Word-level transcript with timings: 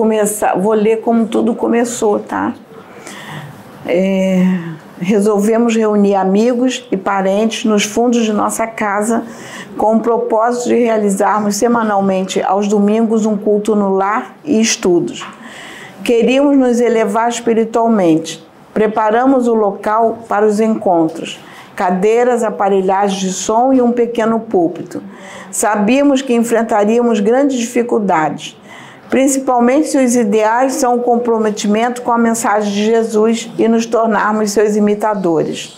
Começar, 0.00 0.58
vou 0.58 0.72
ler 0.72 1.02
como 1.02 1.26
tudo 1.26 1.54
começou, 1.54 2.18
tá? 2.20 2.54
É, 3.84 4.46
resolvemos 4.98 5.76
reunir 5.76 6.14
amigos 6.14 6.88
e 6.90 6.96
parentes 6.96 7.66
nos 7.66 7.84
fundos 7.84 8.24
de 8.24 8.32
nossa 8.32 8.66
casa 8.66 9.24
com 9.76 9.96
o 9.96 10.00
propósito 10.00 10.70
de 10.70 10.76
realizarmos 10.76 11.56
semanalmente 11.56 12.42
aos 12.42 12.66
domingos 12.66 13.26
um 13.26 13.36
culto 13.36 13.76
no 13.76 13.94
lar 13.94 14.36
e 14.42 14.58
estudos. 14.58 15.22
Queríamos 16.02 16.56
nos 16.56 16.80
elevar 16.80 17.28
espiritualmente. 17.28 18.42
Preparamos 18.72 19.46
o 19.48 19.52
local 19.52 20.20
para 20.26 20.46
os 20.46 20.60
encontros 20.60 21.38
cadeiras, 21.80 22.44
aparelhagens 22.44 23.18
de 23.18 23.32
som 23.32 23.72
e 23.72 23.80
um 23.80 23.90
pequeno 23.90 24.38
púlpito. 24.38 25.02
Sabíamos 25.50 26.20
que 26.20 26.34
enfrentaríamos 26.34 27.20
grandes 27.20 27.58
dificuldades, 27.58 28.54
principalmente 29.10 29.88
se 29.88 29.98
os 29.98 30.14
ideais 30.14 30.74
são 30.74 30.96
o 30.96 31.02
comprometimento 31.02 32.00
com 32.00 32.12
a 32.12 32.18
mensagem 32.18 32.72
de 32.72 32.84
Jesus 32.84 33.50
e 33.58 33.66
nos 33.66 33.84
tornarmos 33.84 34.52
seus 34.52 34.76
imitadores. 34.76 35.76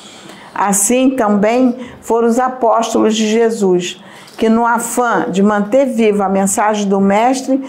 Assim 0.55 1.16
também 1.16 1.74
foram 2.02 2.28
os 2.28 2.38
apóstolos 2.38 3.16
de 3.16 3.27
Jesus, 3.27 4.00
que 4.36 4.50
no 4.50 4.66
afã 4.66 5.27
de 5.30 5.42
manter 5.42 5.86
viva 5.86 6.27
a 6.27 6.28
mensagem 6.28 6.86
do 6.86 7.00
Mestre, 7.00 7.64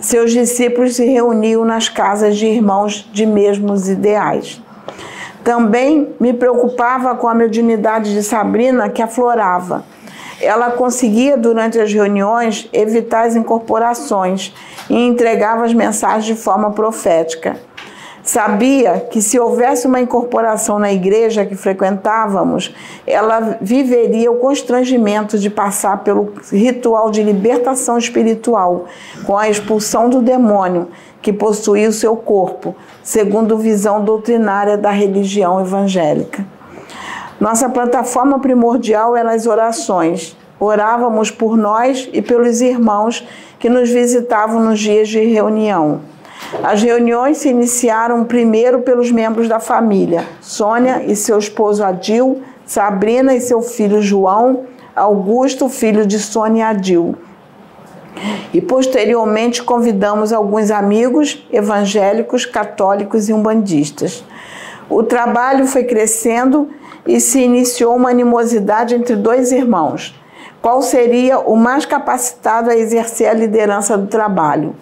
seus 0.00 0.32
discípulos 0.32 0.96
se 0.96 1.06
reuniam 1.06 1.64
nas 1.64 1.88
casas 1.88 2.36
de 2.36 2.46
irmãos 2.46 3.08
de 3.10 3.24
mesmos 3.24 3.88
ideais. 3.88 4.60
Também 5.42 6.14
me 6.20 6.34
preocupava 6.34 7.14
com 7.14 7.26
a 7.26 7.34
mediunidade 7.34 8.12
de 8.12 8.22
Sabrina, 8.22 8.90
que 8.90 9.00
aflorava. 9.00 9.84
Ela 10.40 10.72
conseguia, 10.72 11.38
durante 11.38 11.78
as 11.78 11.92
reuniões, 11.92 12.68
evitar 12.72 13.26
as 13.26 13.36
incorporações 13.36 14.52
e 14.88 14.94
entregava 14.94 15.64
as 15.64 15.72
mensagens 15.72 16.24
de 16.24 16.34
forma 16.34 16.70
profética. 16.70 17.56
Sabia 18.24 19.06
que 19.10 19.20
se 19.20 19.38
houvesse 19.38 19.86
uma 19.86 20.00
incorporação 20.00 20.78
na 20.78 20.90
igreja 20.90 21.44
que 21.44 21.54
frequentávamos, 21.54 22.74
ela 23.06 23.58
viveria 23.60 24.32
o 24.32 24.36
constrangimento 24.36 25.38
de 25.38 25.50
passar 25.50 25.98
pelo 26.02 26.32
ritual 26.50 27.10
de 27.10 27.22
libertação 27.22 27.98
espiritual, 27.98 28.86
com 29.26 29.36
a 29.36 29.50
expulsão 29.50 30.08
do 30.08 30.22
demônio 30.22 30.88
que 31.20 31.34
possuía 31.34 31.88
o 31.88 31.92
seu 31.92 32.16
corpo, 32.16 32.74
segundo 33.02 33.58
visão 33.58 34.02
doutrinária 34.02 34.78
da 34.78 34.90
religião 34.90 35.60
evangélica. 35.60 36.46
Nossa 37.38 37.68
plataforma 37.68 38.38
primordial 38.38 39.14
eram 39.14 39.30
as 39.30 39.46
orações. 39.46 40.34
Orávamos 40.58 41.30
por 41.30 41.58
nós 41.58 42.08
e 42.10 42.22
pelos 42.22 42.62
irmãos 42.62 43.26
que 43.64 43.70
nos 43.70 43.88
visitavam 43.88 44.62
nos 44.62 44.78
dias 44.78 45.08
de 45.08 45.20
reunião. 45.20 46.02
As 46.62 46.82
reuniões 46.82 47.38
se 47.38 47.48
iniciaram 47.48 48.22
primeiro 48.22 48.82
pelos 48.82 49.10
membros 49.10 49.48
da 49.48 49.58
família: 49.58 50.26
Sônia 50.38 51.02
e 51.06 51.16
seu 51.16 51.38
esposo 51.38 51.82
Adil, 51.82 52.42
Sabrina 52.66 53.34
e 53.34 53.40
seu 53.40 53.62
filho 53.62 54.02
João, 54.02 54.64
Augusto, 54.94 55.70
filho 55.70 56.06
de 56.06 56.18
Sônia 56.18 56.60
e 56.60 56.62
Adil. 56.62 57.16
E 58.52 58.60
posteriormente 58.60 59.62
convidamos 59.62 60.30
alguns 60.30 60.70
amigos 60.70 61.42
evangélicos, 61.50 62.44
católicos 62.44 63.30
e 63.30 63.32
umbandistas. 63.32 64.22
O 64.90 65.02
trabalho 65.02 65.66
foi 65.66 65.84
crescendo 65.84 66.68
e 67.06 67.18
se 67.18 67.40
iniciou 67.40 67.96
uma 67.96 68.10
animosidade 68.10 68.94
entre 68.94 69.16
dois 69.16 69.52
irmãos. 69.52 70.14
Qual 70.64 70.80
seria 70.80 71.40
o 71.40 71.56
mais 71.56 71.84
capacitado 71.84 72.70
a 72.70 72.74
exercer 72.74 73.28
a 73.28 73.34
liderança 73.34 73.98
do 73.98 74.06
trabalho? 74.06 74.74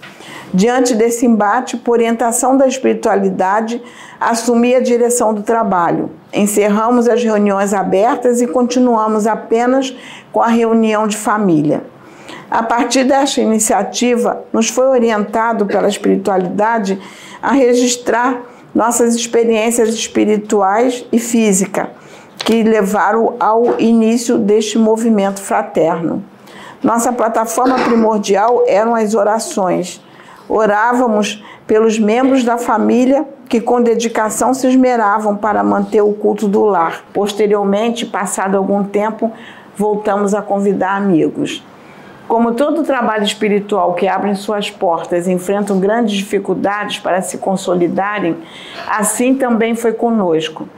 Diante 0.55 0.95
desse 0.95 1.27
embate, 1.27 1.77
por 1.77 1.95
orientação 1.95 2.57
da 2.57 2.69
espiritualidade, 2.69 3.83
assumi 4.21 4.77
a 4.77 4.81
direção 4.81 5.35
do 5.35 5.43
trabalho. 5.43 6.09
Encerramos 6.33 7.09
as 7.09 7.25
reuniões 7.25 7.75
abertas 7.75 8.41
e 8.41 8.47
continuamos 8.47 9.27
apenas 9.27 9.93
com 10.31 10.41
a 10.41 10.47
reunião 10.47 11.09
de 11.09 11.17
família. 11.17 11.83
A 12.49 12.63
partir 12.63 13.03
desta 13.03 13.41
iniciativa, 13.41 14.45
nos 14.53 14.69
foi 14.69 14.87
orientado 14.87 15.67
pela 15.67 15.89
espiritualidade 15.89 16.97
a 17.43 17.51
registrar 17.51 18.41
nossas 18.73 19.17
experiências 19.17 19.89
espirituais 19.89 21.05
e 21.11 21.19
física 21.19 21.91
que 22.45 22.63
levaram 22.63 23.35
ao 23.39 23.81
início 23.81 24.39
deste 24.39 24.79
movimento 24.79 25.41
fraterno. 25.41 26.23
Nossa 26.83 27.13
plataforma 27.13 27.79
primordial 27.79 28.65
eram 28.67 28.95
as 28.95 29.15
orações 29.15 30.01
Orávamos 30.55 31.43
pelos 31.67 31.99
membros 31.99 32.45
da 32.45 32.59
família 32.59 33.27
que 33.49 33.59
com 33.59 33.81
dedicação 33.81 34.53
se 34.53 34.67
esmeravam 34.69 35.35
para 35.35 35.63
manter 35.63 36.03
o 36.03 36.13
culto 36.13 36.47
do 36.49 36.63
lar. 36.65 37.05
Posteriormente, 37.13 38.05
passado 38.05 38.57
algum 38.57 38.85
tempo, 38.85 39.33
voltamos 39.75 40.35
a 40.35 40.43
convidar 40.43 40.97
amigos. 40.97 41.65
Como 42.29 42.53
todo 42.53 42.83
trabalho 42.83 43.25
espiritual 43.25 43.95
que 43.95 44.07
abre 44.07 44.35
suas 44.35 44.71
portas 44.71 45.29
enfrentam 45.29 45.81
grandes 45.81 46.17
dificuldades 46.17 46.99
para 46.99 47.23
se 47.23 47.39
consolidarem, 47.39 48.37
assim 48.87 49.35
também 49.35 49.75
foi 49.75 49.93
conosco. 49.93 50.69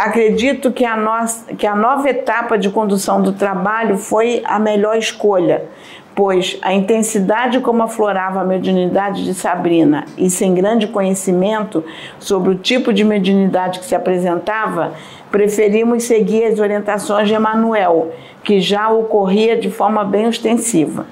Acredito 0.00 0.72
que 0.72 0.82
a, 0.82 0.96
nossa, 0.96 1.54
que 1.54 1.66
a 1.66 1.76
nova 1.76 2.08
etapa 2.08 2.56
de 2.56 2.70
condução 2.70 3.20
do 3.20 3.32
trabalho 3.32 3.98
foi 3.98 4.40
a 4.46 4.58
melhor 4.58 4.96
escolha, 4.96 5.66
pois 6.14 6.58
a 6.62 6.72
intensidade 6.72 7.60
como 7.60 7.82
aflorava 7.82 8.40
a 8.40 8.44
mediunidade 8.44 9.26
de 9.26 9.34
Sabrina 9.34 10.06
e 10.16 10.30
sem 10.30 10.54
grande 10.54 10.86
conhecimento 10.86 11.84
sobre 12.18 12.50
o 12.50 12.54
tipo 12.54 12.94
de 12.94 13.04
mediunidade 13.04 13.78
que 13.78 13.84
se 13.84 13.94
apresentava, 13.94 14.94
preferimos 15.30 16.04
seguir 16.04 16.44
as 16.44 16.58
orientações 16.58 17.28
de 17.28 17.34
Emanuel, 17.34 18.10
que 18.42 18.58
já 18.58 18.88
ocorria 18.88 19.54
de 19.54 19.70
forma 19.70 20.02
bem 20.02 20.26
ostensiva. 20.26 21.04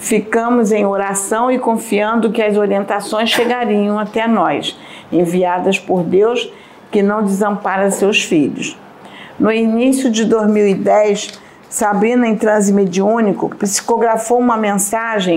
Ficamos 0.00 0.72
em 0.72 0.84
oração 0.84 1.48
e 1.48 1.60
confiando 1.60 2.32
que 2.32 2.42
as 2.42 2.56
orientações 2.56 3.30
chegariam 3.30 4.00
até 4.00 4.26
nós, 4.26 4.76
enviadas 5.12 5.78
por 5.78 6.02
Deus 6.02 6.52
que 6.90 7.02
não 7.02 7.22
desampara 7.22 7.90
seus 7.90 8.22
filhos. 8.22 8.78
No 9.38 9.52
início 9.52 10.10
de 10.10 10.24
2010, 10.24 11.40
Sabrina, 11.68 12.26
em 12.26 12.36
transe 12.36 12.72
mediúnico, 12.72 13.54
psicografou 13.56 14.38
uma 14.38 14.56
mensagem 14.56 15.36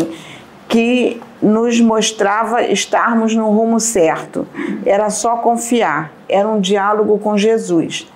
que 0.67 1.21
nos 1.41 1.81
mostrava 1.81 2.63
estarmos 2.63 3.35
no 3.35 3.49
rumo 3.49 3.79
certo. 3.79 4.47
Era 4.85 5.09
só 5.09 5.37
confiar, 5.37 6.13
era 6.27 6.47
um 6.47 6.59
diálogo 6.59 7.17
com 7.19 7.37
Jesus 7.37 8.07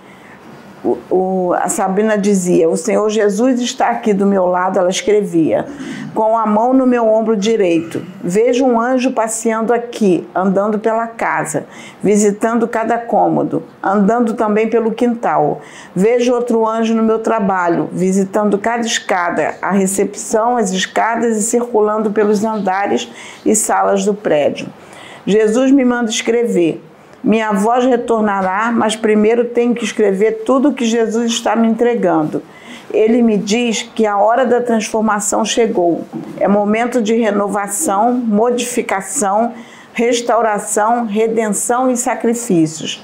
o, 0.84 0.98
o, 1.10 1.54
a 1.54 1.70
Sabrina 1.70 2.18
dizia: 2.18 2.70
O 2.70 2.76
Senhor 2.76 3.10
Jesus 3.10 3.62
está 3.62 3.90
aqui 3.90 4.14
do 4.14 4.26
meu 4.26 4.46
lado, 4.46 4.78
ela 4.78 4.90
escrevia, 4.90 5.66
com 6.14 6.38
a 6.38 6.46
mão 6.46 6.74
no 6.74 6.86
meu 6.86 7.08
ombro 7.08 7.38
direito. 7.38 8.06
Vejo 8.22 8.66
um 8.66 8.80
anjo 8.80 9.12
passeando 9.12 9.74
aqui, 9.74 10.28
andando 10.36 10.78
pela 10.78 11.08
casa, 11.08 11.66
visitando 12.02 12.68
cada 12.68 12.98
cômodo, 12.98 13.64
andando 13.82 14.34
também 14.34 14.70
pelo 14.70 14.92
quintal. 14.92 15.62
Vejo 15.96 16.34
outro 16.34 16.68
anjo 16.68 16.94
no 16.94 17.04
meu 17.04 17.20
trabalho, 17.20 17.90
visitando 17.92 18.58
cada 18.58 18.86
escada, 18.86 19.56
a 19.62 19.72
recepção, 19.72 20.58
as 20.58 20.72
escadas 20.72 21.38
e 21.38 21.44
circulando 21.44 22.12
pelos 22.12 22.44
andares 22.44 23.10
e 23.46 23.56
salas 23.56 24.04
do 24.04 24.14
prédio. 24.14 24.68
Jesus 25.26 25.72
me 25.72 25.86
manda 25.86 26.10
escrever. 26.10 26.84
Minha 27.24 27.54
voz 27.54 27.86
retornará, 27.86 28.70
mas 28.70 28.98
primeiro 28.98 29.46
tenho 29.46 29.74
que 29.74 29.86
escrever 29.86 30.44
tudo 30.46 30.70
o 30.70 30.74
que 30.74 30.84
Jesus 30.84 31.32
está 31.32 31.56
me 31.56 31.70
entregando. 31.70 32.44
Ele 32.92 33.22
me 33.22 33.38
diz 33.38 33.82
que 33.82 34.06
a 34.06 34.18
hora 34.18 34.46
da 34.46 34.60
transformação 34.60 35.46
chegou. 35.46 36.04
É 36.38 36.50
momento 36.50 37.02
de 37.02 37.16
renovação, 37.16 38.14
modificação, 38.14 39.54
restauração, 39.94 41.06
redenção 41.06 41.90
e 41.90 41.96
sacrifícios. 41.96 43.02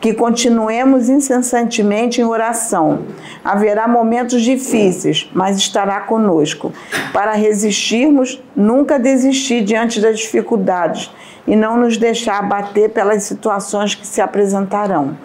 Que 0.00 0.14
continuemos 0.14 1.08
incessantemente 1.08 2.20
em 2.20 2.24
oração. 2.24 3.04
Haverá 3.44 3.86
momentos 3.86 4.42
difíceis, 4.42 5.30
mas 5.32 5.58
estará 5.58 6.00
conosco. 6.00 6.72
Para 7.12 7.32
resistirmos, 7.32 8.42
nunca 8.56 8.98
desistir 8.98 9.62
diante 9.62 10.00
das 10.00 10.18
dificuldades 10.18 11.10
e 11.46 11.56
não 11.56 11.76
nos 11.76 11.96
deixar 11.96 12.38
abater 12.38 12.90
pelas 12.90 13.22
situações 13.24 13.94
que 13.94 14.06
se 14.06 14.20
apresentarão. 14.20 15.16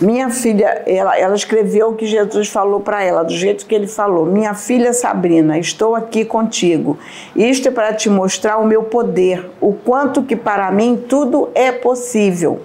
Minha 0.00 0.30
filha, 0.30 0.82
ela, 0.86 1.18
ela 1.18 1.34
escreveu 1.34 1.88
o 1.88 1.94
que 1.94 2.06
Jesus 2.06 2.46
falou 2.48 2.78
para 2.78 3.02
ela, 3.02 3.24
do 3.24 3.32
jeito 3.32 3.66
que 3.66 3.74
ele 3.74 3.88
falou. 3.88 4.24
Minha 4.24 4.54
filha 4.54 4.92
Sabrina, 4.92 5.58
estou 5.58 5.96
aqui 5.96 6.24
contigo. 6.24 6.96
Isto 7.34 7.66
é 7.66 7.70
para 7.72 7.92
te 7.92 8.08
mostrar 8.08 8.58
o 8.58 8.66
meu 8.66 8.84
poder, 8.84 9.50
o 9.60 9.72
quanto 9.72 10.22
que 10.22 10.36
para 10.36 10.70
mim 10.70 11.02
tudo 11.08 11.48
é 11.52 11.72
possível. 11.72 12.60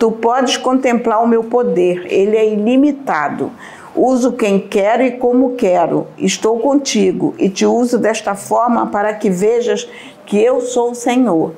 Tu 0.00 0.10
podes 0.10 0.56
contemplar 0.56 1.22
o 1.22 1.28
meu 1.28 1.44
poder, 1.44 2.06
ele 2.08 2.36
é 2.36 2.52
ilimitado. 2.52 3.52
Uso 3.94 4.32
quem 4.32 4.58
quero 4.58 5.04
e 5.04 5.12
como 5.12 5.54
quero. 5.54 6.08
Estou 6.18 6.58
contigo 6.58 7.32
e 7.38 7.48
te 7.48 7.64
uso 7.64 7.96
desta 7.96 8.34
forma 8.34 8.88
para 8.88 9.14
que 9.14 9.30
vejas 9.30 9.88
que 10.26 10.42
eu 10.42 10.60
sou 10.60 10.90
o 10.90 10.94
Senhor. 10.94 11.52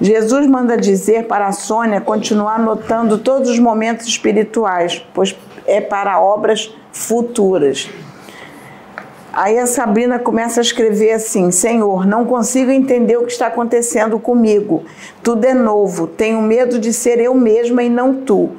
Jesus 0.00 0.46
manda 0.46 0.76
dizer 0.76 1.26
para 1.26 1.46
a 1.46 1.52
Sônia 1.52 2.00
continuar 2.00 2.58
notando 2.58 3.18
todos 3.18 3.48
os 3.48 3.58
momentos 3.58 4.06
espirituais, 4.06 5.04
pois 5.14 5.36
é 5.66 5.80
para 5.80 6.20
obras 6.20 6.74
futuras. 6.92 7.88
Aí 9.32 9.58
a 9.58 9.66
Sabrina 9.66 10.18
começa 10.18 10.60
a 10.60 10.62
escrever 10.62 11.12
assim: 11.12 11.50
Senhor, 11.50 12.06
não 12.06 12.24
consigo 12.24 12.70
entender 12.70 13.16
o 13.16 13.24
que 13.24 13.32
está 13.32 13.48
acontecendo 13.48 14.18
comigo. 14.18 14.84
Tudo 15.22 15.44
é 15.44 15.54
novo. 15.54 16.06
Tenho 16.06 16.40
medo 16.40 16.78
de 16.78 16.92
ser 16.92 17.18
eu 17.18 17.34
mesma 17.34 17.82
e 17.82 17.88
não 17.88 18.14
tu. 18.14 18.50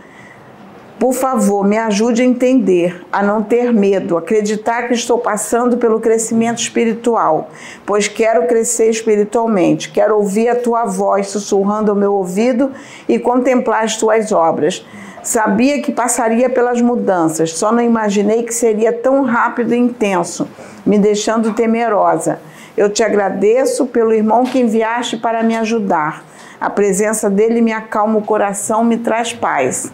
Por 0.97 1.13
favor, 1.13 1.68
me 1.68 1.77
ajude 1.77 2.21
a 2.21 2.25
entender, 2.25 3.06
a 3.12 3.21
não 3.21 3.44
ter 3.44 3.74
medo, 3.74 4.15
acreditar 4.15 4.88
que 4.88 4.94
estou 4.94 5.18
passando 5.18 5.75
pelo 5.75 6.00
crescimento 6.00 6.59
espiritual, 6.59 7.50
pois 7.86 8.07
quero 8.07 8.47
crescer 8.47 8.89
espiritualmente, 8.89 9.92
quero 9.92 10.15
ouvir 10.15 10.47
a 10.47 10.56
tua 10.56 10.86
voz 10.86 11.27
sussurrando 11.27 11.92
ao 11.92 11.97
meu 11.97 12.13
ouvido 12.13 12.71
e 13.09 13.19
contemplar 13.19 13.83
as 13.83 13.97
tuas 13.97 14.31
obras. 14.31 14.86
Sabia 15.21 15.81
que 15.81 15.92
passaria 15.92 16.50
pelas 16.50 16.80
mudanças, 16.80 17.51
só 17.51 17.74
não 17.74 17.81
imaginei 17.81 18.44
que 18.44 18.53
seria 18.53 18.94
tão 18.94 19.24
rápido 19.25 19.75
e 19.75 19.77
intenso, 19.77 20.48
me 20.86 20.98
deixando 20.98 21.53
temerosa. 21.53 22.39
Eu 22.77 22.89
te 22.89 23.03
agradeço 23.03 23.86
pelo 23.88 24.13
irmão 24.13 24.45
que 24.45 24.59
enviaste 24.59 25.18
para 25.18 25.44
me 25.44 25.57
ajudar. 25.57 26.24
A 26.59 26.69
presença 26.69 27.30
dele 27.30 27.59
me 27.59 27.74
acalma 27.74 28.18
o 28.18 28.21
coração, 28.21 28.81
me 28.81 28.98
traz 28.98 29.33
paz. 29.33 29.91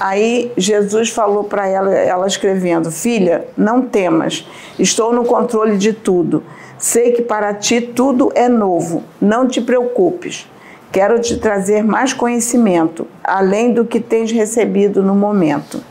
Aí 0.00 0.52
Jesus 0.56 1.10
falou 1.10 1.44
para 1.44 1.66
ela, 1.66 1.92
ela 1.94 2.26
escrevendo: 2.26 2.90
Filha, 2.90 3.46
não 3.56 3.82
temas, 3.82 4.46
estou 4.78 5.12
no 5.12 5.24
controle 5.24 5.76
de 5.76 5.92
tudo. 5.92 6.42
Sei 6.78 7.12
que 7.12 7.22
para 7.22 7.52
ti 7.54 7.80
tudo 7.80 8.30
é 8.34 8.48
novo, 8.48 9.02
não 9.20 9.48
te 9.48 9.60
preocupes. 9.60 10.48
Quero 10.92 11.20
te 11.20 11.36
trazer 11.36 11.82
mais 11.82 12.12
conhecimento, 12.12 13.06
além 13.22 13.74
do 13.74 13.84
que 13.84 14.00
tens 14.00 14.30
recebido 14.30 15.02
no 15.02 15.14
momento. 15.14 15.82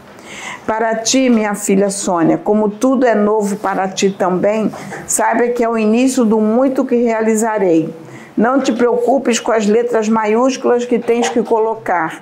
Para 0.66 0.96
ti, 0.96 1.30
minha 1.30 1.54
filha 1.56 1.90
Sônia, 1.90 2.38
como 2.38 2.70
tudo 2.70 3.06
é 3.06 3.14
novo 3.14 3.58
para 3.58 3.88
ti 3.88 4.10
também, 4.10 4.72
saiba 5.06 5.48
que 5.50 5.64
é 5.64 5.70
o 5.70 5.78
início 5.78 6.26
do 6.26 6.40
muito 6.40 6.84
que 6.84 6.96
realizarei. 6.96 7.94
Não 8.38 8.62
te 8.62 8.72
preocupes 8.72 9.40
com 9.40 9.52
as 9.52 9.66
letras 9.66 10.08
maiúsculas 10.08 10.86
que 10.86 11.00
tens 11.00 11.28
que 11.28 11.42
colocar. 11.42 12.22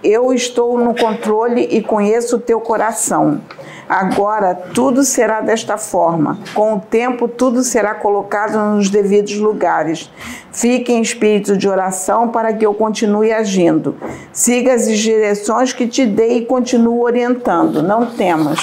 Eu 0.00 0.32
estou 0.32 0.78
no 0.78 0.94
controle 0.94 1.62
e 1.68 1.82
conheço 1.82 2.36
o 2.36 2.38
teu 2.38 2.60
coração. 2.60 3.40
Agora 3.88 4.54
tudo 4.54 5.02
será 5.02 5.40
desta 5.40 5.76
forma. 5.76 6.38
Com 6.54 6.74
o 6.74 6.80
tempo, 6.80 7.26
tudo 7.26 7.64
será 7.64 7.94
colocado 7.94 8.56
nos 8.76 8.88
devidos 8.88 9.36
lugares. 9.38 10.08
Fique 10.52 10.92
em 10.92 11.02
espírito 11.02 11.56
de 11.56 11.68
oração 11.68 12.28
para 12.28 12.52
que 12.52 12.64
eu 12.64 12.72
continue 12.72 13.32
agindo. 13.32 13.96
Siga 14.32 14.72
as 14.72 14.86
direções 14.86 15.72
que 15.72 15.88
te 15.88 16.06
dei 16.06 16.38
e 16.38 16.46
continue 16.46 17.00
orientando. 17.00 17.82
Não 17.82 18.06
temas. 18.06 18.60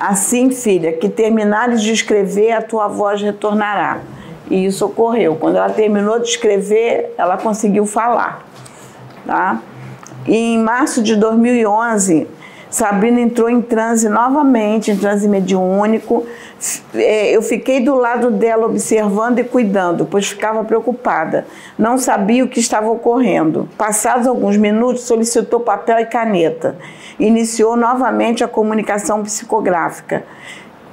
Assim, 0.00 0.50
filha, 0.50 0.94
que 0.94 1.10
terminares 1.10 1.82
de 1.82 1.92
escrever, 1.92 2.52
a 2.52 2.62
tua 2.62 2.88
voz 2.88 3.20
retornará. 3.20 4.00
E 4.50 4.66
isso 4.66 4.84
ocorreu. 4.86 5.36
Quando 5.36 5.56
ela 5.56 5.70
terminou 5.70 6.18
de 6.18 6.28
escrever, 6.28 7.14
ela 7.16 7.36
conseguiu 7.36 7.86
falar. 7.86 8.44
Tá? 9.26 9.60
E 10.26 10.54
em 10.54 10.58
março 10.58 11.02
de 11.02 11.16
2011, 11.16 12.26
Sabrina 12.74 13.20
entrou 13.20 13.48
em 13.48 13.62
transe 13.62 14.08
novamente, 14.08 14.90
em 14.90 14.96
transe 14.96 15.28
mediúnico. 15.28 16.26
É, 16.92 17.30
eu 17.30 17.40
fiquei 17.40 17.78
do 17.78 17.94
lado 17.94 18.32
dela 18.32 18.66
observando 18.66 19.38
e 19.38 19.44
cuidando, 19.44 20.04
pois 20.04 20.26
ficava 20.26 20.64
preocupada. 20.64 21.46
Não 21.78 21.96
sabia 21.96 22.44
o 22.44 22.48
que 22.48 22.58
estava 22.58 22.90
ocorrendo. 22.90 23.68
Passados 23.78 24.26
alguns 24.26 24.56
minutos, 24.56 25.04
solicitou 25.04 25.60
papel 25.60 26.00
e 26.00 26.06
caneta. 26.06 26.76
Iniciou 27.16 27.76
novamente 27.76 28.42
a 28.42 28.48
comunicação 28.48 29.22
psicográfica. 29.22 30.24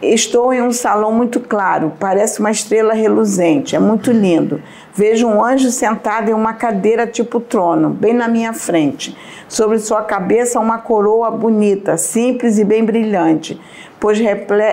Estou 0.02 0.52
em 0.52 0.64
um 0.64 0.72
salão 0.72 1.12
muito 1.12 1.40
claro, 1.40 1.94
parece 2.00 2.40
uma 2.40 2.50
estrela 2.50 2.92
reluzente, 2.92 3.76
é 3.76 3.80
muito 3.80 4.12
lindo. 4.12 4.60
Vejo 4.96 5.28
um 5.28 5.46
anjo 5.46 5.70
sentado 5.70 6.32
em 6.32 6.34
uma 6.34 6.54
cadeira 6.54 7.06
tipo 7.06 7.40
trono, 7.40 7.92
bem 7.92 8.12
na 8.12 8.28
minha 8.28 8.52
frente. 8.52 9.16
Sobre 9.48 9.78
sua 9.78 10.02
cabeça, 10.02 10.60
uma 10.60 10.80
coroa 10.80 11.30
bonita, 11.30 11.98
simples 11.98 12.58
e 12.58 12.64
bem 12.64 12.84
brilhante, 12.84 13.62
pois 14.00 14.18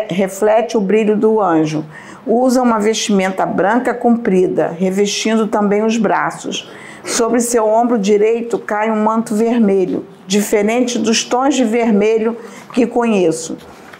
reflete 0.08 0.78
o 0.78 0.80
brilho 0.80 1.14
do 1.14 1.38
anjo. 1.42 1.84
Usa 2.26 2.62
uma 2.62 2.78
vestimenta 2.78 3.44
branca 3.44 3.92
comprida, 3.92 4.74
revestindo 4.78 5.46
também 5.46 5.84
os 5.84 5.98
braços. 5.98 6.70
Sobre 7.04 7.40
seu 7.40 7.66
ombro 7.66 7.98
direito 7.98 8.58
cai 8.58 8.90
um 8.90 9.04
manto 9.04 9.34
vermelho, 9.34 10.06
diferente 10.26 10.98
dos 10.98 11.22
tons 11.22 11.54
de 11.54 11.64
vermelho 11.64 12.34
que 12.72 12.86
conheço. 12.86 13.58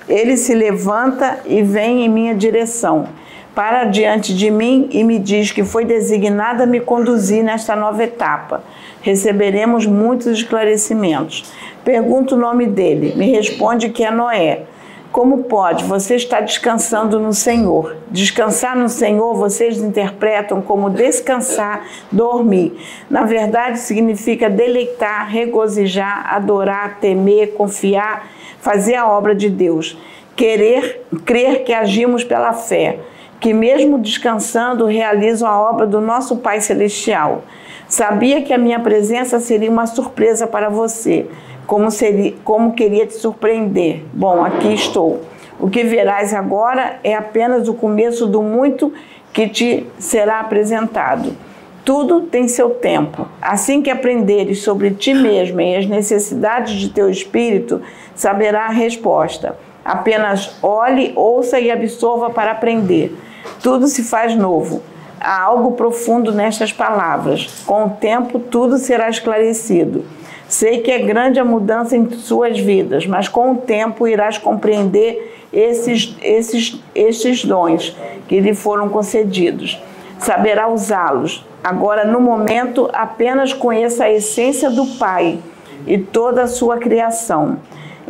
Ele 0.09 0.37
se 0.37 0.55
levanta 0.55 1.41
e 1.45 1.63
vem 1.63 2.05
em 2.05 2.09
minha 2.09 2.35
direção. 2.35 3.09
Para 3.55 3.85
diante 3.85 4.35
de 4.35 4.51
mim 4.51 4.89
e 4.93 5.03
me 5.03 5.19
diz 5.19 5.51
que 5.51 5.65
foi 5.65 5.85
designada 5.85 6.65
me 6.65 6.81
conduzir 6.81 7.43
nesta 7.43 7.75
nova 7.75 8.05
etapa. 8.05 8.63
Receberemos 9.03 9.85
muitos 9.85 10.27
esclarecimentos. 10.29 11.53
Pergunto 11.85 12.37
o 12.37 12.39
nome 12.39 12.67
dele. 12.67 13.15
Me 13.17 13.31
responde 13.33 13.89
que 13.91 14.05
é 14.05 14.11
Noé. 14.11 14.63
Como 15.11 15.45
pode? 15.45 15.85
Você 15.85 16.17
está 16.17 16.41
descansando 16.41 17.19
no 17.19 17.33
Senhor. 17.33 17.97
Descansar 18.11 18.77
no 18.77 18.89
Senhor, 18.89 19.35
vocês 19.35 19.79
interpretam 19.79 20.61
como 20.61 20.91
descansar, 20.91 21.85
dormir. 22.13 22.79
Na 23.09 23.25
verdade, 23.25 23.81
significa 23.81 24.51
deleitar, 24.51 25.29
regozijar, 25.29 26.35
adorar, 26.35 26.99
temer, 27.01 27.55
confiar 27.55 28.29
fazer 28.61 28.95
a 28.95 29.09
obra 29.09 29.35
de 29.35 29.49
Deus, 29.49 29.97
querer, 30.37 31.05
crer 31.25 31.65
que 31.65 31.73
agimos 31.73 32.25
pela 32.25 32.53
fé, 32.53 32.99
que 33.41 33.53
mesmo 33.55 33.99
descansando 33.99 34.87
realizam 34.87 35.49
a 35.49 35.61
obra 35.61 35.87
do 35.87 36.00
nosso 36.00 36.37
Pai 36.37 36.61
Celestial. 36.61 37.43
Sabia 37.88 38.43
que 38.43 38.53
a 38.53 38.59
minha 38.59 38.81
presença 38.81 39.41
seria 39.41 39.71
uma 39.71 39.87
surpresa 39.87 40.47
para 40.47 40.69
você, 40.69 41.27
como, 41.67 41.91
seria, 41.91 42.35
como 42.45 42.73
queria 42.73 43.07
te 43.07 43.15
surpreender. 43.15 44.03
Bom, 44.12 44.45
aqui 44.45 44.75
estou. 44.75 45.23
O 45.59 45.69
que 45.69 45.83
verás 45.83 46.33
agora 46.35 47.00
é 47.03 47.15
apenas 47.15 47.69
o 47.69 47.75
começo 47.75 48.27
do 48.27 48.43
muito 48.43 48.93
que 49.33 49.49
te 49.49 49.87
será 49.99 50.41
apresentado. 50.41 51.48
Tudo 51.88 52.21
tem 52.21 52.47
seu 52.47 52.68
tempo. 52.68 53.26
Assim 53.40 53.80
que 53.80 53.88
aprenderes 53.88 54.61
sobre 54.61 54.90
ti 54.90 55.14
mesma 55.14 55.62
e 55.62 55.75
as 55.75 55.87
necessidades 55.87 56.75
de 56.75 56.90
teu 56.90 57.09
espírito, 57.09 57.80
saberá 58.14 58.66
a 58.66 58.71
resposta. 58.71 59.57
Apenas 59.83 60.54
olhe, 60.62 61.14
ouça 61.16 61.59
e 61.59 61.71
absorva 61.71 62.28
para 62.28 62.50
aprender. 62.50 63.16
Tudo 63.62 63.87
se 63.87 64.04
faz 64.04 64.37
novo. 64.37 64.83
Há 65.18 65.40
algo 65.40 65.73
profundo 65.73 66.30
nestas 66.30 66.75
palavras. 66.75 67.64
Com 67.64 67.87
o 67.87 67.90
tempo, 67.92 68.38
tudo 68.38 68.76
será 68.76 69.09
esclarecido. 69.09 70.04
Sei 70.47 70.83
que 70.83 70.90
é 70.90 70.99
grande 70.99 71.40
a 71.40 71.45
mudança 71.45 71.97
em 71.97 72.11
suas 72.11 72.61
vidas, 72.61 73.07
mas 73.07 73.28
com 73.28 73.52
o 73.52 73.57
tempo 73.57 74.07
irás 74.07 74.37
compreender 74.37 75.40
esses, 75.50 76.14
esses, 76.21 76.78
esses 76.95 77.47
dons 77.47 77.97
que 78.28 78.40
lhe 78.40 78.52
foram 78.52 78.90
concedidos. 78.90 79.80
Saberá 80.19 80.69
usá-los. 80.69 81.47
Agora, 81.63 82.05
no 82.05 82.21
momento, 82.21 82.89
apenas 82.93 83.53
conheça 83.53 84.05
a 84.05 84.13
essência 84.13 84.71
do 84.71 84.87
Pai 84.99 85.39
e 85.87 85.99
toda 85.99 86.43
a 86.43 86.47
sua 86.47 86.79
criação. 86.79 87.59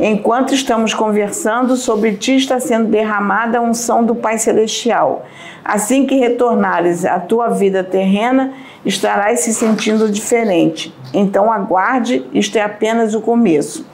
Enquanto 0.01 0.53
estamos 0.53 0.93
conversando, 0.93 1.75
sobre 1.75 2.13
ti 2.13 2.37
está 2.37 2.57
sendo 2.57 2.87
derramada 2.87 3.57
a 3.57 3.61
unção 3.61 4.01
do 4.01 4.15
Pai 4.15 4.37
Celestial. 4.37 5.25
Assim 5.63 6.05
que 6.05 6.15
retornares 6.15 7.03
à 7.03 7.19
tua 7.19 7.49
vida 7.49 7.83
terrena, 7.83 8.53
estarás 8.85 9.41
se 9.41 9.53
sentindo 9.53 10.09
diferente. 10.09 10.95
Então 11.13 11.51
aguarde, 11.51 12.25
isto 12.33 12.57
é 12.57 12.61
apenas 12.61 13.13
o 13.13 13.19
começo. 13.19 13.85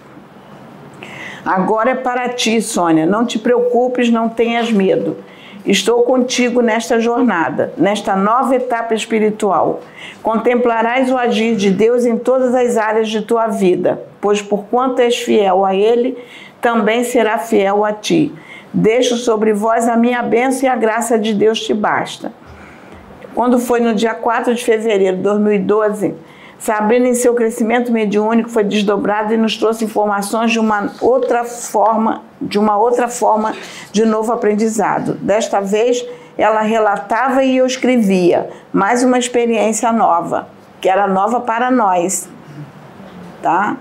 Agora 1.44 1.92
é 1.92 1.96
para 1.96 2.30
ti, 2.30 2.62
Sônia. 2.62 3.06
Não 3.06 3.26
te 3.26 3.40
preocupes, 3.40 4.10
não 4.10 4.30
tenhas 4.30 4.72
medo. 4.72 5.18
Estou 5.66 6.04
contigo 6.04 6.62
nesta 6.62 7.00
jornada, 7.00 7.74
nesta 7.76 8.16
nova 8.16 8.56
etapa 8.56 8.94
espiritual. 8.94 9.82
Contemplarás 10.22 11.12
o 11.12 11.18
agir 11.18 11.56
de 11.56 11.72
Deus 11.72 12.06
em 12.06 12.18
todas 12.18 12.54
as 12.54 12.78
áreas 12.78 13.10
de 13.10 13.24
tua 13.24 13.48
vida, 13.48 14.04
pois 14.22 14.44
porquanto 14.44 15.02
és 15.02 15.18
fiel 15.18 15.66
a 15.66 15.74
Ele, 15.74 16.18
também 16.62 17.04
será 17.04 17.40
fiel 17.40 17.84
a 17.84 17.92
ti. 17.92 18.32
Deixo 18.72 19.16
sobre 19.16 19.54
vós 19.54 19.88
a 19.88 19.98
minha 19.98 20.22
bênção 20.22 20.66
e 20.66 20.72
a 20.72 20.76
graça 20.76 21.18
de 21.18 21.34
Deus 21.34 21.62
te 21.62 21.74
basta. 21.74 22.32
Quando 23.34 23.58
foi 23.58 23.80
no 23.80 23.96
dia 23.96 24.14
4 24.14 24.54
de 24.54 24.64
fevereiro 24.64 25.18
de 25.18 25.24
2012, 25.24 26.14
Sabrina, 26.58 27.08
em 27.08 27.16
seu 27.16 27.34
crescimento 27.34 27.92
mediúnico, 27.92 28.50
foi 28.50 28.64
desdobrada 28.64 29.34
e 29.34 29.38
nos 29.38 29.58
trouxe 29.58 29.86
informações 29.86 30.52
de 30.52 30.60
uma 30.60 30.92
outra 31.02 31.44
forma, 31.44 32.24
de 32.42 32.58
uma 32.58 32.78
outra 32.78 33.08
forma 33.08 33.54
de 33.92 34.06
novo 34.06 34.32
aprendizado. 34.32 35.14
Desta 35.16 35.60
vez, 35.60 36.04
ela 36.38 36.62
relatava 36.62 37.44
e 37.44 37.58
eu 37.58 37.66
escrevia, 37.66 38.50
mais 38.74 39.04
uma 39.04 39.20
experiência 39.20 39.92
nova, 39.92 40.48
que 40.82 40.90
era 40.90 41.08
nova 41.08 41.40
para 41.40 41.70
nós, 41.70 42.28
tá? 43.42 43.78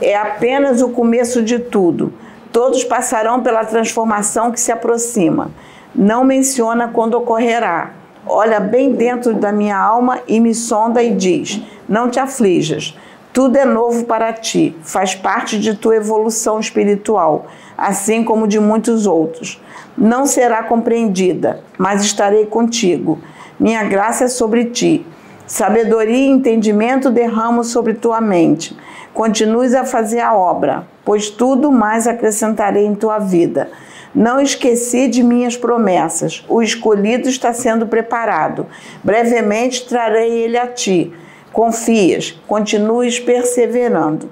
É 0.00 0.16
apenas 0.16 0.82
o 0.82 0.90
começo 0.90 1.42
de 1.42 1.58
tudo. 1.58 2.12
Todos 2.52 2.84
passarão 2.84 3.40
pela 3.40 3.64
transformação 3.64 4.52
que 4.52 4.60
se 4.60 4.70
aproxima. 4.70 5.50
Não 5.94 6.24
menciona 6.24 6.88
quando 6.88 7.14
ocorrerá. 7.14 7.90
Olha 8.26 8.58
bem 8.58 8.92
dentro 8.92 9.34
da 9.34 9.52
minha 9.52 9.76
alma 9.76 10.20
e 10.26 10.40
me 10.40 10.54
sonda 10.54 11.02
e 11.02 11.14
diz: 11.14 11.60
Não 11.88 12.08
te 12.08 12.18
aflijas. 12.18 12.96
Tudo 13.34 13.56
é 13.56 13.64
novo 13.64 14.04
para 14.04 14.32
ti, 14.32 14.76
faz 14.82 15.14
parte 15.14 15.58
de 15.58 15.74
tua 15.74 15.96
evolução 15.96 16.60
espiritual, 16.60 17.46
assim 17.76 18.22
como 18.22 18.46
de 18.46 18.60
muitos 18.60 19.06
outros. 19.06 19.60
Não 19.98 20.24
será 20.24 20.62
compreendida, 20.62 21.60
mas 21.76 22.04
estarei 22.04 22.46
contigo. 22.46 23.18
Minha 23.58 23.82
graça 23.82 24.24
é 24.24 24.28
sobre 24.28 24.66
ti. 24.66 25.04
Sabedoria 25.46 26.16
e 26.16 26.28
entendimento 26.28 27.10
derramo 27.10 27.64
sobre 27.64 27.94
tua 27.94 28.20
mente. 28.20 28.76
Continues 29.12 29.74
a 29.74 29.84
fazer 29.84 30.20
a 30.20 30.32
obra, 30.32 30.86
pois 31.04 31.28
tudo 31.28 31.70
mais 31.70 32.06
acrescentarei 32.06 32.86
em 32.86 32.94
tua 32.94 33.18
vida. 33.18 33.68
Não 34.14 34.40
esqueci 34.40 35.08
de 35.08 35.22
minhas 35.22 35.56
promessas. 35.56 36.44
O 36.48 36.62
escolhido 36.62 37.28
está 37.28 37.52
sendo 37.52 37.86
preparado. 37.86 38.66
Brevemente 39.02 39.86
trarei 39.86 40.30
ele 40.44 40.56
a 40.56 40.68
ti. 40.68 41.12
Confias, 41.52 42.38
continues 42.46 43.18
perseverando. 43.18 44.30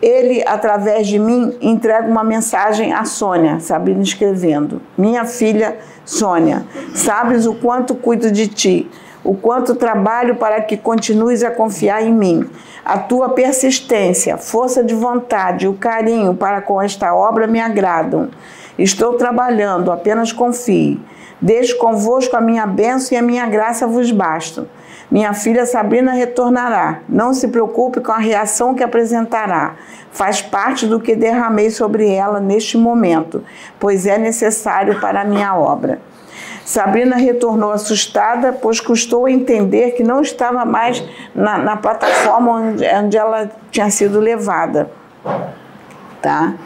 Ele, 0.00 0.42
através 0.46 1.06
de 1.06 1.18
mim, 1.18 1.56
entrega 1.60 2.08
uma 2.08 2.22
mensagem 2.22 2.92
a 2.92 3.04
Sônia, 3.04 3.58
Sabrina 3.60 4.02
escrevendo. 4.02 4.80
Minha 4.96 5.24
filha 5.24 5.78
Sônia, 6.04 6.64
sabes 6.94 7.46
o 7.46 7.54
quanto 7.54 7.94
cuido 7.94 8.30
de 8.30 8.46
ti 8.46 8.88
o 9.24 9.34
quanto 9.34 9.74
trabalho 9.74 10.36
para 10.36 10.60
que 10.60 10.76
continues 10.76 11.42
a 11.42 11.50
confiar 11.50 12.02
em 12.02 12.12
mim. 12.12 12.48
A 12.84 12.98
tua 12.98 13.30
persistência, 13.30 14.36
força 14.38 14.82
de 14.82 14.94
vontade 14.94 15.66
e 15.66 15.68
o 15.68 15.74
carinho 15.74 16.34
para 16.34 16.60
com 16.60 16.80
esta 16.80 17.14
obra 17.14 17.46
me 17.46 17.60
agradam. 17.60 18.30
Estou 18.78 19.14
trabalhando, 19.14 19.90
apenas 19.90 20.32
confie. 20.32 21.00
Deixo 21.40 21.78
convosco 21.78 22.36
a 22.36 22.40
minha 22.40 22.66
bênção 22.66 23.16
e 23.16 23.18
a 23.18 23.22
minha 23.22 23.46
graça 23.46 23.86
vos 23.86 24.10
bastam. 24.10 24.66
Minha 25.10 25.32
filha 25.32 25.64
Sabrina 25.64 26.12
retornará. 26.12 27.00
Não 27.08 27.32
se 27.32 27.48
preocupe 27.48 28.00
com 28.00 28.12
a 28.12 28.18
reação 28.18 28.74
que 28.74 28.82
apresentará. 28.82 29.76
Faz 30.10 30.42
parte 30.42 30.86
do 30.86 31.00
que 31.00 31.16
derramei 31.16 31.70
sobre 31.70 32.10
ela 32.10 32.40
neste 32.40 32.76
momento, 32.76 33.42
pois 33.78 34.06
é 34.06 34.18
necessário 34.18 35.00
para 35.00 35.22
a 35.22 35.24
minha 35.24 35.56
obra. 35.56 36.00
Sabrina 36.68 37.16
retornou 37.16 37.72
assustada, 37.72 38.52
pois 38.52 38.78
custou 38.78 39.26
entender 39.26 39.92
que 39.92 40.02
não 40.02 40.20
estava 40.20 40.66
mais 40.66 41.02
na, 41.34 41.56
na 41.56 41.76
plataforma 41.78 42.52
onde, 42.52 42.84
onde 42.84 43.16
ela 43.16 43.50
tinha 43.70 43.88
sido 43.88 44.20
levada 44.20 44.90
tá? 46.20 46.56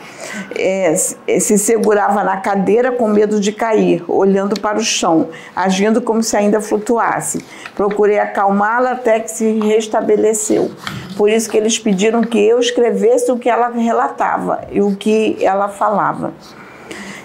É, 0.59 0.95
se 0.97 1.57
segurava 1.57 2.25
na 2.25 2.39
cadeira 2.39 2.91
com 2.91 3.07
medo 3.07 3.39
de 3.39 3.53
cair, 3.53 4.03
olhando 4.09 4.61
para 4.61 4.79
o 4.79 4.83
chão, 4.83 5.29
agindo 5.55 6.01
como 6.01 6.21
se 6.21 6.37
ainda 6.37 6.61
flutuasse. 6.61 7.45
Procurei 7.77 8.19
acalmá-la 8.19 8.93
até 8.93 9.21
que 9.21 9.31
se 9.31 9.61
restabeleceu. 9.61 10.73
Por 11.17 11.31
isso 11.31 11.49
que 11.49 11.57
eles 11.57 11.79
pediram 11.79 12.23
que 12.23 12.39
eu 12.39 12.59
escrevesse 12.59 13.31
o 13.31 13.39
que 13.39 13.49
ela 13.49 13.69
relatava 13.69 14.63
e 14.73 14.81
o 14.81 14.97
que 14.97 15.37
ela 15.41 15.69
falava. 15.69 16.33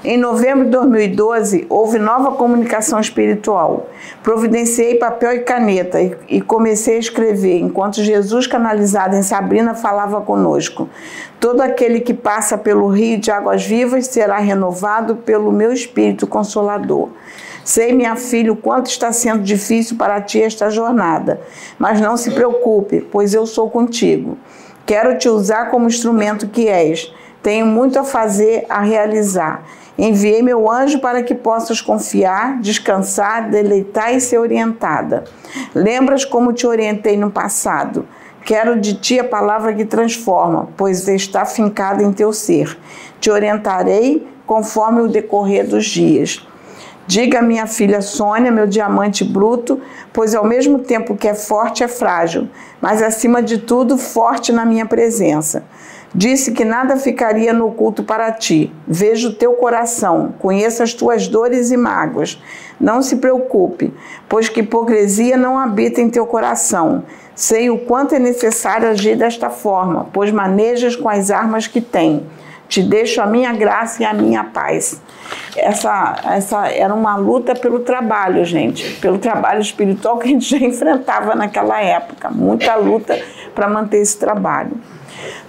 Em 0.03 0.15
novembro 0.15 0.65
de 0.65 0.71
2012, 0.71 1.65
houve 1.69 1.97
nova 1.97 2.33
comunicação 2.33 2.99
espiritual. 2.99 3.87
Providenciei 4.21 4.95
papel 4.95 5.33
e 5.33 5.39
caneta 5.39 5.99
e, 6.29 6.39
comecei 6.39 6.97
a 6.97 6.99
escrever, 6.99 7.59
enquanto 7.59 8.03
Jesus, 8.03 8.45
canalizado 8.45 9.15
em 9.15 9.23
Sabrina, 9.23 9.73
falava 9.73 10.21
conosco. 10.21 10.87
Todo 11.39 11.61
aquele 11.61 11.99
que 11.99 12.13
passa 12.13 12.59
pelo 12.59 12.87
rio 12.87 13.17
de 13.17 13.31
águas 13.31 13.65
vivas 13.65 14.05
será 14.05 14.37
renovado 14.37 15.15
pelo 15.15 15.51
meu 15.51 15.73
Espírito 15.73 16.27
Consolador. 16.27 17.09
Sei, 17.63 17.91
minha 17.91 18.15
filha, 18.15 18.53
o 18.53 18.55
quanto 18.55 18.87
está 18.87 19.11
sendo 19.11 19.41
difícil 19.41 19.97
para 19.97 20.21
ti 20.21 20.41
esta 20.41 20.69
jornada, 20.69 21.41
mas 21.77 21.99
não 21.99 22.15
se 22.15 22.31
preocupe, 22.31 23.01
pois 23.11 23.33
eu 23.33 23.47
sou 23.47 23.69
contigo. 23.69 24.37
Quero 24.85 25.17
te 25.17 25.27
usar 25.27 25.71
como 25.71 25.87
instrumento 25.87 26.47
que 26.47 26.69
és. 26.69 27.11
Tenho 27.43 27.65
muito 27.65 27.99
a 27.99 28.03
fazer, 28.03 28.65
a 28.69 28.81
realizar. 28.81 29.65
Enviei 29.97 30.43
meu 30.43 30.71
anjo 30.71 30.99
para 30.99 31.23
que 31.23 31.33
possas 31.33 31.81
confiar, 31.81 32.59
descansar, 32.59 33.49
deleitar 33.49 34.13
e 34.13 34.21
ser 34.21 34.37
orientada. 34.37 35.23
Lembras 35.73 36.23
como 36.23 36.53
te 36.53 36.67
orientei 36.67 37.17
no 37.17 37.31
passado? 37.31 38.07
Quero 38.45 38.79
de 38.79 38.93
ti 38.93 39.19
a 39.19 39.23
palavra 39.23 39.73
que 39.73 39.83
transforma, 39.83 40.69
pois 40.77 41.07
está 41.07 41.45
fincada 41.45 42.03
em 42.03 42.13
teu 42.13 42.31
ser. 42.31 42.77
Te 43.19 43.31
orientarei 43.31 44.27
conforme 44.45 45.01
o 45.01 45.07
decorrer 45.07 45.67
dos 45.67 45.85
dias. 45.85 46.47
Diga 47.07 47.41
minha 47.41 47.65
filha 47.65 48.01
Sônia, 48.01 48.51
meu 48.51 48.67
diamante 48.67 49.23
bruto, 49.23 49.81
pois 50.11 50.35
ao 50.35 50.45
mesmo 50.45 50.79
tempo 50.79 51.15
que 51.15 51.27
é 51.27 51.33
forte, 51.33 51.83
é 51.83 51.87
frágil, 51.87 52.49
mas 52.81 53.01
acima 53.01 53.41
de 53.41 53.59
tudo, 53.59 53.97
forte 53.97 54.51
na 54.51 54.65
minha 54.65 54.85
presença. 54.85 55.63
Disse 56.15 56.51
que 56.51 56.63
nada 56.63 56.97
ficaria 56.97 57.51
no 57.51 57.67
oculto 57.67 58.03
para 58.03 58.31
ti. 58.31 58.73
Vejo 58.87 59.29
o 59.29 59.33
teu 59.33 59.53
coração, 59.53 60.33
conheço 60.39 60.81
as 60.81 60.93
tuas 60.93 61.27
dores 61.27 61.71
e 61.71 61.77
mágoas. 61.77 62.41
Não 62.79 63.01
se 63.01 63.17
preocupe, 63.17 63.93
pois 64.29 64.47
que 64.47 64.61
hipocrisia 64.61 65.35
não 65.35 65.59
habita 65.59 65.99
em 65.99 66.09
teu 66.09 66.25
coração. 66.25 67.03
Sei 67.35 67.69
o 67.69 67.79
quanto 67.79 68.15
é 68.15 68.19
necessário 68.19 68.89
agir 68.89 69.15
desta 69.15 69.49
forma, 69.49 70.07
pois 70.13 70.31
manejas 70.31 70.95
com 70.95 71.09
as 71.09 71.29
armas 71.29 71.67
que 71.67 71.81
tem. 71.81 72.25
Te 72.67 72.81
deixo 72.81 73.21
a 73.21 73.25
minha 73.25 73.53
graça 73.53 74.03
e 74.03 74.05
a 74.05 74.13
minha 74.13 74.43
paz. 74.43 75.01
Essa, 75.55 76.15
essa 76.25 76.67
era 76.67 76.93
uma 76.93 77.15
luta 77.15 77.53
pelo 77.53 77.79
trabalho, 77.79 78.43
gente, 78.43 78.95
pelo 78.99 79.17
trabalho 79.17 79.61
espiritual 79.61 80.17
que 80.17 80.27
a 80.27 80.31
gente 80.31 80.49
já 80.49 80.57
enfrentava 80.65 81.35
naquela 81.35 81.81
época. 81.81 82.29
Muita 82.29 82.75
luta 82.75 83.19
para 83.53 83.69
manter 83.69 83.99
esse 83.99 84.17
trabalho. 84.17 84.71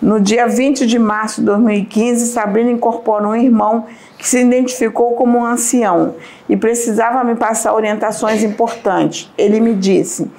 No 0.00 0.20
dia 0.20 0.46
20 0.46 0.87
de 0.87 0.98
março 0.98 1.40
de 1.40 1.46
2015, 1.46 2.32
Sabrina 2.32 2.70
incorporou 2.70 3.32
um 3.32 3.37
irmão 3.37 3.87
que 4.16 4.26
se 4.26 4.40
identificou 4.40 5.14
como 5.14 5.38
um 5.38 5.44
ancião 5.44 6.14
e 6.48 6.56
precisava 6.56 7.25
me 7.25 7.34
passar 7.34 7.75
orientações 7.75 8.42
importantes. 8.42 9.30
Ele 9.37 9.60
me 9.60 9.75
disse: 9.75 10.30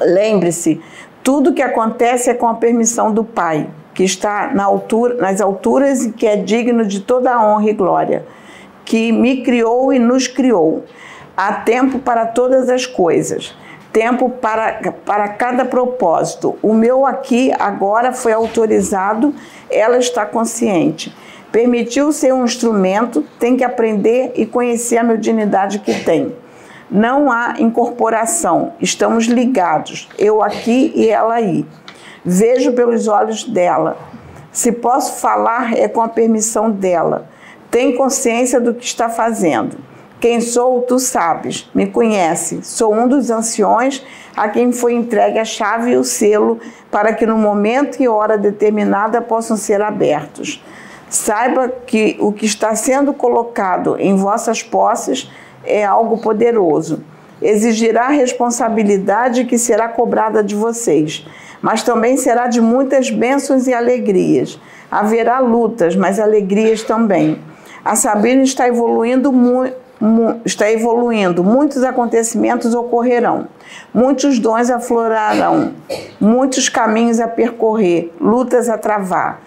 Lembre-se, 0.00 0.80
tudo 1.22 1.52
que 1.52 1.62
acontece 1.62 2.30
é 2.30 2.34
com 2.34 2.46
a 2.46 2.54
permissão 2.54 3.12
do 3.12 3.24
Pai, 3.24 3.68
que 3.94 4.04
está 4.04 4.50
na 4.54 4.64
altura, 4.64 5.14
nas 5.14 5.40
alturas 5.40 6.04
e 6.04 6.12
que 6.12 6.26
é 6.26 6.36
digno 6.36 6.86
de 6.86 7.00
toda 7.00 7.34
a 7.34 7.44
honra 7.44 7.70
e 7.70 7.72
glória, 7.72 8.24
que 8.84 9.12
me 9.12 9.42
criou 9.42 9.92
e 9.92 9.98
nos 9.98 10.26
criou. 10.26 10.84
Há 11.36 11.52
tempo 11.54 11.98
para 11.98 12.26
todas 12.26 12.68
as 12.68 12.84
coisas 12.84 13.54
tempo 13.92 14.30
para, 14.30 14.92
para 15.04 15.28
cada 15.28 15.64
propósito. 15.64 16.56
O 16.62 16.72
meu 16.72 17.06
aqui 17.06 17.52
agora 17.58 18.12
foi 18.12 18.32
autorizado, 18.32 19.34
ela 19.70 19.98
está 19.98 20.24
consciente. 20.24 21.14
Permitiu 21.50 22.12
ser 22.12 22.32
um 22.32 22.44
instrumento, 22.44 23.24
tem 23.38 23.56
que 23.56 23.64
aprender 23.64 24.32
e 24.36 24.46
conhecer 24.46 24.98
a 24.98 25.02
mediunidade 25.02 25.80
que 25.80 26.04
tem. 26.04 26.34
Não 26.90 27.30
há 27.30 27.54
incorporação, 27.58 28.72
estamos 28.80 29.26
ligados, 29.26 30.08
eu 30.18 30.42
aqui 30.42 30.92
e 30.94 31.08
ela 31.08 31.34
aí. 31.34 31.64
Vejo 32.24 32.72
pelos 32.72 33.08
olhos 33.08 33.44
dela. 33.44 33.96
Se 34.52 34.72
posso 34.72 35.20
falar, 35.20 35.76
é 35.76 35.88
com 35.88 36.02
a 36.02 36.08
permissão 36.08 36.70
dela. 36.70 37.28
Tem 37.70 37.96
consciência 37.96 38.60
do 38.60 38.74
que 38.74 38.84
está 38.84 39.08
fazendo 39.08 39.89
quem 40.20 40.38
sou, 40.40 40.82
tu 40.82 40.98
sabes, 40.98 41.68
me 41.74 41.86
conhece. 41.86 42.60
Sou 42.62 42.94
um 42.94 43.08
dos 43.08 43.30
anciões 43.30 44.04
a 44.36 44.48
quem 44.48 44.70
foi 44.70 44.92
entregue 44.92 45.38
a 45.38 45.44
chave 45.46 45.92
e 45.92 45.96
o 45.96 46.04
selo 46.04 46.60
para 46.90 47.14
que 47.14 47.24
no 47.24 47.38
momento 47.38 48.02
e 48.02 48.06
hora 48.06 48.36
determinada 48.36 49.22
possam 49.22 49.56
ser 49.56 49.80
abertos. 49.80 50.62
Saiba 51.08 51.72
que 51.86 52.18
o 52.20 52.32
que 52.32 52.44
está 52.44 52.74
sendo 52.74 53.14
colocado 53.14 53.96
em 53.98 54.14
vossas 54.14 54.62
posses 54.62 55.30
é 55.64 55.84
algo 55.84 56.18
poderoso. 56.18 57.02
Exigirá 57.40 58.08
responsabilidade 58.08 59.46
que 59.46 59.56
será 59.56 59.88
cobrada 59.88 60.44
de 60.44 60.54
vocês, 60.54 61.26
mas 61.62 61.82
também 61.82 62.18
será 62.18 62.46
de 62.46 62.60
muitas 62.60 63.10
bênçãos 63.10 63.66
e 63.66 63.72
alegrias. 63.72 64.60
Haverá 64.90 65.40
lutas, 65.40 65.96
mas 65.96 66.20
alegrias 66.20 66.82
também. 66.82 67.40
A 67.82 67.96
Sabina 67.96 68.42
está 68.42 68.68
evoluindo 68.68 69.32
muito 69.32 69.79
está 70.44 70.70
evoluindo, 70.70 71.44
muitos 71.44 71.82
acontecimentos 71.82 72.74
ocorrerão, 72.74 73.48
muitos 73.92 74.38
dons 74.38 74.70
aflorarão, 74.70 75.74
muitos 76.18 76.68
caminhos 76.68 77.20
a 77.20 77.28
percorrer, 77.28 78.12
lutas 78.18 78.68
a 78.68 78.78
travar. 78.78 79.40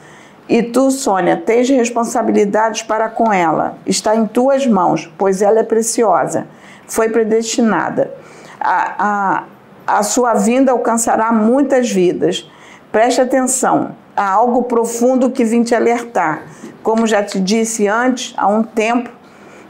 E 0.48 0.62
tu, 0.62 0.92
Sônia, 0.92 1.38
tens 1.38 1.70
responsabilidades 1.70 2.84
para 2.84 3.10
com 3.10 3.32
ela. 3.32 3.78
Está 3.86 4.16
em 4.16 4.28
tuas 4.28 4.68
mãos, 4.68 5.12
pois 5.18 5.42
ela 5.42 5.60
é 5.60 5.64
preciosa. 5.64 6.48
Foi 6.86 7.10
predestinada. 7.10 8.12
A, 8.60 9.44
a, 9.88 9.98
a 10.00 10.04
sua 10.04 10.34
vinda 10.34 10.72
alcançará 10.72 11.32
muitas 11.32 11.90
vidas. 11.90 12.50
Preste 12.92 13.22
atenção. 13.22 13.96
Há 14.16 14.30
algo 14.30 14.64
profundo 14.64 15.32
que 15.32 15.46
vim 15.46 15.64
te 15.64 15.74
alertar. 15.74 16.44
Como 16.84 17.08
já 17.08 17.24
te 17.24 17.40
disse 17.40 17.88
antes, 17.88 18.34
há 18.38 18.46
um 18.48 18.62
tempo 18.62 19.10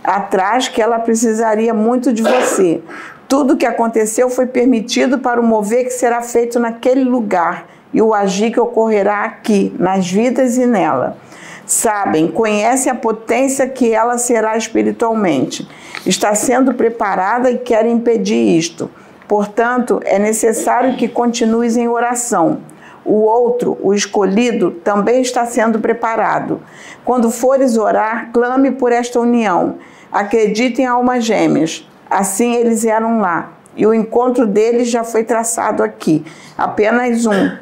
atrás 0.04 0.68
que 0.68 0.82
ela 0.82 1.00
precisaria 1.00 1.74
muito 1.74 2.12
de 2.12 2.22
você. 2.22 2.82
Tudo 3.28 3.58
que 3.58 3.66
aconteceu 3.66 4.30
foi 4.30 4.46
permitido 4.46 5.20
para 5.20 5.40
o 5.40 5.44
mover 5.44 5.86
que 5.86 5.92
será 5.92 6.22
feito 6.22 6.60
naquele 6.60 7.04
lugar 7.04 7.66
e 7.94 8.02
o 8.02 8.14
agir 8.14 8.52
que 8.52 8.60
ocorrerá 8.60 9.24
aqui, 9.24 9.74
nas 9.80 10.10
vidas 10.10 10.58
e 10.58 10.66
nela. 10.66 11.18
Sabem, 11.66 12.28
conhecem 12.28 12.92
a 12.92 12.96
potência 12.96 13.68
que 13.68 13.94
ela 13.94 14.18
será 14.18 14.58
espiritualmente. 14.58 15.68
Está 16.06 16.36
sendo 16.36 16.74
preparada 16.74 17.50
e 17.50 17.58
quer 17.58 17.86
impedir 17.86 18.58
isto. 18.58 18.90
Portanto, 19.28 20.02
é 20.04 20.20
necessário 20.20 20.98
que 20.98 21.08
continues 21.08 21.78
em 21.78 21.88
oração. 21.88 22.60
O 23.06 23.22
outro, 23.24 23.78
o 23.82 23.94
escolhido, 23.94 24.72
também 24.72 25.22
está 25.22 25.46
sendo 25.46 25.80
preparado. 25.80 26.62
Quando 27.06 27.32
fores 27.32 27.78
orar, 27.78 28.30
clame 28.32 28.72
por 28.72 28.92
esta 28.92 29.20
união. 29.20 29.78
Acredite 30.14 30.82
em 30.82 30.86
almas 30.86 31.26
gêmeas. 31.26 31.90
Assim 32.08 32.54
eles 32.54 32.86
eram 32.86 33.20
lá. 33.20 33.54
E 33.76 33.88
o 33.88 33.94
encontro 33.94 34.46
deles 34.46 34.90
já 34.90 35.04
foi 35.04 35.24
traçado 35.24 35.82
aqui. 35.82 36.24
Apenas 36.56 37.26
um. 37.26 37.58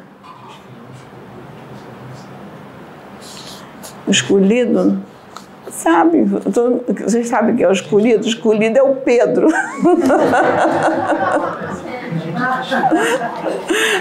O 4.06 4.10
escolhido, 4.10 5.00
sabe, 5.70 6.24
vocês 7.04 7.28
sabem 7.28 7.56
que 7.56 7.62
é 7.62 7.68
o 7.68 7.72
escolhido? 7.72 8.24
O 8.24 8.28
escolhido 8.28 8.78
é 8.78 8.82
o 8.82 8.96
Pedro. 8.96 9.46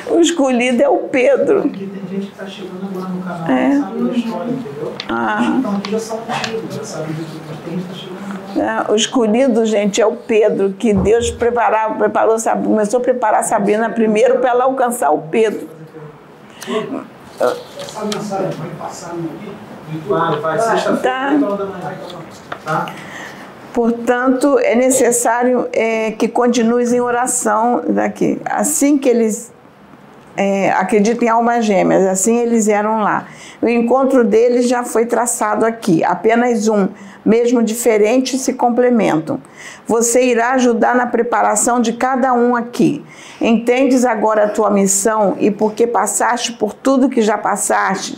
o 0.10 0.20
escolhido 0.20 0.82
é 0.82 0.90
o 0.90 0.98
Pedro. 0.98 1.62
Porque 1.62 1.86
tem 1.86 2.02
gente 2.10 2.26
que 2.26 2.32
está 2.32 2.48
chegando 2.48 2.88
agora 2.90 3.10
no 3.10 3.22
canal, 3.22 3.50
é. 3.50 3.80
sabe 3.80 4.04
da 4.04 4.12
história, 4.12 4.52
entendeu? 4.52 4.94
Ah. 5.08 5.56
Então 5.60 5.78
aqui 5.78 5.92
já 5.92 6.00
são 6.00 6.20
antigos, 6.20 6.76
já 6.76 6.84
sabe 6.84 7.14
tem 7.14 7.16
gente 7.16 7.40
que 7.40 7.52
está 7.78 7.94
chegando. 7.94 8.31
O 8.90 8.96
escolhido, 8.96 9.66
gente, 9.66 10.02
é 10.02 10.06
o 10.06 10.16
Pedro, 10.16 10.74
que 10.74 10.94
Deus 10.94 11.30
preparava, 11.32 11.96
preparou, 11.96 12.36
começou 12.64 13.00
a 13.00 13.04
preparar 13.04 13.42
a 13.42 13.44
Sabrina 13.44 13.90
primeiro 13.90 14.40
para 14.40 14.50
ela 14.50 14.64
alcançar 14.66 15.12
o 15.12 15.20
Pedro. 15.24 15.68
Essa 17.40 18.06
mensagem 18.06 18.50
vai 18.52 18.70
passar 18.80 19.14
no 19.16 19.30
vídeo? 19.30 19.72
Vai, 20.08 20.60
sexta-feira, 20.60 21.40
tá. 22.66 22.86
tá? 22.86 22.94
Portanto, 23.74 24.60
é 24.60 24.76
necessário 24.76 25.68
é, 25.74 26.12
que 26.12 26.28
continues 26.28 26.94
em 26.94 27.00
oração 27.00 27.84
daqui. 27.88 28.42
Assim 28.46 28.98
que 28.98 29.08
eles 29.08 29.52
é, 30.42 30.72
acreditam 30.72 31.28
em 31.28 31.30
almas 31.30 31.64
gêmeas, 31.64 32.04
assim 32.08 32.38
eles 32.38 32.68
eram 32.68 33.02
lá. 33.02 33.28
O 33.62 33.68
encontro 33.68 34.24
deles 34.24 34.68
já 34.68 34.84
foi 34.84 35.06
traçado 35.06 35.64
aqui, 35.64 36.04
apenas 36.04 36.68
um, 36.68 36.88
mesmo 37.24 37.62
diferente, 37.62 38.40
se 38.40 38.54
complementam. 38.54 39.40
Você 39.86 40.24
irá 40.24 40.54
ajudar 40.54 40.96
na 40.96 41.06
preparação 41.06 41.80
de 41.80 41.94
cada 41.94 42.34
um 42.34 42.56
aqui. 42.56 43.06
Entendes 43.40 44.04
agora 44.04 44.46
a 44.46 44.50
tua 44.50 44.72
missão 44.72 45.38
e 45.40 45.52
porque 45.52 45.86
passaste 45.86 46.54
por 46.54 46.74
tudo 46.74 47.10
que 47.10 47.22
já 47.22 47.38
passaste, 47.38 48.18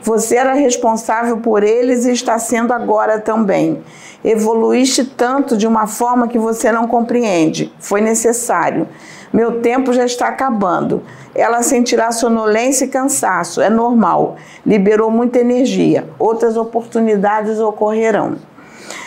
você 0.00 0.36
era 0.36 0.52
responsável 0.52 1.38
por 1.38 1.64
eles 1.64 2.04
e 2.04 2.12
está 2.12 2.38
sendo 2.38 2.72
agora 2.72 3.18
também. 3.18 3.82
Evoluíste 4.22 5.04
tanto 5.04 5.56
de 5.56 5.66
uma 5.66 5.86
forma 5.86 6.28
que 6.28 6.38
você 6.38 6.70
não 6.70 6.86
compreende. 6.86 7.72
Foi 7.80 8.00
necessário. 8.00 8.86
Meu 9.34 9.60
tempo 9.60 9.92
já 9.92 10.04
está 10.04 10.28
acabando. 10.28 11.02
Ela 11.34 11.60
sentirá 11.64 12.12
sonolência 12.12 12.84
e 12.84 12.88
cansaço. 12.88 13.60
É 13.60 13.68
normal. 13.68 14.36
Liberou 14.64 15.10
muita 15.10 15.40
energia. 15.40 16.04
Outras 16.20 16.56
oportunidades 16.56 17.58
ocorrerão. 17.58 18.36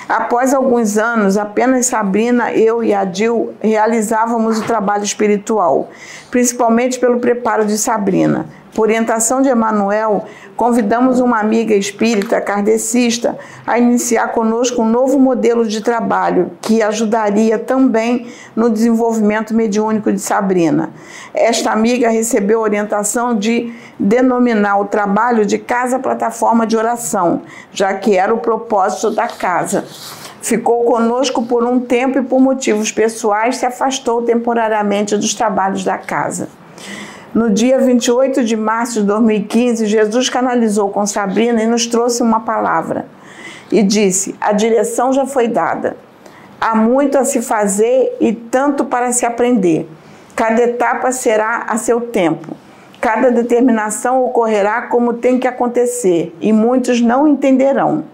Após 0.10 0.54
alguns 0.54 0.98
anos, 0.98 1.38
apenas 1.38 1.86
Sabrina, 1.86 2.52
eu 2.52 2.84
e 2.84 2.94
Adil 2.94 3.54
realizávamos 3.62 4.60
o 4.60 4.66
trabalho 4.66 5.06
espiritual, 5.06 5.90
principalmente 6.30 7.00
pelo 7.00 7.22
preparo 7.22 7.63
de 7.63 7.78
Sabrina. 7.78 8.48
Por 8.78 8.84
orientação 8.84 9.42
de 9.42 9.50
Emanuel, 9.50 10.26
convidamos 10.56 11.20
uma 11.20 11.40
amiga 11.40 11.74
espírita 11.74 12.40
kardecista 12.40 13.36
a 13.66 13.80
iniciar 13.80 14.28
conosco 14.28 14.84
um 14.84 14.88
novo 14.88 15.18
modelo 15.18 15.66
de 15.66 15.82
trabalho 15.82 16.52
que 16.62 16.84
ajudaria 16.84 17.58
também 17.58 18.28
no 18.56 18.70
desenvolvimento 18.70 19.56
mediúnico 19.56 20.13
de 20.13 20.20
Sabrina. 20.20 20.92
Esta 21.34 21.72
amiga 21.72 22.08
recebeu 22.12 22.60
a 22.60 22.66
orientação 22.66 23.36
de 23.36 23.74
denominar 23.98 24.80
o 24.80 24.86
trabalho 24.86 25.44
de 25.44 25.58
casa 25.58 25.98
plataforma 25.98 26.68
de 26.68 26.78
oração, 26.78 27.42
já 27.74 27.96
que 27.96 28.16
era 28.16 28.32
o 28.32 28.38
propósito 28.38 29.10
da 29.10 29.28
casa. 29.28 29.86
Ficou 30.40 30.84
conosco 30.84 31.42
por 31.42 31.63
um 31.63 31.80
tempo 31.80 32.20
e, 32.20 32.22
por 32.22 32.40
motivos 32.40 32.92
pessoais, 32.92 33.58
se 33.58 33.66
afastou 33.66 34.22
temporariamente 34.22 35.18
dos 35.18 35.34
trabalhos 35.34 35.84
da 35.84 35.98
casa. 35.98 36.48
No 37.34 37.50
dia 37.50 37.78
28 37.78 38.44
de 38.44 38.56
março 38.56 39.02
de 39.02 39.08
2015, 39.08 39.86
Jesus 39.86 40.30
canalizou 40.30 40.90
com 40.90 41.06
Sabrina 41.06 41.62
e 41.62 41.68
nos 41.68 41.86
trouxe 41.86 42.24
uma 42.24 42.40
palavra. 42.40 43.06
E 43.72 43.84
disse: 43.84 44.34
A 44.40 44.54
direção 44.54 45.12
já 45.12 45.26
foi 45.26 45.48
dada. 45.48 45.98
Há 46.60 46.76
muito 46.76 47.18
a 47.18 47.26
se 47.26 47.42
fazer 47.42 48.16
e 48.20 48.34
tanto 48.34 48.86
para 48.86 49.12
se 49.12 49.26
aprender. 49.26 49.88
Cada 50.36 50.62
etapa 50.62 51.12
será 51.12 51.66
a 51.68 51.78
seu 51.78 52.02
tempo. 52.02 52.56
Cada 53.00 53.30
determinação 53.30 54.24
ocorrerá 54.24 54.84
como 54.84 55.13
tem 55.13 55.38
que 55.38 55.48
acontecer 55.48 56.36
e 56.42 56.52
muitos 56.52 57.00
não 57.02 57.28
entenderão. 57.28 58.06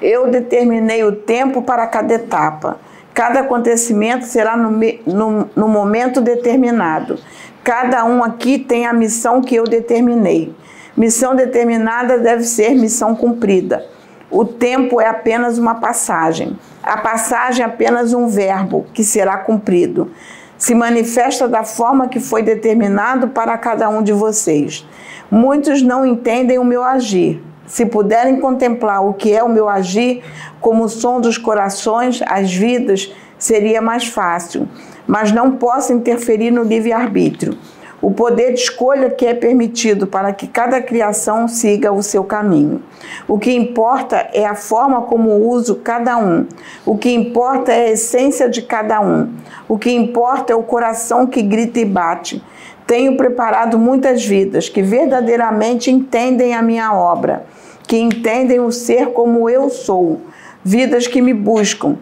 Eu 0.00 0.30
determinei 0.30 1.04
o 1.04 1.12
tempo 1.12 1.62
para 1.62 1.86
cada 1.86 2.14
etapa. 2.14 2.78
Cada 3.14 3.40
acontecimento 3.40 4.24
será 4.24 4.56
no, 4.56 4.70
no, 5.06 5.50
no 5.54 5.68
momento 5.68 6.20
determinado. 6.20 7.18
Cada 7.62 8.04
um 8.04 8.24
aqui 8.24 8.58
tem 8.58 8.86
a 8.86 8.92
missão 8.92 9.42
que 9.42 9.54
eu 9.54 9.64
determinei. 9.64 10.54
Missão 10.96 11.34
determinada 11.34 12.18
deve 12.18 12.44
ser 12.44 12.74
missão 12.74 13.14
cumprida. 13.14 13.86
O 14.30 14.44
tempo 14.44 15.00
é 15.00 15.06
apenas 15.06 15.58
uma 15.58 15.74
passagem. 15.74 16.58
A 16.82 16.96
passagem 16.96 17.62
é 17.62 17.68
apenas 17.68 18.14
um 18.14 18.26
verbo 18.26 18.86
que 18.94 19.04
será 19.04 19.36
cumprido. 19.36 20.10
Se 20.56 20.74
manifesta 20.74 21.46
da 21.46 21.64
forma 21.64 22.08
que 22.08 22.18
foi 22.18 22.42
determinado 22.42 23.28
para 23.28 23.58
cada 23.58 23.88
um 23.88 24.02
de 24.02 24.12
vocês. 24.12 24.86
Muitos 25.30 25.82
não 25.82 26.06
entendem 26.06 26.58
o 26.58 26.64
meu 26.64 26.82
agir. 26.82 27.42
Se 27.72 27.86
puderem 27.86 28.38
contemplar 28.38 29.02
o 29.02 29.14
que 29.14 29.32
é 29.32 29.42
o 29.42 29.48
meu 29.48 29.66
agir 29.66 30.22
como 30.60 30.84
o 30.84 30.88
som 30.88 31.22
dos 31.22 31.38
corações, 31.38 32.20
as 32.26 32.52
vidas, 32.52 33.10
seria 33.38 33.80
mais 33.80 34.06
fácil 34.06 34.68
mas 35.06 35.32
não 35.32 35.52
posso 35.52 35.92
interferir 35.92 36.50
no 36.50 36.62
livre-arbítrio. 36.62 37.56
O 38.00 38.10
poder 38.10 38.52
de 38.52 38.60
escolha 38.60 39.10
que 39.10 39.24
é 39.24 39.32
permitido 39.32 40.08
para 40.08 40.32
que 40.32 40.48
cada 40.48 40.82
criação 40.82 41.46
siga 41.46 41.92
o 41.92 42.02
seu 42.02 42.24
caminho. 42.24 42.82
O 43.28 43.38
que 43.38 43.52
importa 43.52 44.28
é 44.32 44.44
a 44.44 44.56
forma 44.56 45.02
como 45.02 45.48
uso 45.48 45.76
cada 45.76 46.18
um. 46.18 46.46
O 46.84 46.98
que 46.98 47.12
importa 47.12 47.70
é 47.70 47.86
a 47.86 47.90
essência 47.92 48.48
de 48.48 48.62
cada 48.62 49.00
um. 49.00 49.32
O 49.68 49.78
que 49.78 49.92
importa 49.92 50.52
é 50.52 50.56
o 50.56 50.64
coração 50.64 51.28
que 51.28 51.42
grita 51.42 51.78
e 51.78 51.84
bate. 51.84 52.42
Tenho 52.88 53.16
preparado 53.16 53.78
muitas 53.78 54.24
vidas 54.24 54.68
que 54.68 54.82
verdadeiramente 54.82 55.88
entendem 55.88 56.54
a 56.54 56.62
minha 56.62 56.92
obra, 56.92 57.46
que 57.86 57.96
entendem 57.96 58.60
o 58.60 58.70
ser 58.70 59.08
como 59.08 59.48
eu 59.48 59.68
sou, 59.68 60.20
vidas 60.64 61.06
que 61.06 61.20
me 61.20 61.34
buscam, 61.34 61.96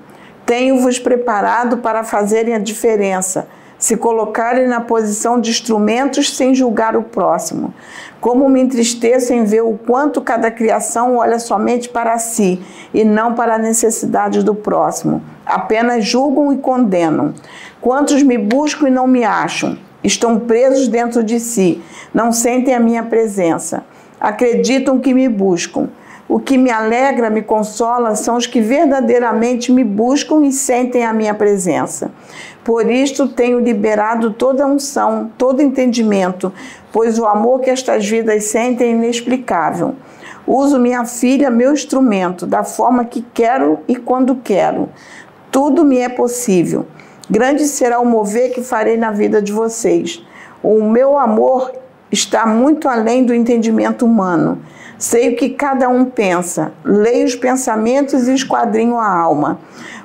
tenho-vos 0.44 0.98
preparado 0.98 1.78
para 1.78 2.02
fazerem 2.02 2.54
a 2.54 2.58
diferença, 2.58 3.46
se 3.78 3.96
colocarem 3.96 4.66
na 4.66 4.80
posição 4.80 5.40
de 5.40 5.50
instrumentos 5.50 6.36
sem 6.36 6.54
julgar 6.54 6.96
o 6.96 7.02
próximo. 7.02 7.72
Como 8.20 8.48
me 8.48 8.60
entristeço 8.60 9.32
em 9.32 9.44
ver 9.44 9.62
o 9.62 9.78
quanto 9.78 10.20
cada 10.20 10.50
criação 10.50 11.16
olha 11.16 11.38
somente 11.38 11.88
para 11.88 12.18
si 12.18 12.60
e 12.92 13.04
não 13.04 13.34
para 13.34 13.54
a 13.54 13.58
necessidade 13.58 14.42
do 14.42 14.54
próximo. 14.54 15.22
Apenas 15.46 16.04
julgam 16.04 16.52
e 16.52 16.58
condenam. 16.58 17.32
Quantos 17.80 18.22
me 18.22 18.36
buscam 18.36 18.88
e 18.88 18.90
não 18.90 19.06
me 19.06 19.24
acham? 19.24 19.78
Estão 20.04 20.38
presos 20.38 20.88
dentro 20.88 21.22
de 21.22 21.38
si, 21.38 21.80
não 22.12 22.32
sentem 22.32 22.74
a 22.74 22.80
minha 22.80 23.02
presença. 23.02 23.84
Acreditam 24.20 24.98
que 25.00 25.14
me 25.14 25.28
buscam, 25.28 25.88
O 26.32 26.38
que 26.38 26.56
me 26.56 26.70
alegra, 26.70 27.28
me 27.28 27.42
consola, 27.42 28.14
são 28.14 28.36
os 28.36 28.46
que 28.46 28.60
verdadeiramente 28.60 29.72
me 29.72 29.82
buscam 29.82 30.46
e 30.46 30.52
sentem 30.52 31.04
a 31.04 31.12
minha 31.12 31.34
presença. 31.34 32.12
Por 32.62 32.88
isto 32.88 33.26
tenho 33.26 33.58
liberado 33.58 34.30
toda 34.30 34.64
unção, 34.64 35.28
todo 35.36 35.60
entendimento, 35.60 36.52
pois 36.92 37.18
o 37.18 37.26
amor 37.26 37.58
que 37.58 37.68
estas 37.68 38.08
vidas 38.08 38.44
sentem 38.44 38.90
é 38.90 38.92
inexplicável. 38.92 39.96
Uso 40.46 40.78
minha 40.78 41.04
filha, 41.04 41.50
meu 41.50 41.72
instrumento, 41.72 42.46
da 42.46 42.62
forma 42.62 43.04
que 43.04 43.26
quero 43.34 43.80
e 43.88 43.96
quando 43.96 44.36
quero. 44.36 44.88
Tudo 45.50 45.84
me 45.84 45.98
é 45.98 46.08
possível. 46.08 46.86
Grande 47.28 47.64
será 47.64 47.98
o 47.98 48.06
mover 48.06 48.52
que 48.52 48.62
farei 48.62 48.96
na 48.96 49.10
vida 49.10 49.42
de 49.42 49.50
vocês. 49.50 50.24
O 50.62 50.84
meu 50.84 51.18
amor 51.18 51.72
está 52.10 52.46
muito 52.46 52.88
além 52.88 53.24
do 53.24 53.34
entendimento 53.34 54.04
humano. 54.04 54.58
Sei 54.98 55.32
o 55.32 55.36
que 55.36 55.50
cada 55.50 55.88
um 55.88 56.04
pensa, 56.04 56.72
leio 56.84 57.24
os 57.24 57.34
pensamentos 57.34 58.28
e 58.28 58.34
esquadrinho 58.34 58.98
a 58.98 59.08
alma. 59.08 59.58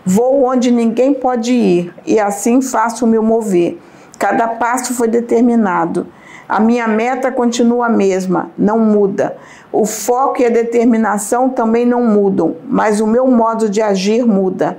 Vou 0.06 0.46
onde 0.46 0.72
ninguém 0.72 1.14
pode 1.14 1.52
ir 1.52 1.94
e 2.06 2.20
assim 2.20 2.62
faço 2.62 3.06
o 3.06 3.08
meu 3.08 3.22
mover. 3.22 3.78
Cada 4.18 4.48
passo 4.48 4.94
foi 4.94 5.08
determinado. 5.08 6.08
A 6.48 6.60
minha 6.60 6.88
meta 6.88 7.32
continua 7.32 7.88
a 7.88 7.90
mesma, 7.90 8.52
não 8.58 8.80
muda. 8.80 9.36
O 9.72 9.86
foco 9.86 10.42
e 10.42 10.46
a 10.46 10.50
determinação 10.50 11.50
também 11.50 11.86
não 11.86 12.04
mudam, 12.04 12.56
mas 12.70 13.02
o 13.02 13.08
meu 13.08 13.28
modo 13.28 13.68
de 13.68 13.82
agir 13.82 14.26
muda. 14.26 14.78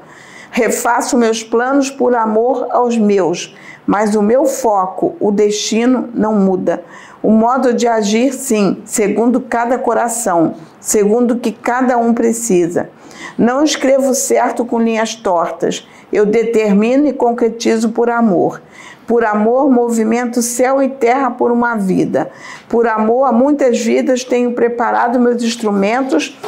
Refaço 0.51 1.19
meus 1.19 1.43
planos 1.43 1.91
por 1.91 2.15
amor 2.15 2.69
aos 2.71 2.97
meus, 2.97 3.55
mas 3.87 4.15
o 4.15 4.23
meu 4.23 4.47
foco, 4.47 5.15
o 5.21 5.31
destino, 5.31 6.09
não 6.15 6.35
muda. 6.35 6.83
O 7.23 7.31
modo 7.31 7.73
de 7.73 7.87
agir, 7.87 8.33
sim, 8.33 8.83
segundo 8.85 9.41
cada 9.41 9.79
coração, 9.79 10.55
segundo 10.79 11.33
o 11.33 11.39
que 11.39 11.51
cada 11.51 11.97
um 11.97 12.13
precisa. 12.13 12.91
Não 13.39 13.65
escrevo 13.65 14.15
certo 14.15 14.65
com 14.65 14.81
linhas 14.81 15.15
tortas. 15.15 15.87
Eu 16.13 16.25
determino 16.25 17.07
e 17.07 17.13
concretizo 17.13 17.91
por 17.91 18.09
amor. 18.11 18.63
Por 19.07 19.25
amor, 19.25 19.71
movimento 19.71 20.43
céu 20.43 20.83
e 20.83 20.89
terra 20.89 21.31
por 21.31 21.51
uma 21.51 21.77
vida. 21.77 22.31
Por 22.69 22.87
amor, 22.87 23.25
a 23.25 23.33
muitas 23.33 23.79
vidas 23.79 24.25
tenho 24.25 24.53
preparado 24.53 25.19
meus 25.19 25.43
instrumentos, 25.43 26.39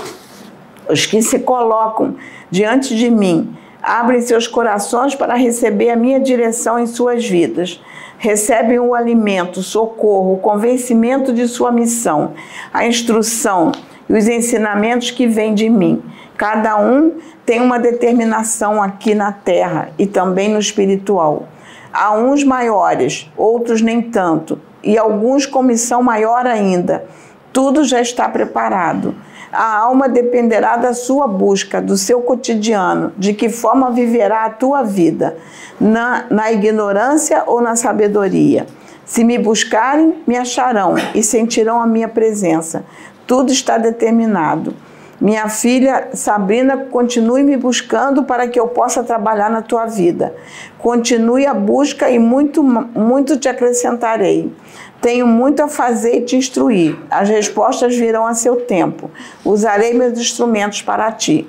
os 0.89 1.07
que 1.07 1.23
se 1.23 1.39
colocam 1.41 2.17
diante 2.51 2.97
de 2.97 3.11
mim. 3.11 3.57
Abrem 3.83 4.21
seus 4.21 4.47
corações 4.47 5.15
para 5.15 5.35
receber 5.35 5.91
a 5.91 5.97
minha 5.97 6.19
direção 6.19 6.79
em 6.79 6.87
suas 6.87 7.27
vidas 7.27 7.81
recebem 8.19 8.79
o 8.79 8.95
alimento, 8.95 9.61
o 9.61 9.63
socorro, 9.63 10.35
o 10.35 10.39
convencimento 10.39 11.33
de 11.33 11.47
sua 11.49 11.71
missão, 11.73 12.33
a 12.73 12.87
instrução 12.87 13.73
e 14.09 14.13
os 14.13 14.29
ensinamentos 14.29 15.11
que 15.11 15.27
vêm 15.27 15.55
de 15.55 15.69
mim. 15.69 16.03
Cada 16.37 16.77
um 16.77 17.15
tem 17.47 17.61
uma 17.61 17.79
determinação 17.79 18.83
aqui 18.83 19.15
na 19.15 19.33
terra 19.33 19.91
e 19.99 20.07
também 20.07 20.49
no 20.49 20.59
espiritual. 20.59 21.49
Há 21.93 22.13
uns 22.15 22.45
maiores, 22.45 23.31
outros 23.37 23.81
nem 23.81 24.03
tanto, 24.03 24.61
e 24.83 24.99
alguns 24.99 25.47
com 25.47 25.63
missão 25.63 26.03
maior 26.03 26.47
ainda. 26.47 27.07
Tudo 27.53 27.85
já 27.85 28.01
está 28.01 28.29
preparado. 28.29 29.15
A 29.53 29.77
alma 29.77 30.09
dependerá 30.09 30.77
da 30.77 30.93
sua 30.93 31.27
busca, 31.27 31.81
do 31.81 31.97
seu 31.97 32.21
cotidiano, 32.21 33.13
de 33.17 33.33
que 33.33 33.49
forma 33.49 33.91
viverá 33.91 34.45
a 34.45 34.51
tua 34.51 34.83
vida, 34.83 35.37
na, 35.81 36.27
na 36.31 36.53
ignorância 36.53 37.45
ou 37.47 37.61
na 37.61 37.75
sabedoria. 37.75 38.67
Se 39.05 39.25
me 39.25 39.39
buscarem, 39.39 40.23
me 40.27 40.37
acharão 40.37 40.95
e 41.15 41.23
sentirão 41.23 41.81
a 41.81 41.87
minha 41.87 42.09
presença. 42.09 42.85
Tudo 43.27 43.51
está 43.51 43.79
determinado. 43.79 44.75
Minha 45.21 45.49
filha 45.49 46.11
Sabrina, 46.13 46.77
continue 46.77 47.43
me 47.43 47.57
buscando 47.57 48.23
para 48.23 48.47
que 48.47 48.59
eu 48.59 48.69
possa 48.69 49.03
trabalhar 49.03 49.51
na 49.51 49.61
tua 49.61 49.85
vida. 49.85 50.33
Continue 50.79 51.45
a 51.45 51.53
busca 51.53 52.09
e 52.09 52.21
muito, 52.21 52.63
muito 52.63 53.37
te 53.37 53.49
acrescentarei. 53.49 54.53
Tenho 55.01 55.27
muito 55.27 55.61
a 55.61 55.67
fazer 55.67 56.19
e 56.19 56.21
te 56.21 56.37
instruir. 56.37 56.97
As 57.11 57.29
respostas 57.29 57.97
virão 57.97 58.29
a 58.29 58.35
seu 58.35 58.61
tempo. 58.61 59.11
Usarei 59.45 59.93
meus 59.93 60.17
instrumentos 60.17 60.83
para 60.83 61.11
ti. 61.11 61.49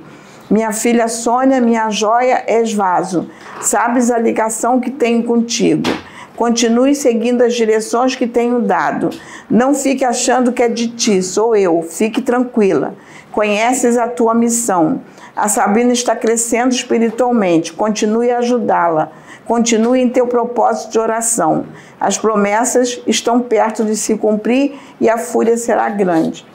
Minha 0.49 0.71
filha 0.71 1.07
Sônia, 1.07 1.61
minha 1.61 1.91
joia, 1.91 2.43
és 2.47 2.73
vaso. 2.73 3.29
Sabes 3.61 4.09
a 4.09 4.17
ligação 4.17 4.79
que 4.79 4.89
tenho 4.89 5.23
contigo. 5.23 5.83
Continue 6.35 6.95
seguindo 6.95 7.43
as 7.43 7.53
direções 7.53 8.15
que 8.15 8.25
tenho 8.25 8.61
dado. 8.61 9.09
Não 9.47 9.75
fique 9.75 10.05
achando 10.05 10.51
que 10.51 10.63
é 10.63 10.69
de 10.69 10.87
ti, 10.87 11.21
sou 11.21 11.55
eu. 11.55 11.83
Fique 11.83 12.21
tranquila. 12.21 12.95
Conheces 13.39 13.97
a 13.97 14.05
tua 14.05 14.33
missão. 14.33 14.99
A 15.33 15.47
Sabrina 15.47 15.93
está 15.93 16.13
crescendo 16.13 16.73
espiritualmente. 16.73 17.71
Continue 17.71 18.29
a 18.29 18.39
ajudá-la. 18.39 19.13
Continue 19.45 20.01
em 20.01 20.09
teu 20.09 20.27
propósito 20.27 20.91
de 20.91 20.99
oração. 20.99 21.63
As 21.97 22.17
promessas 22.17 23.01
estão 23.07 23.39
perto 23.39 23.85
de 23.85 23.95
se 23.95 24.17
cumprir 24.17 24.77
e 24.99 25.07
a 25.07 25.17
fúria 25.17 25.55
será 25.55 25.87
grande. 25.87 26.45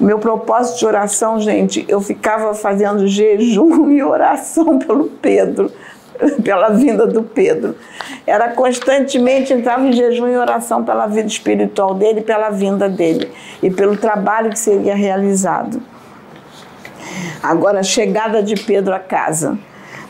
O 0.00 0.04
meu 0.04 0.18
propósito 0.18 0.78
de 0.78 0.86
oração, 0.86 1.38
gente, 1.38 1.84
eu 1.86 2.00
ficava 2.00 2.54
fazendo 2.54 3.06
jejum 3.06 3.90
e 3.92 4.02
oração 4.02 4.78
pelo 4.78 5.08
Pedro, 5.08 5.70
pela 6.42 6.70
vinda 6.70 7.06
do 7.06 7.22
Pedro. 7.22 7.76
Era 8.26 8.48
constantemente 8.54 9.52
entrava 9.52 9.86
em 9.86 9.92
jejum 9.92 10.26
e 10.26 10.38
oração 10.38 10.82
pela 10.86 11.06
vida 11.06 11.28
espiritual 11.28 11.92
dele, 11.92 12.22
pela 12.22 12.48
vinda 12.48 12.88
dele 12.88 13.30
e 13.62 13.68
pelo 13.68 13.94
trabalho 13.94 14.48
que 14.48 14.58
seria 14.58 14.94
realizado. 14.94 15.82
Agora, 17.42 17.80
a 17.80 17.82
chegada 17.82 18.42
de 18.42 18.54
Pedro 18.54 18.94
à 18.94 18.98
casa. 18.98 19.58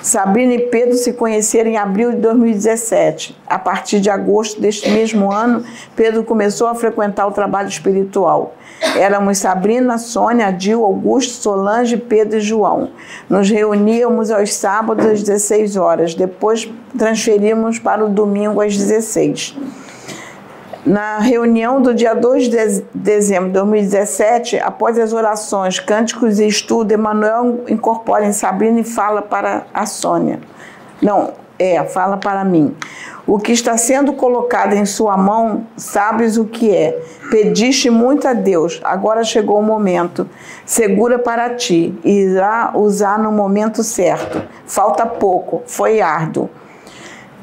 Sabrina 0.03 0.55
e 0.55 0.59
Pedro 0.59 0.97
se 0.97 1.13
conheceram 1.13 1.71
em 1.71 1.77
abril 1.77 2.13
de 2.13 2.19
2017. 2.19 3.37
A 3.47 3.59
partir 3.59 4.01
de 4.01 4.09
agosto 4.09 4.61
deste 4.61 4.91
mesmo 4.91 5.31
ano, 5.31 5.63
Pedro 5.95 6.25
começou 6.25 6.69
a 6.69 6.75
frequentar 6.75 7.27
o 7.27 7.33
trabalho 7.33 7.69
espiritual. 7.69 8.55
Éramos 8.97 9.39
Sabrina, 9.39 9.99
Sônia, 9.99 10.47
Adil, 10.47 10.83
Augusto, 10.83 11.35
Solange, 11.43 11.99
Pedro 11.99 12.39
e 12.39 12.41
João. 12.41 12.91
Nos 13.29 13.51
reuníamos 13.51 14.31
aos 14.31 14.55
sábados 14.55 15.05
às 15.05 15.23
16 15.23 15.77
horas, 15.77 16.15
depois 16.15 16.67
transferimos 16.97 17.79
para 17.79 18.05
o 18.05 18.09
domingo 18.09 18.61
às 18.63 18.77
16 18.77 19.55
na 20.85 21.19
reunião 21.19 21.81
do 21.81 21.95
dia 21.95 22.15
2 22.15 22.49
de 22.49 22.85
dezembro 22.95 23.49
de 23.49 23.55
2017, 23.55 24.59
após 24.59 24.99
as 24.99 25.13
orações, 25.13 25.79
cânticos 25.79 26.41
e 26.41 26.47
estudo, 26.47 26.93
Emanuel 26.93 27.65
incorpora 27.69 28.25
em 28.25 28.33
Sabrina 28.33 28.81
e 28.81 28.85
fala 28.85 29.21
para 29.21 29.67
a 29.75 29.85
Sônia. 29.85 30.41
Não, 31.03 31.33
é, 31.59 31.85
fala 31.85 32.17
para 32.17 32.45
mim. 32.45 32.75
O 33.27 33.39
que 33.39 33.53
está 33.53 33.77
sendo 33.77 34.15
colocado 34.15 34.73
em 34.73 34.87
sua 34.87 35.17
mão, 35.17 35.67
sabes 35.77 36.39
o 36.39 36.47
que 36.47 36.75
é. 36.75 36.99
Pediste 37.31 37.91
muito 37.91 38.27
a 38.27 38.33
Deus, 38.33 38.81
agora 38.83 39.23
chegou 39.23 39.59
o 39.59 39.63
momento. 39.63 40.29
Segura 40.65 41.19
para 41.19 41.55
ti, 41.55 41.95
irá 42.03 42.73
usar 42.75 43.19
no 43.19 43.31
momento 43.31 43.85
certo. 43.85 44.43
Falta 44.67 45.05
pouco, 45.05 45.63
foi 45.67 46.01
árduo. 46.01 46.49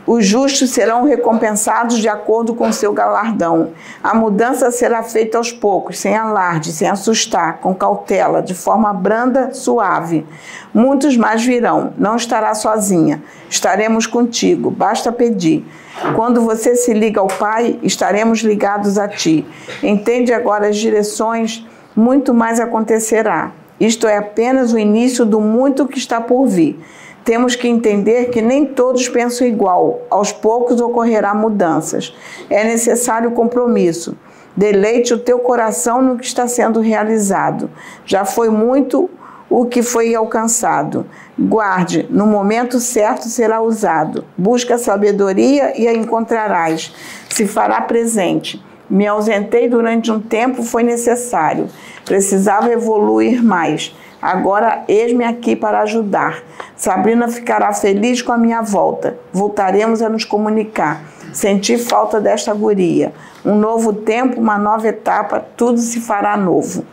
Os 0.08 0.26
justos 0.26 0.70
serão 0.70 1.04
recompensados 1.04 1.98
de 1.98 2.08
acordo 2.08 2.56
com 2.56 2.72
seu 2.72 2.94
galardão. 2.94 3.72
A 4.02 4.16
mudança 4.16 4.72
será 4.72 5.04
feita 5.04 5.38
aos 5.38 5.52
poucos, 5.52 6.00
sem 6.00 6.16
alarde, 6.16 6.72
sem 6.72 6.88
assustar, 6.88 7.58
com 7.58 7.76
cautela, 7.76 8.42
de 8.42 8.54
forma 8.54 8.94
branda, 8.94 9.54
suave. 9.54 10.26
Muitos 10.74 11.18
mais 11.18 11.44
virão, 11.44 11.92
não 11.98 12.16
estará 12.16 12.56
sozinha. 12.56 13.22
Estaremos 13.50 14.08
contigo, 14.08 14.72
basta 14.72 15.12
pedir. 15.12 15.66
Quando 16.16 16.40
você 16.40 16.74
se 16.78 16.94
liga 16.94 17.20
ao 17.20 17.28
Pai, 17.28 17.78
estaremos 17.84 18.40
ligados 18.40 18.98
a 18.98 19.10
ti. 19.10 19.46
Entende 19.84 20.32
agora 20.32 20.70
as 20.70 20.78
direções, 20.78 21.68
muito 21.94 22.34
mais 22.34 22.62
acontecerá. 22.62 23.52
Isto 23.78 24.08
é 24.08 24.18
apenas 24.18 24.72
o 24.72 24.80
início 24.80 25.26
do 25.26 25.42
muito 25.42 25.86
que 25.86 25.98
está 25.98 26.22
por 26.22 26.46
vir 26.48 26.80
temos 27.28 27.58
que 27.58 27.68
entender 27.68 28.30
que 28.30 28.42
nem 28.42 28.66
todos 28.66 29.10
pensam 29.10 29.46
igual. 29.46 30.00
Aos 30.10 30.32
poucos 30.32 30.80
ocorrerá 30.80 31.36
mudanças. 31.36 32.16
É 32.50 32.64
necessário 32.64 33.32
compromisso. 33.32 34.16
Deleite 34.56 35.14
o 35.14 35.20
teu 35.20 35.38
coração 35.40 36.02
no 36.02 36.18
que 36.18 36.26
está 36.26 36.48
sendo 36.48 36.80
realizado. 36.80 37.70
Já 38.06 38.24
foi 38.24 38.50
muito 38.50 39.10
o 39.50 39.66
que 39.66 39.84
foi 39.84 40.16
alcançado. 40.16 41.06
Guarde, 41.38 42.08
no 42.10 42.26
momento 42.26 42.80
certo 42.80 43.28
será 43.28 43.60
usado. 43.60 44.24
Busca 44.38 44.76
a 44.76 44.80
sabedoria 44.80 45.78
e 45.78 45.86
a 45.86 45.94
encontrarás. 45.94 46.96
Se 47.28 47.46
fará 47.46 47.82
presente. 47.82 48.64
Me 48.90 49.06
ausentei 49.06 49.68
durante 49.68 50.10
um 50.10 50.22
tempo, 50.22 50.64
foi 50.64 50.82
necessário. 50.82 51.68
Precisava 52.06 52.72
evoluir 52.72 53.44
mais. 53.44 53.94
Agora 54.22 54.84
eis-me 54.88 55.24
aqui 55.24 55.56
para 55.56 55.82
ajudar. 55.82 56.44
Sabrina 56.76 57.28
ficará 57.28 57.72
feliz 57.74 58.22
com 58.22 58.32
a 58.32 58.38
minha 58.38 58.62
volta. 58.62 59.18
Voltaremos 59.32 60.02
a 60.02 60.10
nos 60.10 60.26
comunicar. 60.26 61.04
Senti 61.34 61.78
falta 61.78 62.20
desta 62.20 62.54
guria. 62.54 63.14
Um 63.46 63.56
novo 63.56 63.94
tempo, 63.94 64.40
uma 64.40 64.58
nova 64.58 64.88
etapa, 64.88 65.46
tudo 65.56 65.80
se 65.80 66.02
fará 66.02 66.36
novo. 66.36 66.84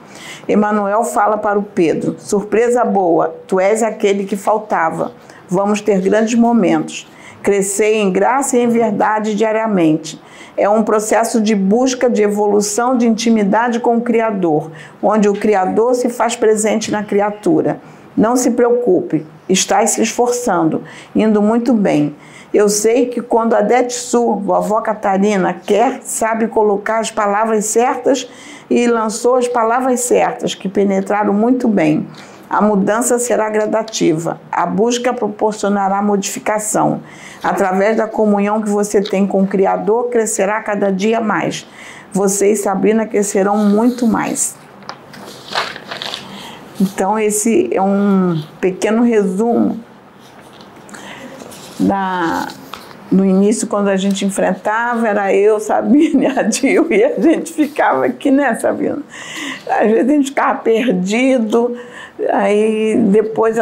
Emanuel 0.47 1.05
fala 1.05 1.39
para 1.39 1.59
o 1.59 1.63
Pedro: 1.63 2.17
Surpresa 2.19 2.85
boa, 2.85 3.35
tu 3.47 3.59
és 3.59 3.83
aquele 3.83 4.25
que 4.25 4.37
faltava. 4.37 5.13
Vamos 5.49 5.81
ter 5.81 6.01
grandes 6.01 6.35
momentos. 6.35 7.11
Crescer 7.43 7.95
em 7.95 8.11
graça 8.11 8.57
e 8.57 8.61
em 8.61 8.69
verdade 8.69 9.35
diariamente. 9.35 10.21
É 10.57 10.69
um 10.69 10.85
processo 10.85 11.40
de 11.40 11.55
busca, 11.55 12.09
de 12.09 12.23
evolução, 12.23 12.97
de 12.97 13.07
intimidade 13.07 13.81
com 13.81 13.97
o 13.97 14.01
Criador, 14.01 14.71
onde 15.03 15.29
o 15.29 15.35
Criador 15.35 15.95
se 15.95 16.09
faz 16.09 16.37
presente 16.37 16.93
na 16.93 17.03
criatura. 17.03 17.81
Não 18.17 18.37
se 18.37 18.53
preocupe, 18.53 19.27
estás 19.49 19.90
se 19.90 20.03
esforçando, 20.03 20.83
indo 21.14 21.43
muito 21.43 21.75
bem. 21.75 22.14
Eu 22.53 22.69
sei 22.69 23.07
que 23.07 23.21
quando 23.21 23.55
a 23.55 23.61
Detsu, 23.61 24.37
vovó 24.37 24.81
Catarina, 24.81 25.53
quer, 25.53 26.01
sabe 26.05 26.47
colocar 26.47 27.01
as 27.01 27.11
palavras 27.11 27.64
certas 27.64 28.31
e 28.71 28.87
lançou 28.87 29.35
as 29.35 29.49
palavras 29.49 30.01
certas, 30.01 30.55
que 30.55 30.69
penetraram 30.69 31.33
muito 31.33 31.67
bem. 31.67 32.07
A 32.55 32.61
mudança 32.61 33.19
será 33.19 33.51
gradativa. 33.51 34.40
A 34.53 34.64
busca 34.64 35.12
proporcionará 35.12 36.01
modificação. 36.01 37.01
Através 37.43 37.97
da 37.97 38.07
comunhão 38.07 38.62
que 38.62 38.69
você 38.69 39.03
tem 39.03 39.27
com 39.27 39.43
o 39.43 39.47
Criador, 39.47 40.09
crescerá 40.09 40.62
cada 40.62 40.93
dia 40.93 41.21
mais. 41.21 41.67
Você 42.12 42.53
e 42.53 42.57
Sabrina 42.57 43.07
crescerão 43.07 43.57
muito 43.57 44.07
mais. 44.07 44.55
Então, 46.81 47.19
esse 47.19 47.69
é 47.73 47.83
um 47.83 48.40
pequeno 48.61 49.03
resumo 49.03 49.81
da, 51.81 52.47
no 53.11 53.25
início, 53.25 53.67
quando 53.67 53.88
a 53.88 53.97
gente 53.97 54.25
enfrentava, 54.25 55.09
era 55.09 55.35
eu, 55.35 55.59
Sabina 55.59 56.23
e 56.35 56.38
a 56.38 56.43
Dil, 56.43 56.87
e 56.93 57.03
a 57.03 57.21
gente 57.21 57.53
ficava 57.53 58.07
aqui, 58.07 58.31
né, 58.31 58.55
Sabina? 58.55 58.99
Às 59.69 59.90
vezes 59.90 60.09
a 60.09 60.12
gente 60.12 60.29
ficava 60.29 60.59
perdido, 60.61 61.77
Aí 62.33 62.96
depois 62.96 63.57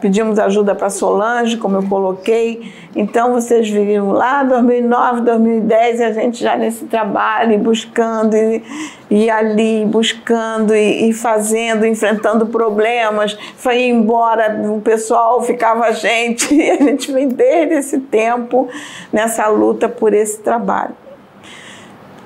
pedimos 0.00 0.38
ajuda 0.38 0.72
para 0.72 0.88
Solange, 0.88 1.56
como 1.56 1.76
eu 1.76 1.82
coloquei. 1.82 2.72
Então 2.94 3.32
vocês 3.32 3.68
viram 3.68 4.12
lá 4.12 4.44
2009, 4.44 5.22
2010 5.22 6.00
a 6.00 6.12
gente 6.12 6.40
já 6.40 6.56
nesse 6.56 6.84
trabalho, 6.84 7.58
buscando 7.58 8.36
e, 8.36 8.62
e 9.10 9.28
ali 9.28 9.84
buscando 9.84 10.74
e, 10.76 11.08
e, 11.08 11.12
fazendo, 11.12 11.84
enfrentando 11.84 12.46
problemas. 12.46 13.36
Foi 13.56 13.82
embora, 13.82 14.62
o 14.70 14.80
pessoal 14.80 15.42
ficava 15.42 15.86
a 15.86 15.92
gente 15.92 16.54
e 16.54 16.70
a 16.70 16.76
gente 16.76 17.10
vem 17.10 17.28
desde 17.28 17.74
esse 17.74 17.98
tempo 17.98 18.68
nessa 19.12 19.48
luta 19.48 19.88
por 19.88 20.14
esse 20.14 20.38
trabalho 20.38 20.94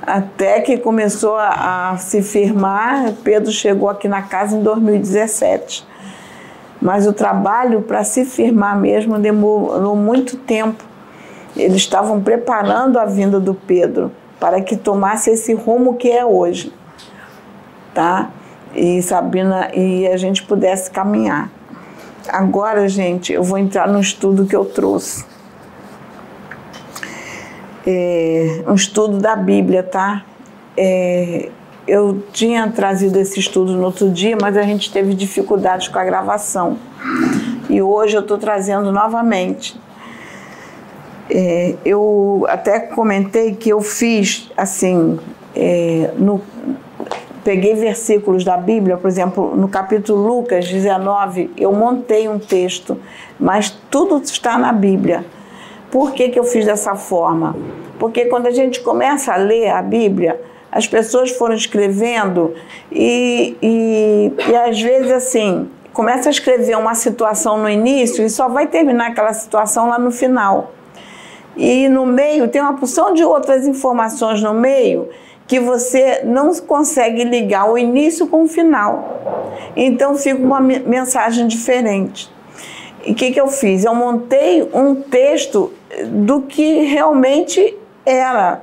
até 0.04 0.60
que 0.60 0.76
começou 0.78 1.36
a, 1.36 1.92
a, 1.92 1.96
se 1.96 2.22
firmar. 2.22 3.12
Pedro 3.22 3.52
chegou 3.52 3.88
aqui 3.88 4.08
na 4.08 4.22
casa 4.22 4.56
em 4.56 4.62
2017. 4.62 5.86
Mas 6.80 7.06
o 7.06 7.12
trabalho 7.12 7.82
para 7.82 8.02
se 8.02 8.24
firmar 8.24 8.76
mesmo 8.76 9.18
demorou 9.18 9.94
muito 9.94 10.36
tempo. 10.36 10.82
Eles 11.56 11.76
estavam 11.76 12.20
preparando 12.20 12.98
a 12.98 13.04
vinda 13.04 13.38
do 13.38 13.54
Pedro 13.54 14.10
para 14.40 14.60
que 14.60 14.76
tomasse 14.76 15.30
esse 15.30 15.54
rumo 15.54 15.94
que 15.94 16.10
é 16.10 16.24
hoje, 16.24 16.72
tá? 17.94 18.30
E 18.74 19.00
Sabina 19.02 19.70
e 19.72 20.08
a 20.08 20.16
gente 20.16 20.42
pudesse 20.42 20.90
caminhar. 20.90 21.48
Agora, 22.28 22.88
gente, 22.88 23.32
eu 23.32 23.44
vou 23.44 23.58
entrar 23.58 23.86
no 23.86 24.00
estudo 24.00 24.46
que 24.46 24.56
eu 24.56 24.64
trouxe 24.64 25.31
é, 27.86 28.62
um 28.66 28.74
estudo 28.74 29.18
da 29.18 29.36
Bíblia, 29.36 29.82
tá? 29.82 30.24
É, 30.76 31.48
eu 31.86 32.22
tinha 32.32 32.68
trazido 32.70 33.18
esse 33.18 33.40
estudo 33.40 33.72
no 33.72 33.84
outro 33.84 34.08
dia, 34.10 34.36
mas 34.40 34.56
a 34.56 34.62
gente 34.62 34.92
teve 34.92 35.14
dificuldades 35.14 35.88
com 35.88 35.98
a 35.98 36.04
gravação. 36.04 36.78
E 37.68 37.82
hoje 37.82 38.16
eu 38.16 38.20
estou 38.20 38.38
trazendo 38.38 38.92
novamente. 38.92 39.78
É, 41.30 41.74
eu 41.84 42.44
até 42.48 42.78
comentei 42.78 43.54
que 43.54 43.70
eu 43.70 43.80
fiz 43.80 44.50
assim, 44.56 45.18
é, 45.54 46.12
no, 46.16 46.40
peguei 47.42 47.74
versículos 47.74 48.44
da 48.44 48.56
Bíblia, 48.56 48.96
por 48.96 49.08
exemplo, 49.08 49.56
no 49.56 49.68
capítulo 49.68 50.26
Lucas 50.26 50.68
19, 50.68 51.50
eu 51.56 51.72
montei 51.72 52.28
um 52.28 52.38
texto, 52.38 52.98
mas 53.38 53.70
tudo 53.90 54.22
está 54.22 54.56
na 54.58 54.72
Bíblia. 54.72 55.24
Por 55.92 56.12
que, 56.12 56.30
que 56.30 56.38
eu 56.38 56.44
fiz 56.44 56.64
dessa 56.64 56.94
forma? 56.94 57.54
Porque 57.98 58.24
quando 58.24 58.46
a 58.46 58.50
gente 58.50 58.80
começa 58.80 59.34
a 59.34 59.36
ler 59.36 59.68
a 59.68 59.82
Bíblia, 59.82 60.40
as 60.72 60.86
pessoas 60.86 61.30
foram 61.32 61.54
escrevendo 61.54 62.54
e, 62.90 63.54
e, 63.60 64.32
e 64.48 64.56
às 64.56 64.80
vezes 64.80 65.12
assim, 65.12 65.68
começa 65.92 66.30
a 66.30 66.32
escrever 66.32 66.78
uma 66.78 66.94
situação 66.94 67.58
no 67.58 67.68
início 67.68 68.24
e 68.24 68.30
só 68.30 68.48
vai 68.48 68.66
terminar 68.68 69.08
aquela 69.08 69.34
situação 69.34 69.90
lá 69.90 69.98
no 69.98 70.10
final. 70.10 70.72
E 71.54 71.86
no 71.90 72.06
meio 72.06 72.48
tem 72.48 72.62
uma 72.62 72.72
porção 72.72 73.12
de 73.12 73.22
outras 73.22 73.66
informações 73.66 74.42
no 74.42 74.54
meio 74.54 75.10
que 75.46 75.60
você 75.60 76.22
não 76.24 76.54
consegue 76.54 77.22
ligar 77.22 77.70
o 77.70 77.76
início 77.76 78.26
com 78.26 78.44
o 78.44 78.48
final. 78.48 79.52
Então 79.76 80.16
fica 80.16 80.40
uma 80.40 80.58
mensagem 80.58 81.46
diferente. 81.46 82.32
E 83.04 83.12
o 83.12 83.14
que, 83.14 83.32
que 83.32 83.40
eu 83.40 83.48
fiz? 83.48 83.84
Eu 83.84 83.94
montei 83.94 84.68
um 84.72 84.94
texto 84.94 85.72
do 86.06 86.42
que 86.42 86.84
realmente 86.84 87.76
era. 88.04 88.62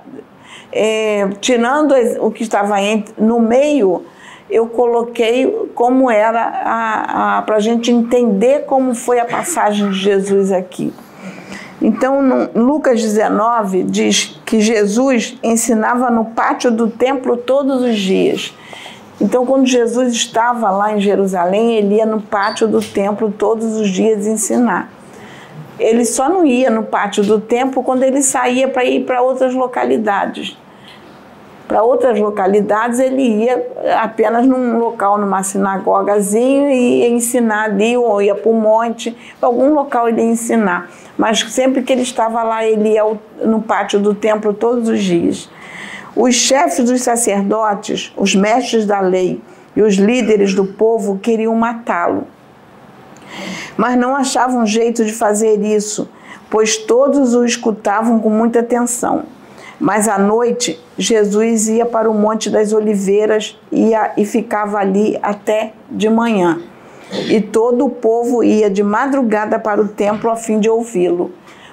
É, 0.71 1.27
tirando 1.41 1.95
o 2.19 2.29
que 2.29 2.43
estava 2.43 2.75
no 3.17 3.39
meio, 3.39 4.03
eu 4.49 4.67
coloquei 4.67 5.47
como 5.73 6.09
era 6.09 7.43
para 7.45 7.55
a 7.55 7.59
gente 7.59 7.91
entender 7.91 8.65
como 8.65 8.93
foi 8.93 9.19
a 9.19 9.25
passagem 9.25 9.89
de 9.89 9.97
Jesus 9.97 10.51
aqui. 10.51 10.93
Então, 11.81 12.21
no 12.21 12.65
Lucas 12.65 13.01
19 13.01 13.83
diz 13.83 14.39
que 14.45 14.59
Jesus 14.59 15.37
ensinava 15.41 16.09
no 16.09 16.25
pátio 16.25 16.69
do 16.69 16.89
templo 16.89 17.37
todos 17.37 17.81
os 17.81 17.97
dias. 17.97 18.53
Então, 19.21 19.45
quando 19.45 19.65
Jesus 19.65 20.13
estava 20.13 20.69
lá 20.69 20.95
em 20.95 20.99
Jerusalém, 20.99 21.75
ele 21.75 21.95
ia 21.95 22.05
no 22.05 22.21
pátio 22.21 22.67
do 22.67 22.79
templo 22.79 23.33
todos 23.37 23.75
os 23.75 23.89
dias 23.89 24.25
ensinar. 24.25 24.89
Ele 25.77 26.05
só 26.05 26.29
não 26.29 26.45
ia 26.45 26.69
no 26.69 26.83
pátio 26.83 27.23
do 27.23 27.39
templo 27.39 27.83
quando 27.83 28.03
ele 28.03 28.21
saía 28.21 28.67
para 28.67 28.85
ir 28.85 29.05
para 29.05 29.21
outras 29.21 29.53
localidades. 29.53 30.57
Para 31.67 31.83
outras 31.83 32.19
localidades, 32.19 32.99
ele 32.99 33.21
ia 33.43 33.67
apenas 34.01 34.45
num 34.45 34.79
local, 34.79 35.17
numa 35.17 35.43
sinagogazinha, 35.43 36.73
e 36.73 37.01
ia 37.01 37.09
ensinar 37.09 37.65
ali, 37.65 37.95
ou 37.95 38.21
ia 38.21 38.33
para 38.33 38.49
o 38.49 38.55
monte, 38.55 39.15
algum 39.41 39.73
local 39.73 40.09
ele 40.09 40.21
ia 40.21 40.31
ensinar. 40.31 40.89
Mas 41.17 41.39
sempre 41.53 41.83
que 41.83 41.93
ele 41.93 42.01
estava 42.01 42.41
lá, 42.41 42.65
ele 42.65 42.93
ia 42.93 43.03
no 43.43 43.61
pátio 43.61 43.99
do 43.99 44.15
templo 44.15 44.53
todos 44.53 44.89
os 44.89 45.03
dias. 45.03 45.49
Os 46.15 46.35
chefes 46.35 46.85
dos 46.85 47.01
sacerdotes, 47.01 48.13
os 48.17 48.35
mestres 48.35 48.85
da 48.85 48.99
lei 48.99 49.41
e 49.75 49.81
os 49.81 49.95
líderes 49.95 50.53
do 50.53 50.65
povo 50.65 51.19
queriam 51.19 51.55
matá-lo. 51.55 52.27
Mas 53.77 53.97
não 53.97 54.15
achavam 54.15 54.65
jeito 54.65 55.05
de 55.05 55.13
fazer 55.13 55.61
isso, 55.61 56.09
pois 56.49 56.77
todos 56.77 57.35
o 57.35 57.45
escutavam 57.45 58.19
com 58.19 58.29
muita 58.29 58.59
atenção. 58.59 59.23
Mas 59.79 60.09
à 60.09 60.17
noite, 60.17 60.77
Jesus 60.97 61.69
ia 61.69 61.85
para 61.85 62.09
o 62.11 62.13
Monte 62.13 62.49
das 62.49 62.73
Oliveiras 62.73 63.57
ia, 63.71 64.11
e 64.17 64.25
ficava 64.25 64.77
ali 64.77 65.17
até 65.21 65.71
de 65.89 66.09
manhã. 66.09 66.59
E 67.29 67.39
todo 67.39 67.85
o 67.85 67.89
povo 67.89 68.43
ia 68.43 68.69
de 68.69 68.83
madrugada 68.83 69.57
para 69.57 69.81
o 69.81 69.87
templo 69.87 70.29
a 70.29 70.35
fim 70.35 70.59
de 70.59 70.69
ouvi-lo. 70.69 71.31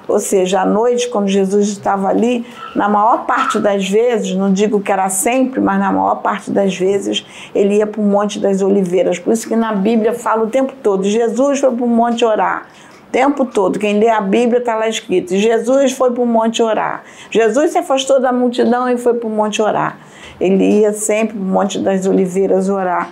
Ou 0.09 0.21
seja, 0.21 0.61
à 0.61 0.65
noite, 0.65 1.09
quando 1.09 1.29
Jesus 1.29 1.69
estava 1.69 2.09
ali, 2.09 2.47
na 2.75 2.89
maior 2.89 3.27
parte 3.27 3.59
das 3.59 3.89
vezes, 3.89 4.35
não 4.35 4.53
digo 4.53 4.81
que 4.81 4.93
era 4.93 5.09
sempre, 5.09 5.61
mas 5.61 5.79
na 5.79 5.91
maior 5.91 6.17
parte 6.17 6.51
das 6.51 6.77
vezes, 6.77 7.27
ele 7.55 7.77
ia 7.77 7.87
para 7.87 8.01
o 8.01 8.05
Monte 8.05 8.39
das 8.39 8.63
Oliveiras. 8.63 9.19
Por 9.19 9.33
isso 9.33 9.49
que 9.49 9.57
na 9.57 9.75
Bíblia 9.75 10.13
fala 10.13 10.45
o 10.45 10.49
tempo 10.49 10.73
todo: 10.83 11.05
Jesus 11.05 11.61
foi 11.61 11.71
para 11.71 11.85
o 11.85 11.89
monte 11.89 12.25
orar. 12.25 12.67
O 13.09 13.11
tempo 13.11 13.45
todo, 13.45 13.79
quem 13.79 13.99
lê 13.99 14.09
a 14.09 14.21
Bíblia 14.21 14.59
está 14.59 14.75
lá 14.77 14.89
escrito: 14.89 15.37
Jesus 15.37 15.93
foi 15.93 16.11
para 16.13 16.23
o 16.23 16.27
monte 16.27 16.63
orar. 16.63 17.03
Jesus 17.31 17.73
se 17.73 17.79
afastou 17.79 18.21
da 18.21 18.33
multidão 18.33 18.89
e 18.89 18.97
foi 18.97 19.15
para 19.15 19.27
o 19.27 19.31
monte 19.31 19.61
orar. 19.61 19.99
Ele 20.41 20.81
ia 20.81 20.93
sempre 20.93 21.35
para 21.35 21.43
o 21.43 21.47
Monte 21.47 21.79
das 21.79 22.07
Oliveiras 22.07 22.69
orar. 22.69 23.11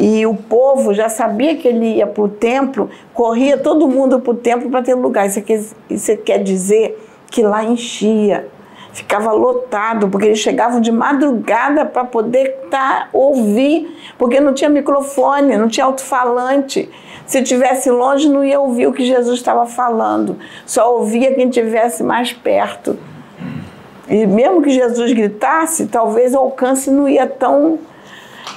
E 0.00 0.24
o 0.24 0.34
povo 0.34 0.94
já 0.94 1.10
sabia 1.10 1.54
que 1.56 1.68
ele 1.68 1.96
ia 1.96 2.06
para 2.06 2.22
o 2.22 2.28
templo, 2.28 2.88
corria 3.12 3.58
todo 3.58 3.86
mundo 3.86 4.18
para 4.18 4.30
o 4.30 4.34
templo 4.34 4.70
para 4.70 4.82
ter 4.82 4.94
lugar. 4.94 5.26
Isso, 5.26 5.38
aqui, 5.38 5.60
isso 5.90 6.16
quer 6.18 6.38
dizer 6.38 6.98
que 7.30 7.42
lá 7.42 7.62
enchia, 7.62 8.48
ficava 8.94 9.30
lotado, 9.32 10.08
porque 10.08 10.28
eles 10.28 10.38
chegavam 10.38 10.80
de 10.80 10.90
madrugada 10.90 11.84
para 11.84 12.02
poder 12.02 12.66
tá, 12.70 13.10
ouvir, 13.12 13.94
porque 14.16 14.40
não 14.40 14.54
tinha 14.54 14.70
microfone, 14.70 15.58
não 15.58 15.68
tinha 15.68 15.84
alto-falante. 15.84 16.88
Se 17.26 17.42
tivesse 17.42 17.90
longe, 17.90 18.26
não 18.26 18.42
ia 18.42 18.58
ouvir 18.58 18.86
o 18.86 18.94
que 18.94 19.04
Jesus 19.04 19.38
estava 19.38 19.66
falando, 19.66 20.38
só 20.64 20.96
ouvia 20.96 21.34
quem 21.34 21.50
tivesse 21.50 22.02
mais 22.02 22.32
perto. 22.32 22.98
E 24.08 24.26
mesmo 24.26 24.62
que 24.62 24.70
Jesus 24.70 25.12
gritasse, 25.12 25.86
talvez 25.86 26.34
o 26.34 26.38
alcance 26.38 26.90
não 26.90 27.06
ia 27.06 27.26
tão. 27.26 27.78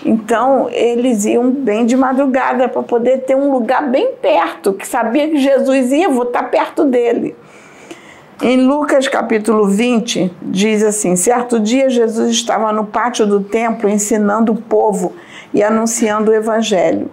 Então, 0.05 0.69
eles 0.69 1.25
iam 1.25 1.49
bem 1.49 1.85
de 1.85 1.95
madrugada 1.95 2.67
para 2.67 2.83
poder 2.83 3.19
ter 3.19 3.35
um 3.35 3.51
lugar 3.51 3.89
bem 3.89 4.13
perto, 4.21 4.73
que 4.73 4.85
sabia 4.85 5.29
que 5.29 5.37
Jesus 5.37 5.91
ia, 5.91 6.09
vou 6.09 6.23
estar 6.23 6.43
perto 6.43 6.83
dele. 6.83 7.35
Em 8.41 8.57
Lucas 8.67 9.07
capítulo 9.07 9.67
20, 9.67 10.33
diz 10.41 10.83
assim: 10.83 11.15
Certo 11.15 11.59
dia 11.59 11.89
Jesus 11.89 12.31
estava 12.31 12.73
no 12.73 12.83
pátio 12.83 13.25
do 13.25 13.41
templo 13.41 13.87
ensinando 13.87 14.51
o 14.51 14.61
povo 14.61 15.13
e 15.53 15.63
anunciando 15.63 16.31
o 16.31 16.33
evangelho. 16.33 17.09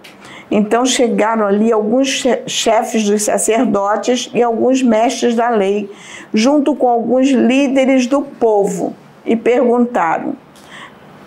Então 0.49 0.85
chegaram 0.85 1.45
ali 1.45 1.71
alguns 1.71 2.25
chefes 2.45 3.05
dos 3.05 3.23
sacerdotes 3.23 4.29
e 4.33 4.43
alguns 4.43 4.83
mestres 4.83 5.33
da 5.33 5.49
lei, 5.49 5.89
junto 6.33 6.75
com 6.75 6.89
alguns 6.89 7.29
líderes 7.29 8.07
do 8.07 8.21
povo, 8.21 8.93
e 9.25 9.37
perguntaram: 9.37 10.35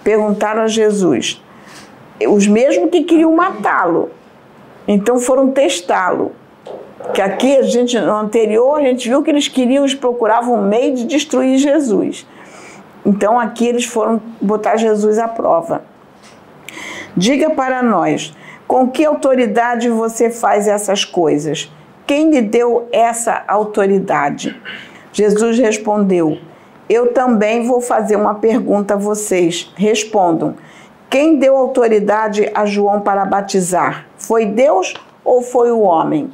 perguntaram 0.03 0.62
a 0.62 0.68
Jesus, 0.68 1.42
os 2.29 2.47
mesmos 2.47 2.91
que 2.91 3.03
queriam 3.03 3.35
matá-lo. 3.35 4.11
Então 4.87 5.19
foram 5.19 5.51
testá-lo. 5.51 6.33
Que 7.13 7.21
aqui 7.21 7.57
a 7.57 7.63
gente 7.63 7.99
no 7.99 8.15
anterior 8.15 8.79
a 8.79 8.83
gente 8.83 9.09
viu 9.09 9.23
que 9.23 9.31
eles 9.31 9.49
queriam, 9.49 9.85
eles 9.85 9.95
procuravam 9.95 10.55
um 10.55 10.63
meio 10.63 10.95
de 10.95 11.05
destruir 11.05 11.59
Jesus. 11.59 12.27
Então 13.05 13.39
aqui 13.39 13.67
eles 13.67 13.85
foram 13.85 14.21
botar 14.41 14.77
Jesus 14.77 15.19
à 15.19 15.29
prova. 15.29 15.83
Diga 17.17 17.51
para 17.51 17.83
nós, 17.83 18.35
com 18.67 18.89
que 18.89 19.05
autoridade 19.05 19.89
você 19.89 20.31
faz 20.31 20.67
essas 20.67 21.05
coisas? 21.05 21.71
Quem 22.07 22.31
lhe 22.31 22.43
deu 22.43 22.89
essa 22.91 23.45
autoridade? 23.47 24.61
Jesus 25.13 25.59
respondeu: 25.59 26.39
Eu 26.89 27.13
também 27.13 27.67
vou 27.67 27.81
fazer 27.81 28.17
uma 28.17 28.35
pergunta 28.35 28.95
a 28.95 28.97
vocês. 28.97 29.73
Respondam: 29.77 30.57
Quem 31.11 31.38
deu 31.38 31.57
autoridade 31.57 32.51
a 32.55 32.67
João 32.67 33.01
para 33.01 33.25
batizar? 33.25 34.07
Foi 34.17 34.47
Deus 34.47 34.95
ou 35.25 35.43
foi 35.43 35.71
o 35.71 35.81
homem? 35.81 36.31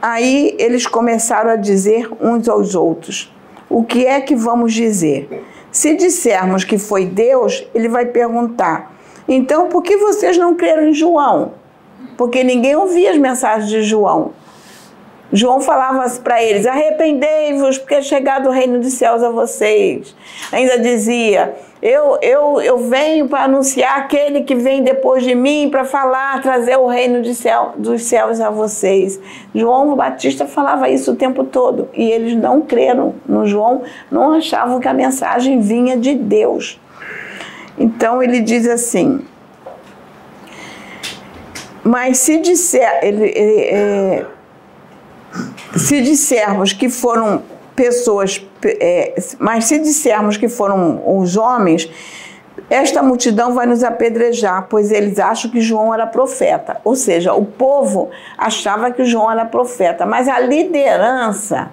Aí 0.00 0.54
eles 0.58 0.86
começaram 0.86 1.50
a 1.50 1.56
dizer 1.56 2.08
uns 2.20 2.48
aos 2.48 2.74
outros: 2.74 3.32
O 3.68 3.82
que 3.82 4.06
é 4.06 4.20
que 4.20 4.36
vamos 4.36 4.72
dizer? 4.72 5.44
Se 5.72 5.94
dissermos 5.94 6.64
que 6.64 6.78
foi 6.78 7.04
Deus, 7.06 7.66
ele 7.74 7.88
vai 7.88 8.06
perguntar: 8.06 8.96
então, 9.28 9.68
por 9.68 9.82
que 9.82 9.96
vocês 9.96 10.38
não 10.38 10.54
creram 10.54 10.88
em 10.88 10.94
João? 10.94 11.52
Porque 12.16 12.44
ninguém 12.44 12.76
ouvia 12.76 13.10
as 13.10 13.18
mensagens 13.18 13.68
de 13.68 13.82
João. 13.82 14.32
João 15.32 15.60
falava 15.60 16.08
para 16.20 16.42
eles: 16.42 16.66
arrependei-vos, 16.66 17.78
porque 17.78 17.94
é 17.94 18.02
chegado 18.02 18.48
o 18.48 18.52
reino 18.52 18.78
dos 18.78 18.92
céus 18.92 19.22
a 19.22 19.30
vocês. 19.30 20.14
Ainda 20.52 20.78
dizia: 20.78 21.54
eu, 21.82 22.18
eu, 22.22 22.60
eu 22.60 22.78
venho 22.78 23.28
para 23.28 23.44
anunciar 23.44 23.98
aquele 23.98 24.42
que 24.42 24.54
vem 24.54 24.82
depois 24.82 25.22
de 25.22 25.34
mim, 25.34 25.68
para 25.70 25.84
falar, 25.84 26.40
trazer 26.40 26.76
o 26.76 26.86
reino 26.86 27.22
de 27.22 27.34
céu, 27.34 27.74
dos 27.76 28.02
céus 28.02 28.40
a 28.40 28.50
vocês. 28.50 29.20
João 29.54 29.94
Batista 29.94 30.46
falava 30.46 30.88
isso 30.88 31.12
o 31.12 31.16
tempo 31.16 31.44
todo 31.44 31.88
e 31.92 32.10
eles 32.10 32.36
não 32.36 32.62
creram 32.62 33.14
no 33.26 33.46
João, 33.46 33.82
não 34.10 34.32
achavam 34.32 34.80
que 34.80 34.88
a 34.88 34.94
mensagem 34.94 35.60
vinha 35.60 35.96
de 35.96 36.14
Deus. 36.14 36.80
Então 37.78 38.22
ele 38.22 38.40
diz 38.40 38.66
assim: 38.66 39.20
mas 41.84 42.18
se 42.18 42.38
disser, 42.38 42.98
ele, 43.02 43.24
ele, 43.26 43.60
é, 43.60 44.26
se 45.76 46.00
dissermos 46.00 46.72
que 46.72 46.88
foram 46.88 47.42
pessoas, 47.74 48.44
é, 48.64 49.14
mas 49.38 49.66
se 49.66 49.78
dissermos 49.78 50.36
que 50.36 50.48
foram 50.48 51.02
os 51.18 51.36
homens, 51.36 51.90
esta 52.68 53.02
multidão 53.02 53.54
vai 53.54 53.66
nos 53.66 53.84
apedrejar, 53.84 54.66
pois 54.68 54.90
eles 54.90 55.18
acham 55.18 55.50
que 55.50 55.60
João 55.60 55.92
era 55.92 56.06
profeta. 56.06 56.80
Ou 56.82 56.96
seja, 56.96 57.32
o 57.34 57.44
povo 57.44 58.10
achava 58.36 58.90
que 58.90 59.04
João 59.04 59.30
era 59.30 59.44
profeta, 59.44 60.04
mas 60.06 60.26
a 60.28 60.40
liderança 60.40 61.70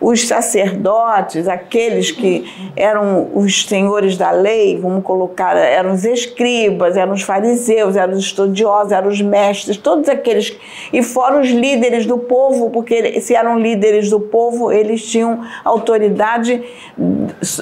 os 0.00 0.26
sacerdotes, 0.26 1.48
aqueles 1.48 2.10
que 2.10 2.72
eram 2.76 3.30
os 3.34 3.64
senhores 3.64 4.16
da 4.16 4.30
lei, 4.30 4.78
vamos 4.78 5.02
colocar, 5.02 5.56
eram 5.56 5.92
os 5.92 6.04
escribas, 6.04 6.96
eram 6.96 7.12
os 7.12 7.22
fariseus, 7.22 7.96
eram 7.96 8.12
os 8.12 8.20
estudiosos, 8.20 8.92
eram 8.92 9.08
os 9.08 9.20
mestres, 9.20 9.76
todos 9.76 10.08
aqueles, 10.08 10.56
e 10.92 11.02
foram 11.02 11.40
os 11.40 11.48
líderes 11.48 12.04
do 12.04 12.18
povo, 12.18 12.70
porque 12.70 13.20
se 13.20 13.34
eram 13.34 13.58
líderes 13.58 14.10
do 14.10 14.20
povo, 14.20 14.70
eles 14.70 15.04
tinham 15.06 15.40
autoridade 15.64 16.62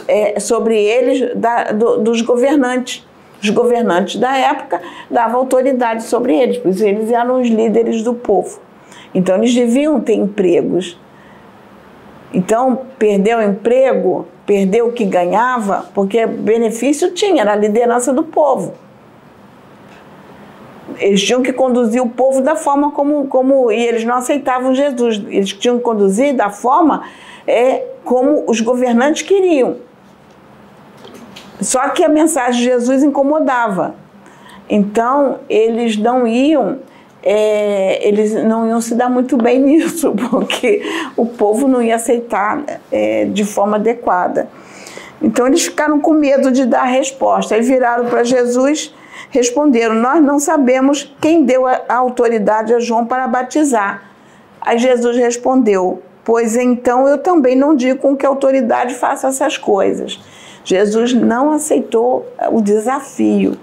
é, 0.08 0.40
sobre 0.40 0.76
eles 0.82 1.34
da, 1.36 1.72
do, 1.72 1.98
dos 1.98 2.20
governantes. 2.20 3.06
Os 3.42 3.50
governantes 3.50 4.16
da 4.16 4.34
época 4.36 4.80
davam 5.10 5.40
autoridade 5.40 6.04
sobre 6.04 6.34
eles, 6.34 6.56
pois 6.56 6.80
eles 6.80 7.10
eram 7.10 7.42
os 7.42 7.48
líderes 7.48 8.02
do 8.02 8.14
povo. 8.14 8.58
Então 9.14 9.36
eles 9.36 9.54
deviam 9.54 10.00
ter 10.00 10.14
empregos 10.14 10.98
então, 12.34 12.80
perdeu 12.98 13.38
o 13.38 13.42
emprego, 13.42 14.26
perdeu 14.44 14.88
o 14.88 14.92
que 14.92 15.04
ganhava, 15.04 15.86
porque 15.94 16.26
benefício 16.26 17.12
tinha, 17.12 17.42
era 17.42 17.52
a 17.52 17.56
liderança 17.56 18.12
do 18.12 18.24
povo. 18.24 18.74
Eles 20.98 21.22
tinham 21.22 21.42
que 21.42 21.52
conduzir 21.52 22.02
o 22.02 22.08
povo 22.08 22.40
da 22.40 22.56
forma 22.56 22.90
como. 22.90 23.28
como 23.28 23.70
e 23.70 23.86
eles 23.86 24.04
não 24.04 24.16
aceitavam 24.16 24.74
Jesus. 24.74 25.22
Eles 25.28 25.52
tinham 25.52 25.78
que 25.78 25.84
conduzir 25.84 26.34
da 26.34 26.50
forma 26.50 27.04
é, 27.46 27.84
como 28.04 28.44
os 28.48 28.60
governantes 28.60 29.22
queriam. 29.22 29.76
Só 31.60 31.88
que 31.88 32.02
a 32.02 32.08
mensagem 32.08 32.60
de 32.60 32.64
Jesus 32.64 33.02
incomodava. 33.02 33.94
Então, 34.68 35.38
eles 35.48 35.96
não 35.96 36.26
iam 36.26 36.78
é, 37.24 38.06
eles 38.06 38.34
não 38.44 38.68
iam 38.68 38.80
se 38.82 38.94
dar 38.94 39.08
muito 39.08 39.38
bem 39.38 39.58
nisso, 39.64 40.14
porque 40.30 40.82
o 41.16 41.24
povo 41.24 41.66
não 41.66 41.82
ia 41.82 41.96
aceitar 41.96 42.62
é, 42.92 43.24
de 43.24 43.44
forma 43.44 43.76
adequada. 43.76 44.48
Então 45.22 45.46
eles 45.46 45.62
ficaram 45.62 45.98
com 45.98 46.12
medo 46.12 46.52
de 46.52 46.66
dar 46.66 46.82
a 46.82 46.84
resposta. 46.84 47.54
Aí 47.54 47.62
viraram 47.62 48.04
para 48.06 48.22
Jesus, 48.22 48.94
responderam: 49.30 49.94
Nós 49.94 50.22
não 50.22 50.38
sabemos 50.38 51.14
quem 51.18 51.44
deu 51.44 51.66
a 51.66 51.82
autoridade 51.88 52.74
a 52.74 52.78
João 52.78 53.06
para 53.06 53.26
batizar. 53.26 54.02
Aí 54.60 54.78
Jesus 54.78 55.16
respondeu: 55.16 56.02
Pois 56.22 56.56
então 56.56 57.08
eu 57.08 57.16
também 57.16 57.56
não 57.56 57.74
digo 57.74 58.00
com 58.00 58.14
que 58.14 58.26
autoridade 58.26 58.94
faça 58.94 59.28
essas 59.28 59.56
coisas. 59.56 60.20
Jesus 60.62 61.14
não 61.14 61.52
aceitou 61.52 62.26
o 62.50 62.60
desafio. 62.60 63.56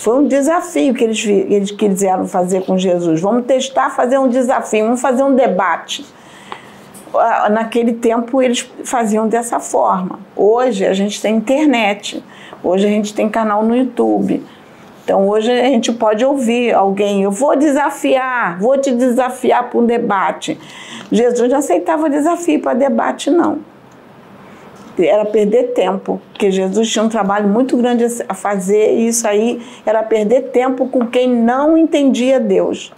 Foi 0.00 0.18
um 0.18 0.26
desafio 0.26 0.92
que 0.94 1.02
eles, 1.02 1.24
eles 1.26 1.70
quiseram 1.70 2.26
fazer 2.26 2.64
com 2.64 2.76
Jesus. 2.76 3.20
Vamos 3.20 3.46
testar, 3.46 3.90
fazer 3.90 4.18
um 4.18 4.28
desafio, 4.28 4.84
vamos 4.84 5.00
fazer 5.00 5.22
um 5.22 5.34
debate. 5.34 6.04
Ah, 7.14 7.48
naquele 7.48 7.94
tempo 7.94 8.42
eles 8.42 8.70
faziam 8.84 9.26
dessa 9.26 9.58
forma. 9.58 10.18
Hoje 10.36 10.84
a 10.84 10.92
gente 10.92 11.20
tem 11.20 11.36
internet, 11.36 12.22
hoje 12.62 12.86
a 12.86 12.90
gente 12.90 13.14
tem 13.14 13.28
canal 13.28 13.62
no 13.62 13.74
YouTube. 13.74 14.44
Então 15.02 15.26
hoje 15.28 15.50
a 15.50 15.64
gente 15.64 15.92
pode 15.92 16.24
ouvir 16.24 16.74
alguém, 16.74 17.22
eu 17.22 17.30
vou 17.30 17.56
desafiar, 17.56 18.58
vou 18.58 18.76
te 18.76 18.92
desafiar 18.92 19.70
para 19.70 19.78
um 19.78 19.86
debate. 19.86 20.58
Jesus 21.10 21.48
não 21.50 21.58
aceitava 21.58 22.10
desafio 22.10 22.60
para 22.60 22.74
debate, 22.74 23.30
não 23.30 23.75
era 24.98 25.24
perder 25.24 25.72
tempo, 25.74 26.20
porque 26.32 26.50
Jesus 26.50 26.90
tinha 26.90 27.04
um 27.04 27.08
trabalho 27.08 27.48
muito 27.48 27.76
grande 27.76 28.06
a 28.28 28.34
fazer 28.34 28.94
e 28.94 29.08
isso 29.08 29.26
aí 29.26 29.60
era 29.84 30.02
perder 30.02 30.50
tempo 30.50 30.88
com 30.88 31.06
quem 31.06 31.28
não 31.28 31.76
entendia 31.76 32.40
Deus. 32.40 32.92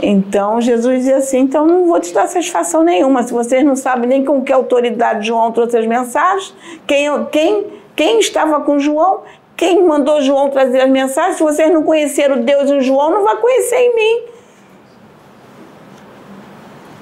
Então 0.00 0.60
Jesus 0.60 0.98
dizia 0.98 1.16
assim: 1.16 1.40
então 1.40 1.66
não 1.66 1.86
vou 1.86 2.00
te 2.00 2.12
dar 2.12 2.26
satisfação 2.28 2.82
nenhuma. 2.82 3.22
Se 3.22 3.32
vocês 3.32 3.64
não 3.64 3.76
sabem 3.76 4.08
nem 4.08 4.24
com 4.24 4.42
que 4.42 4.52
autoridade 4.52 5.26
João 5.26 5.50
trouxe 5.52 5.76
as 5.76 5.86
mensagens, 5.86 6.54
quem, 6.86 7.08
quem, 7.26 7.66
quem 7.96 8.18
estava 8.20 8.60
com 8.60 8.78
João, 8.78 9.22
quem 9.56 9.82
mandou 9.84 10.20
João 10.22 10.50
trazer 10.50 10.80
as 10.80 10.90
mensagens, 10.90 11.36
se 11.36 11.42
vocês 11.42 11.72
não 11.72 11.82
conheceram 11.82 12.40
Deus 12.42 12.70
em 12.70 12.80
João, 12.80 13.10
não 13.10 13.24
vai 13.24 13.36
conhecer 13.36 13.76
em 13.76 13.94
mim. 13.94 14.22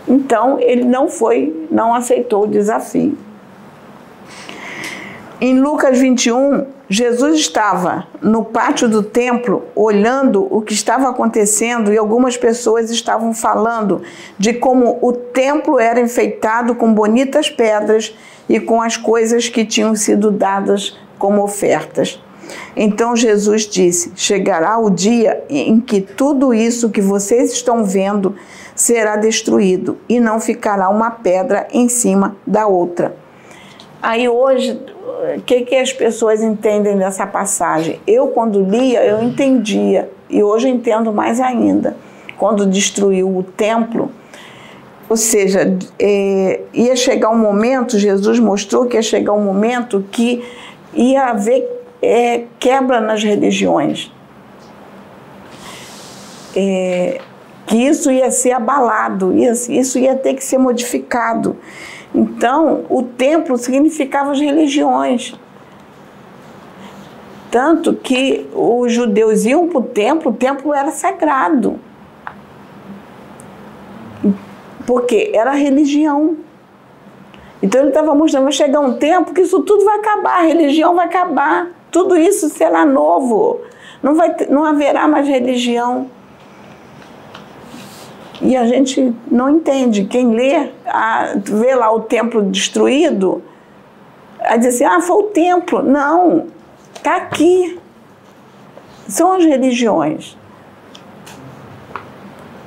Então 0.09 0.59
ele 0.59 0.85
não 0.85 1.09
foi, 1.09 1.67
não 1.71 1.95
aceitou 1.95 2.45
o 2.45 2.47
desafio. 2.47 3.26
Em 5.39 5.61
Lucas 5.61 5.99
21, 5.99 6.65
Jesus 6.89 7.37
estava 7.37 8.07
no 8.23 8.43
pátio 8.43 8.89
do 8.89 9.03
templo 9.03 9.65
olhando 9.75 10.49
o 10.51 10.63
que 10.63 10.73
estava 10.73 11.11
acontecendo 11.11 11.93
e 11.93 11.99
algumas 11.99 12.39
pessoas 12.39 12.91
estavam 12.91 13.35
falando 13.35 14.01
de 14.39 14.55
como 14.55 14.99
o 15.03 15.13
templo 15.13 15.79
era 15.79 16.01
enfeitado 16.01 16.75
com 16.75 16.91
bonitas 16.91 17.51
pedras 17.51 18.17
e 18.49 18.59
com 18.59 18.81
as 18.81 18.97
coisas 18.97 19.47
que 19.47 19.67
tinham 19.67 19.95
sido 19.95 20.31
dadas 20.31 20.99
como 21.19 21.43
ofertas. 21.43 22.19
Então 22.75 23.15
Jesus 23.15 23.67
disse: 23.67 24.13
Chegará 24.17 24.79
o 24.79 24.89
dia 24.89 25.45
em 25.51 25.79
que 25.79 26.01
tudo 26.01 26.55
isso 26.55 26.89
que 26.89 27.03
vocês 27.03 27.53
estão 27.53 27.85
vendo 27.85 28.35
será 28.75 29.17
destruído 29.17 29.99
e 30.09 30.19
não 30.19 30.41
ficará 30.41 30.89
uma 30.89 31.11
pedra 31.11 31.69
em 31.73 31.91
cima 31.91 32.37
da 32.47 32.67
outra. 32.67 33.26
Aí 34.07 34.29
hoje, 34.29 34.81
o 35.37 35.41
que, 35.41 35.63
que 35.63 35.75
as 35.75 35.93
pessoas 35.93 36.41
entendem 36.41 36.97
dessa 36.97 37.27
passagem? 37.27 38.01
Eu, 38.07 38.29
quando 38.29 38.63
lia, 38.63 39.05
eu 39.05 39.21
entendia, 39.21 40.09
e 40.31 40.45
hoje 40.45 40.69
entendo 40.69 41.13
mais 41.13 41.41
ainda. 41.41 41.97
Quando 42.39 42.65
destruiu 42.67 43.37
o 43.37 43.43
templo, 43.43 44.13
ou 45.09 45.17
seja, 45.17 45.77
é, 45.99 46.61
ia 46.73 46.95
chegar 46.95 47.31
um 47.31 47.39
momento, 47.39 47.99
Jesus 47.99 48.39
mostrou 48.39 48.87
que 48.87 48.97
ia 48.97 49.03
chegar 49.03 49.33
um 49.33 49.43
momento 49.43 50.05
que 50.13 50.45
ia 50.95 51.25
haver 51.25 51.69
é, 52.01 52.45
quebra 52.61 53.01
nas 53.01 53.25
religiões. 53.25 54.13
É, 56.55 57.21
que 57.67 57.77
isso 57.77 58.09
ia 58.13 58.31
ser 58.31 58.53
abalado, 58.53 59.37
isso 59.37 59.99
ia 59.99 60.15
ter 60.15 60.35
que 60.35 60.45
ser 60.45 60.59
modificado. 60.59 61.57
Então, 62.17 62.87
o 62.89 63.03
templo 63.03 63.59
significava 63.59 64.33
as 64.33 64.41
religiões. 64.41 65.35
Tanto 67.51 67.93
que 67.93 68.49
os 68.55 68.91
judeus 68.91 69.45
iam 69.45 69.69
para 69.69 69.79
o 69.79 69.83
templo, 69.83 70.31
o 70.31 70.35
templo 70.35 70.73
era 70.73 70.91
sagrado. 70.91 71.79
Porque 74.87 75.31
era 75.35 75.53
religião. 75.53 76.39
Então 77.63 77.81
ele 77.83 77.91
estava 77.91 78.15
mostrando, 78.15 78.45
vai 78.45 78.53
chegar 78.53 78.81
um 78.81 78.95
tempo 78.95 79.35
que 79.35 79.43
isso 79.43 79.61
tudo 79.63 79.85
vai 79.85 79.99
acabar, 79.99 80.39
a 80.39 80.43
religião 80.43 80.95
vai 80.95 81.07
acabar, 81.07 81.69
tudo 81.91 82.17
isso 82.17 82.49
será 82.49 82.85
novo. 82.87 83.61
Não, 84.03 84.15
vai, 84.15 84.35
não 84.49 84.65
haverá 84.65 85.07
mais 85.07 85.29
religião. 85.29 86.11
E 88.41 88.57
a 88.57 88.67
gente 88.67 89.15
não 89.31 89.49
entende. 89.49 90.05
Quem 90.05 90.35
lê, 90.35 90.71
a, 90.87 91.35
vê 91.43 91.75
lá 91.75 91.91
o 91.93 92.01
templo 92.01 92.43
destruído, 92.43 93.43
a 94.41 94.57
dizer 94.57 94.69
assim, 94.69 94.85
ah, 94.85 95.01
foi 95.01 95.17
o 95.17 95.23
templo. 95.25 95.83
Não, 95.83 96.47
está 96.95 97.17
aqui. 97.17 97.79
São 99.09 99.33
as 99.33 99.45
religiões. 99.45 100.37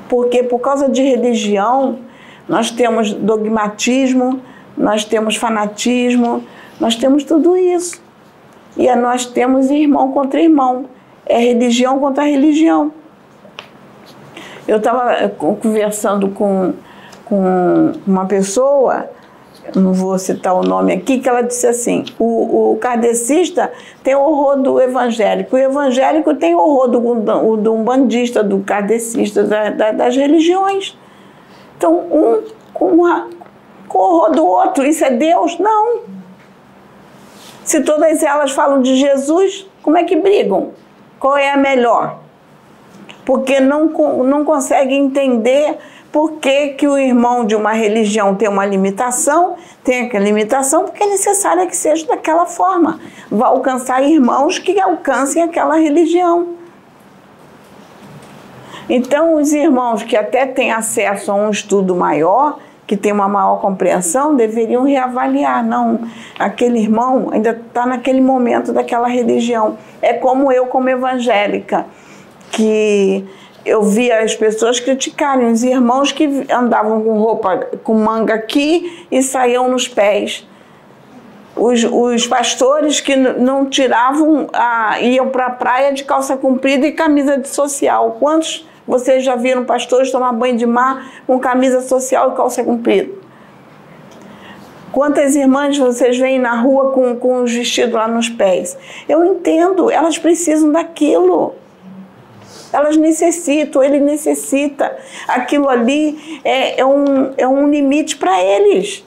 Porque 0.07 0.41
por 0.43 0.59
causa 0.59 0.89
de 0.89 1.03
religião, 1.03 1.99
nós 2.47 2.71
temos 2.71 3.13
dogmatismo, 3.13 4.41
nós 4.75 5.05
temos 5.05 5.35
fanatismo, 5.35 6.43
nós 6.79 6.95
temos 6.95 7.23
tudo 7.23 7.55
isso. 7.55 8.01
E 8.75 8.93
nós 8.95 9.25
temos 9.25 9.69
irmão 9.69 10.11
contra 10.11 10.41
irmão. 10.41 10.85
É 11.25 11.37
religião 11.37 11.99
contra 11.99 12.23
religião. 12.23 12.91
Eu 14.69 14.77
estava 14.77 15.13
eh, 15.13 15.27
conversando 15.29 16.29
com, 16.29 16.73
com 17.25 17.91
uma 18.05 18.27
pessoa, 18.27 19.09
não 19.75 19.93
vou 19.93 20.17
citar 20.19 20.53
o 20.53 20.61
nome 20.61 20.93
aqui, 20.93 21.19
que 21.19 21.27
ela 21.27 21.41
disse 21.41 21.65
assim: 21.65 22.05
o, 22.19 22.73
o 22.73 22.77
kardecista 22.77 23.71
tem 24.03 24.15
horror 24.15 24.61
do 24.61 24.79
evangélico, 24.79 25.55
o 25.55 25.59
evangélico 25.59 26.35
tem 26.35 26.53
horror 26.53 26.87
do, 26.87 26.99
do 27.57 27.73
umbandista, 27.73 28.43
do 28.43 28.59
kardecista, 28.59 29.43
da, 29.43 29.71
da, 29.71 29.91
das 29.91 30.15
religiões. 30.15 30.95
Então, 31.75 31.95
um 32.11 32.43
com, 32.71 32.89
uma, 32.89 33.27
com 33.87 33.97
horror 33.97 34.31
do 34.31 34.45
outro, 34.45 34.85
isso 34.85 35.03
é 35.03 35.09
Deus? 35.09 35.57
Não. 35.57 36.01
Se 37.63 37.81
todas 37.81 38.21
elas 38.21 38.51
falam 38.51 38.83
de 38.83 38.95
Jesus, 38.95 39.67
como 39.81 39.97
é 39.97 40.03
que 40.03 40.15
brigam? 40.15 40.73
Qual 41.19 41.35
é 41.35 41.49
a 41.49 41.57
melhor? 41.57 42.28
Porque 43.29 43.59
não, 43.59 43.85
não 44.23 44.43
consegue 44.43 44.95
entender 44.95 45.77
por 46.11 46.39
que, 46.39 46.69
que 46.69 46.87
o 46.87 46.97
irmão 46.97 47.45
de 47.45 47.55
uma 47.55 47.73
religião 47.73 48.33
tem 48.33 48.49
uma 48.49 48.65
limitação, 48.65 49.53
tem 49.83 50.07
aquela 50.07 50.25
limitação, 50.25 50.85
porque 50.85 51.03
é 51.03 51.05
necessário 51.05 51.67
que 51.67 51.77
seja 51.77 52.07
daquela 52.07 52.47
forma. 52.47 52.99
Vai 53.29 53.47
alcançar 53.47 54.01
irmãos 54.01 54.57
que 54.57 54.79
alcancem 54.81 55.43
aquela 55.43 55.75
religião. 55.75 56.55
Então, 58.89 59.35
os 59.35 59.53
irmãos 59.53 60.01
que 60.01 60.17
até 60.17 60.47
têm 60.47 60.71
acesso 60.71 61.31
a 61.31 61.35
um 61.35 61.51
estudo 61.51 61.95
maior, 61.95 62.57
que 62.87 62.97
tem 62.97 63.11
uma 63.11 63.27
maior 63.27 63.61
compreensão, 63.61 64.35
deveriam 64.35 64.81
reavaliar. 64.85 65.63
Não, 65.63 65.99
aquele 66.39 66.79
irmão 66.79 67.29
ainda 67.31 67.51
está 67.51 67.85
naquele 67.85 68.21
momento 68.21 68.73
daquela 68.73 69.07
religião. 69.07 69.77
É 70.01 70.13
como 70.13 70.51
eu, 70.51 70.65
como 70.65 70.89
evangélica 70.89 71.85
que 72.51 73.25
eu 73.65 73.83
via 73.83 74.21
as 74.21 74.35
pessoas 74.35 74.79
criticarem 74.79 75.51
os 75.51 75.63
irmãos 75.63 76.11
que 76.11 76.45
andavam 76.51 77.01
com 77.01 77.19
roupa 77.19 77.57
com 77.83 77.93
manga 77.93 78.33
aqui 78.33 79.05
e 79.11 79.21
saíam 79.21 79.69
nos 79.69 79.87
pés. 79.87 80.47
Os, 81.55 81.83
os 81.83 82.25
pastores 82.25 83.01
que 83.01 83.15
não 83.15 83.65
tiravam, 83.65 84.47
a, 84.53 85.01
iam 85.01 85.27
para 85.27 85.47
a 85.47 85.49
praia 85.49 85.93
de 85.93 86.03
calça 86.03 86.37
comprida 86.37 86.87
e 86.87 86.93
camisa 86.93 87.37
de 87.37 87.49
social. 87.49 88.17
Quantos 88.19 88.67
vocês 88.87 89.23
já 89.23 89.35
viram 89.35 89.65
pastores 89.65 90.11
tomar 90.11 90.31
banho 90.31 90.57
de 90.57 90.65
mar 90.65 91.05
com 91.27 91.37
camisa 91.39 91.81
social 91.81 92.31
e 92.31 92.35
calça 92.35 92.63
comprida? 92.63 93.19
Quantas 94.91 95.35
irmãs 95.35 95.77
vocês 95.77 96.17
veem 96.17 96.39
na 96.39 96.55
rua 96.59 96.91
com, 96.91 97.15
com 97.15 97.43
os 97.43 97.53
vestidos 97.53 97.93
lá 97.93 98.07
nos 98.07 98.29
pés? 98.29 98.75
Eu 99.07 99.23
entendo, 99.23 99.91
elas 99.91 100.17
precisam 100.17 100.71
daquilo. 100.71 101.53
Elas 102.71 102.95
necessitam, 102.97 103.83
ele 103.83 103.99
necessita. 103.99 104.95
Aquilo 105.27 105.67
ali 105.67 106.39
é, 106.43 106.79
é 106.79 106.85
um, 106.85 107.33
é 107.37 107.47
um 107.47 107.69
limite 107.69 108.17
para 108.17 108.41
eles. 108.41 109.03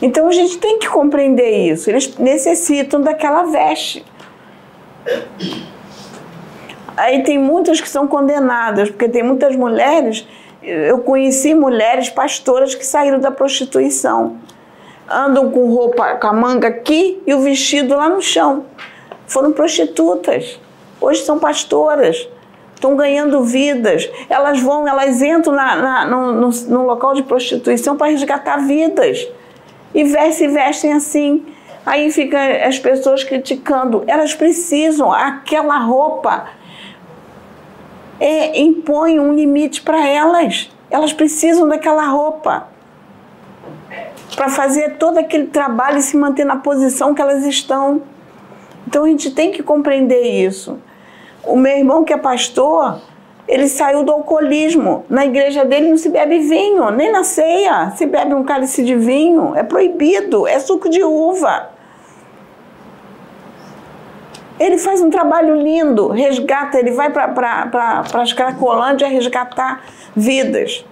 Então 0.00 0.28
a 0.28 0.32
gente 0.32 0.58
tem 0.58 0.78
que 0.78 0.88
compreender 0.88 1.72
isso. 1.72 1.88
Eles 1.88 2.16
necessitam 2.18 3.00
daquela 3.00 3.44
veste. 3.44 4.04
Aí 6.96 7.22
tem 7.22 7.38
muitas 7.38 7.80
que 7.80 7.88
são 7.88 8.06
condenadas, 8.06 8.90
porque 8.90 9.08
tem 9.08 9.22
muitas 9.22 9.56
mulheres. 9.56 10.26
Eu 10.62 10.98
conheci 10.98 11.54
mulheres 11.54 12.08
pastoras 12.08 12.74
que 12.74 12.84
saíram 12.84 13.18
da 13.18 13.30
prostituição. 13.30 14.36
Andam 15.08 15.50
com 15.50 15.72
roupa, 15.72 16.16
com 16.16 16.26
a 16.26 16.32
manga 16.32 16.68
aqui 16.68 17.20
e 17.26 17.32
o 17.32 17.40
vestido 17.40 17.96
lá 17.96 18.08
no 18.08 18.20
chão. 18.20 18.66
Foram 19.26 19.52
prostitutas 19.52 20.60
hoje 21.02 21.22
são 21.24 21.38
pastoras, 21.38 22.28
estão 22.74 22.96
ganhando 22.96 23.42
vidas. 23.44 24.10
Elas 24.28 24.60
vão, 24.60 24.86
elas 24.86 25.22
entram 25.22 25.54
na, 25.54 25.76
na, 25.76 26.04
no, 26.04 26.32
no, 26.32 26.50
no, 26.50 26.86
local 26.86 27.14
de 27.14 27.22
prostituição 27.22 27.96
para 27.96 28.08
resgatar 28.10 28.58
vidas. 28.58 29.26
E 29.94 30.04
vestem, 30.04 30.48
vestem 30.48 30.92
assim. 30.92 31.44
Aí 31.84 32.10
fica 32.10 32.38
as 32.66 32.78
pessoas 32.78 33.24
criticando. 33.24 34.04
Elas 34.06 34.34
precisam, 34.34 35.12
aquela 35.12 35.78
roupa 35.78 36.46
é, 38.18 38.60
impõe 38.60 39.18
um 39.18 39.32
limite 39.32 39.82
para 39.82 40.06
elas. 40.06 40.70
Elas 40.90 41.12
precisam 41.12 41.68
daquela 41.68 42.06
roupa 42.06 42.68
para 44.34 44.48
fazer 44.48 44.96
todo 44.96 45.18
aquele 45.18 45.46
trabalho 45.46 45.98
e 45.98 46.02
se 46.02 46.16
manter 46.16 46.44
na 46.44 46.56
posição 46.56 47.14
que 47.14 47.20
elas 47.20 47.44
estão. 47.44 48.02
Então 48.86 49.04
a 49.04 49.08
gente 49.08 49.30
tem 49.30 49.50
que 49.50 49.62
compreender 49.62 50.22
isso. 50.22 50.78
O 51.44 51.56
meu 51.56 51.76
irmão, 51.76 52.04
que 52.04 52.12
é 52.12 52.16
pastor, 52.16 53.00
ele 53.48 53.68
saiu 53.68 54.04
do 54.04 54.12
alcoolismo. 54.12 55.04
Na 55.08 55.26
igreja 55.26 55.64
dele 55.64 55.90
não 55.90 55.96
se 55.96 56.08
bebe 56.08 56.38
vinho, 56.38 56.90
nem 56.90 57.10
na 57.10 57.24
ceia 57.24 57.90
se 57.96 58.06
bebe 58.06 58.34
um 58.34 58.44
cálice 58.44 58.84
de 58.84 58.94
vinho. 58.94 59.54
É 59.56 59.62
proibido, 59.62 60.46
é 60.46 60.58
suco 60.58 60.88
de 60.88 61.02
uva. 61.02 61.70
Ele 64.60 64.78
faz 64.78 65.00
um 65.00 65.10
trabalho 65.10 65.56
lindo, 65.56 66.08
resgata, 66.08 66.78
ele 66.78 66.92
vai 66.92 67.10
para 67.10 67.26
pra, 67.28 68.04
as 68.14 68.32
Cracolândia 68.32 69.08
resgatar 69.08 69.82
vidas. 70.14 70.84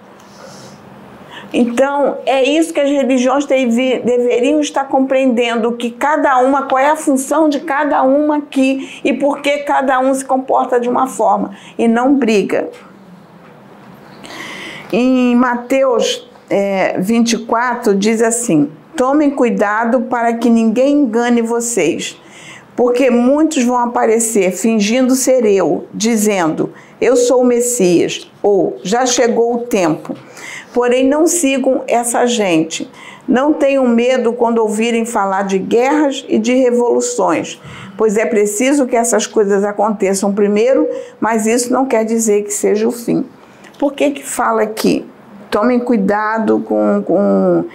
Então, 1.53 2.19
é 2.25 2.43
isso 2.43 2.73
que 2.73 2.79
as 2.79 2.89
religiões 2.89 3.45
deveriam 3.45 4.61
estar 4.61 4.85
compreendendo, 4.85 5.73
que 5.73 5.91
cada 5.91 6.37
uma, 6.39 6.63
qual 6.63 6.79
é 6.79 6.89
a 6.89 6.95
função 6.95 7.49
de 7.49 7.59
cada 7.59 8.01
uma 8.03 8.37
aqui 8.37 9.01
e 9.03 9.13
por 9.13 9.41
que 9.41 9.59
cada 9.59 9.99
um 9.99 10.13
se 10.13 10.23
comporta 10.23 10.79
de 10.79 10.87
uma 10.87 11.07
forma 11.07 11.51
e 11.77 11.87
não 11.87 12.15
briga. 12.15 12.69
Em 14.93 15.35
Mateus 15.35 16.29
é, 16.49 16.97
24 16.99 17.95
diz 17.95 18.21
assim: 18.21 18.69
Tomem 18.95 19.29
cuidado 19.29 20.01
para 20.01 20.33
que 20.33 20.49
ninguém 20.49 21.01
engane 21.01 21.41
vocês, 21.41 22.17
porque 22.75 23.09
muitos 23.09 23.63
vão 23.63 23.77
aparecer 23.77 24.51
fingindo 24.51 25.15
ser 25.15 25.45
eu, 25.45 25.87
dizendo: 25.93 26.73
Eu 26.99 27.15
sou 27.15 27.41
o 27.41 27.45
Messias, 27.45 28.29
ou 28.41 28.77
já 28.83 29.05
chegou 29.05 29.55
o 29.55 29.59
tempo. 29.59 30.15
Porém, 30.73 31.07
não 31.07 31.27
sigam 31.27 31.83
essa 31.87 32.25
gente. 32.25 32.89
Não 33.27 33.53
tenham 33.53 33.87
medo 33.87 34.33
quando 34.33 34.57
ouvirem 34.59 35.05
falar 35.05 35.43
de 35.43 35.57
guerras 35.57 36.25
e 36.27 36.37
de 36.37 36.53
revoluções, 36.53 37.61
pois 37.95 38.17
é 38.17 38.25
preciso 38.25 38.87
que 38.87 38.95
essas 38.95 39.27
coisas 39.27 39.63
aconteçam 39.63 40.33
primeiro, 40.33 40.87
mas 41.19 41.45
isso 41.45 41.71
não 41.71 41.85
quer 41.85 42.03
dizer 42.03 42.43
que 42.43 42.51
seja 42.51 42.87
o 42.87 42.91
fim. 42.91 43.25
Por 43.79 43.93
que, 43.93 44.11
que 44.11 44.23
fala 44.23 44.63
aqui? 44.63 45.05
Tomem 45.49 45.79
cuidado 45.79 46.59
com, 46.59 47.03
com 47.05 47.65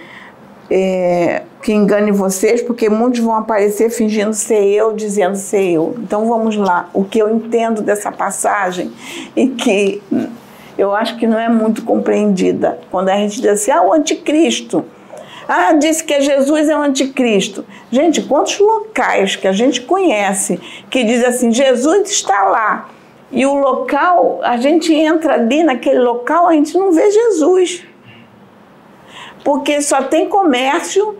é, 0.69 1.43
que 1.61 1.73
engane 1.73 2.11
vocês, 2.11 2.61
porque 2.61 2.89
muitos 2.89 3.19
vão 3.19 3.35
aparecer 3.35 3.89
fingindo 3.89 4.33
ser 4.33 4.63
eu, 4.63 4.93
dizendo 4.93 5.35
ser 5.35 5.71
eu. 5.71 5.95
Então 5.97 6.27
vamos 6.27 6.55
lá. 6.55 6.89
O 6.93 7.03
que 7.03 7.19
eu 7.19 7.29
entendo 7.33 7.81
dessa 7.81 8.11
passagem 8.11 8.91
e 9.35 9.47
que 9.47 10.01
eu 10.77 10.93
acho 10.93 11.17
que 11.17 11.27
não 11.27 11.39
é 11.39 11.49
muito 11.49 11.83
compreendida. 11.83 12.79
Quando 12.91 13.09
a 13.09 13.15
gente 13.15 13.41
diz 13.41 13.51
assim, 13.51 13.71
ah, 13.71 13.81
o 13.81 13.93
anticristo. 13.93 14.85
Ah, 15.47 15.73
disse 15.73 16.03
que 16.03 16.19
Jesus 16.19 16.67
é 16.67 16.77
o 16.77 16.81
anticristo. 16.81 17.65
Gente, 17.89 18.21
quantos 18.21 18.59
locais 18.59 19.35
que 19.35 19.47
a 19.47 19.53
gente 19.53 19.81
conhece 19.81 20.59
que 20.89 21.03
diz 21.03 21.23
assim, 21.23 21.51
Jesus 21.51 22.09
está 22.11 22.43
lá. 22.43 22.89
E 23.31 23.45
o 23.45 23.55
local, 23.55 24.39
a 24.43 24.57
gente 24.57 24.93
entra 24.93 25.33
ali 25.33 25.63
naquele 25.63 25.99
local, 25.99 26.47
a 26.47 26.53
gente 26.53 26.77
não 26.77 26.91
vê 26.91 27.09
Jesus 27.11 27.85
porque 29.47 29.81
só 29.81 30.03
tem 30.03 30.27
comércio, 30.27 31.17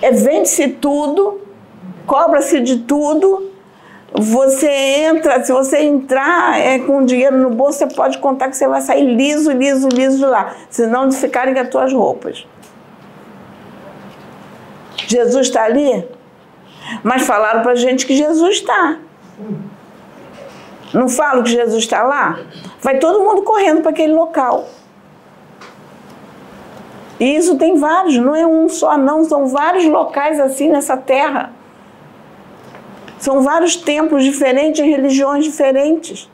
é, 0.00 0.12
vende-se 0.12 0.68
tudo, 0.68 1.40
cobra-se 2.06 2.60
de 2.60 2.78
tudo. 2.78 3.50
Você 4.16 4.70
entra, 4.70 5.42
se 5.42 5.52
você 5.52 5.78
entrar 5.80 6.56
é, 6.56 6.78
com 6.78 7.04
dinheiro 7.04 7.36
no 7.36 7.50
bolso, 7.50 7.80
você 7.80 7.88
pode 7.88 8.18
contar 8.18 8.48
que 8.48 8.56
você 8.56 8.68
vai 8.68 8.80
sair 8.80 9.12
liso, 9.12 9.50
liso, 9.50 9.88
liso 9.88 10.18
de 10.18 10.24
lá, 10.24 10.54
senão 10.70 11.08
de 11.08 11.16
ficarem 11.16 11.52
com 11.52 11.58
as 11.58 11.68
tuas 11.68 11.92
roupas. 11.92 12.46
Jesus 15.08 15.48
está 15.48 15.64
ali? 15.64 16.08
Mas 17.02 17.22
falaram 17.22 17.62
para 17.62 17.72
a 17.72 17.76
gente 17.76 18.06
que 18.06 18.14
Jesus 18.14 18.58
está. 18.58 18.98
Não 20.92 21.08
falo 21.08 21.42
que 21.42 21.50
Jesus 21.50 21.82
está 21.82 22.04
lá? 22.04 22.38
Vai 22.80 22.98
todo 23.00 23.18
mundo 23.18 23.42
correndo 23.42 23.80
para 23.80 23.90
aquele 23.90 24.12
local. 24.12 24.68
E 27.18 27.34
isso 27.34 27.58
tem 27.58 27.76
vários, 27.76 28.16
não 28.16 28.36
é 28.36 28.46
um 28.46 28.68
só, 28.68 28.96
não, 28.96 29.24
são 29.24 29.48
vários 29.48 29.84
locais 29.86 30.38
assim 30.38 30.68
nessa 30.68 30.96
terra. 30.96 31.52
São 33.24 33.40
vários 33.40 33.74
templos 33.74 34.22
diferentes, 34.22 34.84
religiões 34.84 35.44
diferentes. 35.44 36.28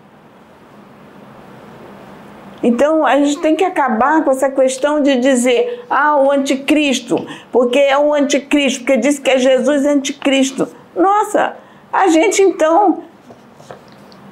Então 2.61 3.07
a 3.07 3.17
gente 3.17 3.39
tem 3.39 3.55
que 3.55 3.63
acabar 3.63 4.25
com 4.25 4.33
essa 4.33 4.51
questão 4.51 5.01
de 5.01 5.15
dizer, 5.21 5.85
ah, 5.89 6.17
o 6.17 6.33
anticristo, 6.33 7.25
porque 7.53 7.79
é 7.79 7.97
o 7.97 8.13
anticristo, 8.13 8.81
porque 8.81 8.97
diz 8.97 9.21
que 9.21 9.31
é 9.31 9.39
Jesus 9.39 9.87
anticristo. 9.87 10.67
Nossa, 10.97 11.55
a 11.93 12.09
gente 12.09 12.43
então, 12.43 13.05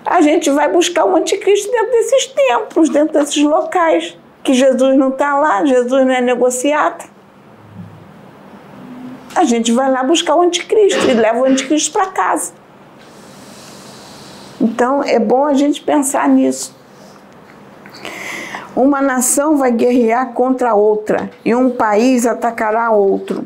a 0.04 0.20
gente 0.20 0.50
vai 0.50 0.68
buscar 0.68 1.04
o 1.04 1.14
anticristo 1.14 1.70
dentro 1.70 1.92
desses 1.92 2.26
templos, 2.26 2.88
dentro 2.88 3.20
desses 3.20 3.40
locais 3.40 4.18
que 4.42 4.52
Jesus 4.52 4.98
não 4.98 5.10
está 5.10 5.38
lá, 5.38 5.64
Jesus 5.64 6.04
não 6.04 6.12
é 6.12 6.20
negociado. 6.20 7.08
A 9.34 9.44
gente 9.44 9.72
vai 9.72 9.90
lá 9.90 10.02
buscar 10.02 10.34
o 10.34 10.42
anticristo 10.42 11.08
e 11.08 11.14
leva 11.14 11.40
o 11.40 11.44
anticristo 11.44 11.92
para 11.92 12.06
casa. 12.06 12.52
Então 14.60 15.02
é 15.02 15.18
bom 15.18 15.46
a 15.46 15.54
gente 15.54 15.80
pensar 15.80 16.28
nisso. 16.28 16.76
Uma 18.74 19.00
nação 19.00 19.56
vai 19.56 19.72
guerrear 19.72 20.32
contra 20.32 20.74
outra 20.74 21.30
e 21.44 21.54
um 21.54 21.70
país 21.70 22.26
atacará 22.26 22.90
outro. 22.90 23.44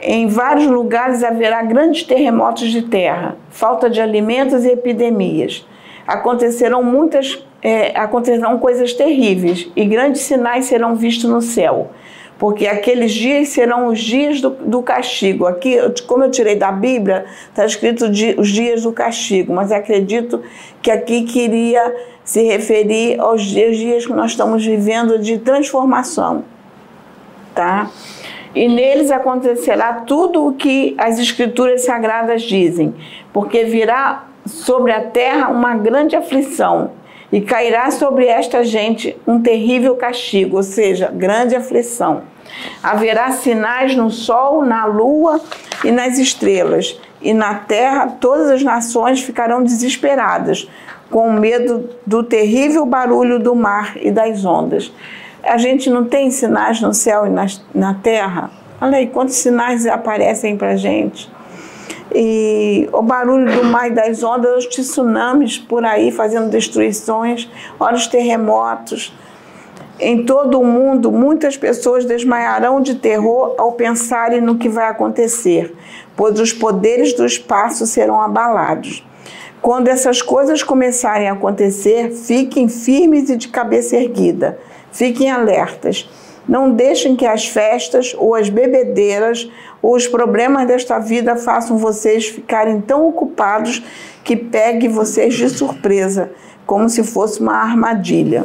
Em 0.00 0.28
vários 0.28 0.66
lugares 0.66 1.24
haverá 1.24 1.62
grandes 1.62 2.02
terremotos 2.02 2.70
de 2.70 2.82
terra, 2.82 3.36
falta 3.50 3.88
de 3.90 4.00
alimentos 4.00 4.64
e 4.64 4.68
epidemias. 4.68 5.66
Acontecerão 6.06 6.82
muitas 6.82 7.44
é, 7.62 7.98
acontecerão 7.98 8.58
coisas 8.58 8.92
terríveis 8.92 9.68
e 9.74 9.84
grandes 9.84 10.20
sinais 10.20 10.66
serão 10.66 10.94
vistos 10.94 11.28
no 11.28 11.42
céu, 11.42 11.90
porque 12.38 12.66
aqueles 12.66 13.12
dias 13.12 13.48
serão 13.48 13.88
os 13.88 13.98
dias 13.98 14.40
do, 14.40 14.50
do 14.50 14.82
castigo. 14.82 15.46
Aqui, 15.46 15.76
como 16.06 16.24
eu 16.24 16.30
tirei 16.30 16.56
da 16.56 16.70
Bíblia, 16.70 17.24
está 17.48 17.64
escrito 17.64 18.04
os 18.38 18.48
dias 18.48 18.82
do 18.82 18.92
castigo, 18.92 19.54
mas 19.54 19.72
acredito 19.72 20.42
que 20.82 20.90
aqui 20.90 21.22
queria 21.22 21.94
se 22.24 22.42
referir 22.42 23.18
aos 23.20 23.42
dias, 23.42 23.76
dias 23.76 24.06
que 24.06 24.12
nós 24.12 24.32
estamos 24.32 24.64
vivendo 24.64 25.18
de 25.18 25.38
transformação, 25.38 26.44
tá? 27.54 27.90
E 28.54 28.68
neles 28.68 29.10
acontecerá 29.10 29.92
tudo 30.06 30.46
o 30.46 30.52
que 30.54 30.94
as 30.98 31.18
Escrituras 31.18 31.84
Sagradas 31.84 32.42
dizem, 32.42 32.94
porque 33.32 33.64
virá 33.64 34.26
sobre 34.44 34.92
a 34.92 35.02
terra 35.02 35.48
uma 35.48 35.74
grande 35.74 36.16
aflição 36.16 36.90
e 37.32 37.40
cairá 37.40 37.90
sobre 37.90 38.26
esta 38.26 38.64
gente 38.64 39.16
um 39.26 39.40
terrível 39.40 39.96
castigo, 39.96 40.56
ou 40.56 40.62
seja, 40.62 41.10
grande 41.12 41.56
aflição. 41.56 42.22
Haverá 42.82 43.32
sinais 43.32 43.96
no 43.96 44.10
sol, 44.10 44.64
na 44.64 44.84
lua 44.84 45.40
e 45.84 45.90
nas 45.90 46.18
estrelas, 46.18 46.98
e 47.20 47.34
na 47.34 47.54
terra 47.54 48.06
todas 48.20 48.50
as 48.50 48.62
nações 48.62 49.20
ficarão 49.20 49.62
desesperadas, 49.62 50.68
com 51.10 51.32
medo 51.32 51.90
do 52.06 52.22
terrível 52.22 52.86
barulho 52.86 53.38
do 53.38 53.54
mar 53.54 53.96
e 53.96 54.10
das 54.10 54.44
ondas. 54.44 54.92
A 55.42 55.56
gente 55.56 55.90
não 55.90 56.04
tem 56.04 56.30
sinais 56.30 56.80
no 56.80 56.92
céu 56.92 57.26
e 57.26 57.30
na, 57.30 57.46
na 57.74 57.94
terra? 57.94 58.50
Olha 58.80 58.98
aí 58.98 59.06
quantos 59.06 59.36
sinais 59.36 59.86
aparecem 59.86 60.56
para 60.56 60.76
gente 60.76 61.30
e 62.18 62.88
o 62.94 63.02
barulho 63.02 63.54
do 63.54 63.62
mar 63.64 63.88
e 63.88 63.94
das 63.94 64.22
ondas, 64.22 64.64
os 64.64 64.66
tsunamis 64.66 65.58
por 65.58 65.84
aí 65.84 66.10
fazendo 66.10 66.48
destruições, 66.48 67.46
olha 67.78 67.96
os 67.96 68.06
terremotos. 68.06 69.14
Em 70.00 70.24
todo 70.24 70.58
o 70.58 70.64
mundo, 70.64 71.12
muitas 71.12 71.58
pessoas 71.58 72.06
desmaiarão 72.06 72.80
de 72.80 72.94
terror 72.94 73.54
ao 73.58 73.72
pensarem 73.72 74.40
no 74.40 74.56
que 74.56 74.68
vai 74.68 74.88
acontecer, 74.88 75.74
pois 76.16 76.40
os 76.40 76.54
poderes 76.54 77.12
do 77.12 77.26
espaço 77.26 77.86
serão 77.86 78.18
abalados. 78.20 79.06
Quando 79.60 79.88
essas 79.88 80.22
coisas 80.22 80.62
começarem 80.62 81.28
a 81.28 81.34
acontecer, 81.34 82.12
fiquem 82.12 82.66
firmes 82.66 83.28
e 83.28 83.36
de 83.36 83.48
cabeça 83.48 83.96
erguida. 83.96 84.58
Fiquem 84.90 85.30
alertas. 85.30 86.08
Não 86.48 86.70
deixem 86.70 87.16
que 87.16 87.26
as 87.26 87.46
festas 87.46 88.14
ou 88.16 88.34
as 88.34 88.48
bebedeiras 88.48 89.50
os 89.82 90.06
problemas 90.06 90.66
desta 90.66 90.98
vida 90.98 91.36
façam 91.36 91.78
vocês 91.78 92.26
ficarem 92.26 92.80
tão 92.80 93.06
ocupados 93.06 93.82
que 94.24 94.36
pegue 94.36 94.88
vocês 94.88 95.34
de 95.34 95.48
surpresa, 95.48 96.30
como 96.66 96.88
se 96.88 97.04
fosse 97.04 97.40
uma 97.40 97.54
armadilha. 97.54 98.44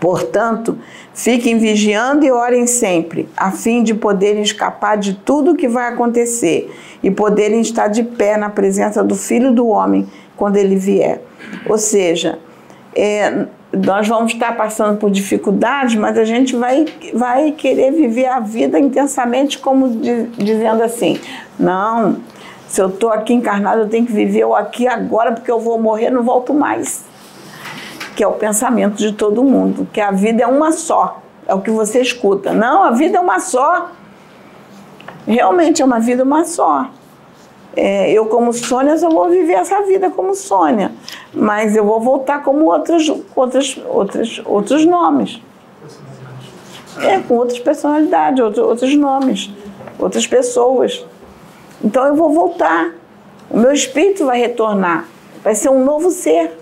Portanto, 0.00 0.78
fiquem 1.12 1.58
vigiando 1.58 2.24
e 2.24 2.32
orem 2.32 2.66
sempre, 2.66 3.28
a 3.36 3.50
fim 3.50 3.82
de 3.82 3.92
poderem 3.92 4.42
escapar 4.42 4.96
de 4.96 5.12
tudo 5.12 5.50
o 5.50 5.56
que 5.56 5.68
vai 5.68 5.92
acontecer 5.92 6.74
e 7.02 7.10
poderem 7.10 7.60
estar 7.60 7.88
de 7.88 8.02
pé 8.02 8.38
na 8.38 8.48
presença 8.48 9.04
do 9.04 9.14
Filho 9.14 9.52
do 9.52 9.68
Homem 9.68 10.08
quando 10.36 10.56
ele 10.56 10.76
vier. 10.76 11.20
Ou 11.68 11.76
seja, 11.76 12.38
é, 12.94 13.46
nós 13.72 14.08
vamos 14.08 14.32
estar 14.32 14.56
passando 14.56 14.98
por 14.98 15.10
dificuldades, 15.10 15.94
mas 15.94 16.18
a 16.18 16.24
gente 16.24 16.56
vai, 16.56 16.86
vai 17.14 17.52
querer 17.52 17.92
viver 17.92 18.26
a 18.26 18.40
vida 18.40 18.78
intensamente, 18.78 19.58
como 19.58 19.88
de, 19.90 20.26
dizendo 20.36 20.82
assim: 20.82 21.20
não, 21.58 22.16
se 22.66 22.80
eu 22.80 22.88
estou 22.88 23.10
aqui 23.10 23.32
encarnado, 23.32 23.82
eu 23.82 23.88
tenho 23.88 24.04
que 24.04 24.12
viver 24.12 24.44
o 24.44 24.54
aqui 24.54 24.88
agora, 24.88 25.32
porque 25.32 25.50
eu 25.50 25.60
vou 25.60 25.80
morrer, 25.80 26.10
não 26.10 26.22
volto 26.22 26.52
mais. 26.52 27.04
Que 28.16 28.24
é 28.24 28.26
o 28.26 28.32
pensamento 28.32 28.96
de 28.96 29.12
todo 29.12 29.42
mundo, 29.42 29.86
que 29.92 30.00
a 30.00 30.10
vida 30.10 30.42
é 30.42 30.46
uma 30.46 30.72
só, 30.72 31.22
é 31.46 31.54
o 31.54 31.60
que 31.60 31.70
você 31.70 32.00
escuta. 32.00 32.52
Não, 32.52 32.82
a 32.82 32.90
vida 32.90 33.18
é 33.18 33.20
uma 33.20 33.38
só. 33.38 33.90
Realmente 35.26 35.80
é 35.80 35.84
uma 35.84 36.00
vida 36.00 36.24
uma 36.24 36.44
só. 36.44 36.90
É, 37.76 38.10
eu, 38.10 38.26
como 38.26 38.52
Sônia, 38.52 38.96
eu 39.00 39.10
vou 39.10 39.28
viver 39.28 39.52
essa 39.52 39.82
vida 39.82 40.10
como 40.10 40.34
Sônia, 40.34 40.90
mas 41.32 41.76
eu 41.76 41.84
vou 41.84 42.00
voltar 42.00 42.42
como 42.42 42.64
outros, 42.66 43.08
outros, 43.34 43.80
outros, 43.86 44.42
outros 44.44 44.84
nomes. 44.84 45.40
É, 46.98 47.18
com 47.20 47.34
outras 47.36 47.58
personalidades, 47.58 48.42
outros, 48.42 48.66
outros 48.66 48.94
nomes, 48.96 49.50
outras 49.98 50.26
pessoas. 50.26 51.04
Então 51.82 52.04
eu 52.04 52.14
vou 52.14 52.32
voltar. 52.32 52.92
O 53.48 53.58
meu 53.58 53.72
espírito 53.72 54.26
vai 54.26 54.38
retornar. 54.38 55.06
Vai 55.42 55.54
ser 55.54 55.70
um 55.70 55.84
novo 55.84 56.10
ser. 56.10 56.58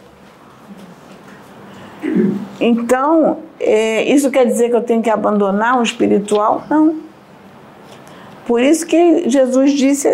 Então, 2.60 3.38
é, 3.58 4.04
isso 4.04 4.30
quer 4.30 4.46
dizer 4.46 4.68
que 4.68 4.76
eu 4.76 4.82
tenho 4.82 5.02
que 5.02 5.10
abandonar 5.10 5.78
o 5.78 5.82
espiritual? 5.82 6.62
Não. 6.70 7.07
Por 8.48 8.62
isso 8.62 8.86
que 8.86 9.28
Jesus 9.28 9.72
disse, 9.72 10.08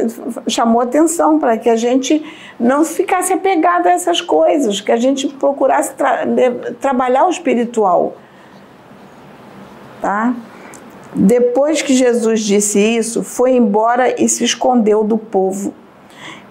chamou 0.48 0.80
atenção 0.80 1.38
para 1.38 1.56
que 1.56 1.70
a 1.70 1.76
gente 1.76 2.20
não 2.58 2.84
ficasse 2.84 3.32
apegado 3.32 3.86
a 3.86 3.92
essas 3.92 4.20
coisas, 4.20 4.80
que 4.80 4.90
a 4.90 4.96
gente 4.96 5.28
procurasse 5.28 5.94
tra 5.94 6.26
trabalhar 6.80 7.26
o 7.26 7.30
espiritual. 7.30 8.16
Tá? 10.00 10.34
Depois 11.14 11.80
que 11.80 11.94
Jesus 11.94 12.40
disse 12.40 12.80
isso, 12.80 13.22
foi 13.22 13.52
embora 13.52 14.20
e 14.20 14.28
se 14.28 14.42
escondeu 14.42 15.04
do 15.04 15.16
povo. 15.16 15.72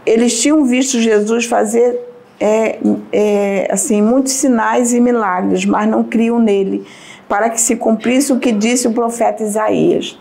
Eles 0.06 0.42
tinham 0.42 0.64
visto 0.64 1.02
Jesus 1.02 1.44
fazer 1.44 2.00
é, 2.40 2.80
é, 3.12 3.68
assim 3.70 4.02
muitos 4.02 4.32
sinais 4.32 4.94
e 4.94 5.02
milagres, 5.02 5.66
mas 5.66 5.86
não 5.90 6.02
criam 6.02 6.40
nele 6.40 6.86
para 7.34 7.50
que 7.50 7.60
se 7.60 7.76
cumprisse 7.76 8.32
o 8.32 8.38
que 8.40 8.52
disse 8.52 8.88
o 8.88 8.94
profeta 8.94 9.42
Isaías. 9.42 10.16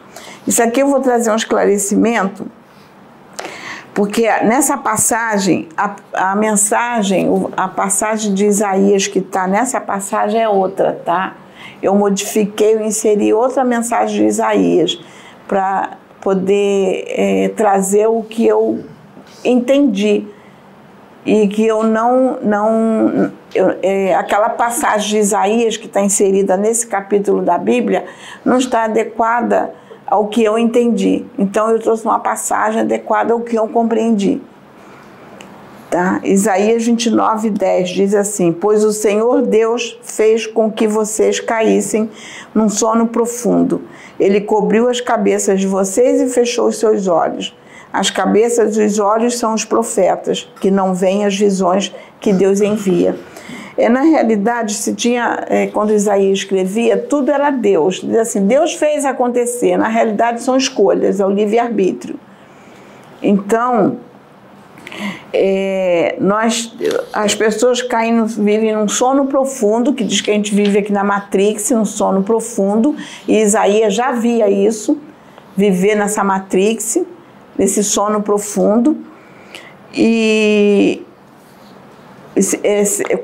Isso 0.46 0.62
aqui 0.62 0.80
eu 0.80 0.88
vou 0.88 0.98
trazer 1.00 1.30
um 1.30 1.36
esclarecimento, 1.36 2.46
porque 3.92 4.22
nessa 4.44 4.78
passagem, 4.78 5.68
a, 5.76 5.94
a 6.14 6.34
mensagem, 6.34 7.28
a 7.54 7.68
passagem 7.68 8.32
de 8.32 8.46
Isaías 8.46 9.08
que 9.08 9.18
está 9.18 9.46
nessa 9.46 9.78
passagem 9.78 10.40
é 10.40 10.48
outra, 10.48 11.02
tá? 11.04 11.34
Eu 11.82 11.94
modifiquei, 11.94 12.76
eu 12.76 12.80
inseri 12.80 13.34
outra 13.34 13.62
mensagem 13.62 14.22
de 14.22 14.24
Isaías 14.24 14.98
para 15.46 15.98
poder 16.18 17.04
é, 17.08 17.48
trazer 17.54 18.06
o 18.06 18.22
que 18.22 18.46
eu 18.46 18.82
entendi 19.44 20.24
e 21.26 21.46
que 21.46 21.66
eu 21.66 21.82
não 21.82 22.38
não 22.40 23.32
eu, 23.54 23.76
é, 23.82 24.14
aquela 24.14 24.48
passagem 24.48 25.10
de 25.10 25.18
Isaías 25.18 25.76
que 25.76 25.86
está 25.86 26.00
inserida 26.00 26.56
nesse 26.56 26.86
capítulo 26.86 27.42
da 27.42 27.58
Bíblia 27.58 28.04
não 28.44 28.58
está 28.58 28.84
adequada 28.84 29.72
ao 30.06 30.28
que 30.28 30.42
eu 30.42 30.58
entendi. 30.58 31.24
Então 31.38 31.70
eu 31.70 31.78
trouxe 31.78 32.04
uma 32.04 32.18
passagem 32.18 32.82
adequada 32.82 33.32
ao 33.32 33.40
que 33.40 33.58
eu 33.58 33.68
compreendi. 33.68 34.40
Tá? 35.90 36.20
Isaías 36.24 36.86
29, 36.86 37.50
10 37.50 37.90
diz 37.90 38.14
assim: 38.14 38.50
Pois 38.50 38.82
o 38.82 38.92
Senhor 38.92 39.42
Deus 39.42 39.98
fez 40.02 40.46
com 40.46 40.72
que 40.72 40.88
vocês 40.88 41.38
caíssem 41.38 42.10
num 42.54 42.70
sono 42.70 43.06
profundo. 43.06 43.82
Ele 44.18 44.40
cobriu 44.40 44.88
as 44.88 45.02
cabeças 45.02 45.60
de 45.60 45.66
vocês 45.66 46.20
e 46.22 46.32
fechou 46.32 46.68
os 46.68 46.78
seus 46.78 47.08
olhos. 47.08 47.54
As 47.92 48.10
cabeças 48.10 48.78
e 48.78 48.84
os 48.84 48.98
olhos 48.98 49.38
são 49.38 49.52
os 49.52 49.66
profetas, 49.66 50.50
que 50.62 50.70
não 50.70 50.94
veem 50.94 51.26
as 51.26 51.36
visões 51.36 51.94
que 52.18 52.32
Deus 52.32 52.62
envia. 52.62 53.14
É, 53.76 53.88
na 53.88 54.02
realidade, 54.02 54.74
se 54.74 54.94
tinha, 54.94 55.44
é, 55.48 55.66
quando 55.66 55.92
Isaías 55.92 56.38
escrevia, 56.38 56.98
tudo 56.98 57.30
era 57.30 57.50
Deus. 57.50 58.04
Assim, 58.20 58.46
Deus 58.46 58.74
fez 58.74 59.04
acontecer. 59.04 59.76
Na 59.76 59.88
realidade, 59.88 60.42
são 60.42 60.56
escolhas, 60.56 61.20
é 61.20 61.26
o 61.26 61.30
livre-arbítrio. 61.30 62.18
Então, 63.22 63.98
é, 65.32 66.16
nós, 66.20 66.74
as 67.12 67.34
pessoas 67.34 67.80
caem, 67.80 68.24
vivem 68.26 68.74
num 68.74 68.88
sono 68.88 69.26
profundo, 69.26 69.94
que 69.94 70.04
diz 70.04 70.20
que 70.20 70.30
a 70.30 70.34
gente 70.34 70.54
vive 70.54 70.78
aqui 70.78 70.92
na 70.92 71.02
Matrix, 71.02 71.70
num 71.70 71.84
sono 71.84 72.22
profundo, 72.22 72.94
e 73.26 73.40
Isaías 73.40 73.94
já 73.94 74.12
via 74.12 74.50
isso, 74.50 74.98
viver 75.56 75.94
nessa 75.94 76.22
Matrix 76.22 76.98
nesse 77.56 77.84
sono 77.84 78.22
profundo 78.22 78.96
e 79.94 81.02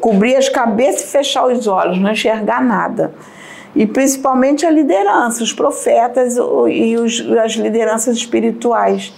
cobrir 0.00 0.36
as 0.36 0.48
cabeças 0.48 1.02
e 1.02 1.06
fechar 1.06 1.46
os 1.46 1.66
olhos, 1.66 1.98
não 1.98 2.10
enxergar 2.10 2.62
nada. 2.62 3.12
E 3.74 3.86
principalmente 3.86 4.66
a 4.66 4.70
liderança, 4.70 5.42
os 5.42 5.52
profetas 5.52 6.36
e 6.36 6.96
os, 6.96 7.20
as 7.38 7.52
lideranças 7.52 8.16
espirituais, 8.16 9.12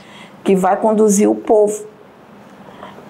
que 0.45 0.55
vai 0.55 0.77
conduzir 0.77 1.31
o 1.31 1.35
povo. 1.35 1.87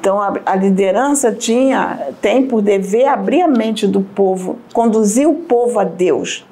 Então 0.01 0.21
a, 0.21 0.33
a, 0.47 0.57
liderança 0.57 1.33
tinha, 1.33 2.09
tem 2.23 2.47
por 2.47 2.63
dever 2.63 3.07
abrir 3.07 3.43
a 3.43 3.49
mente 3.49 3.87
do 3.87 4.01
povo, 4.01 4.59
conduzir 4.73 5.29
o 5.29 5.35
povo 5.35 5.79
a 5.79 5.85
Deus. 5.85 6.47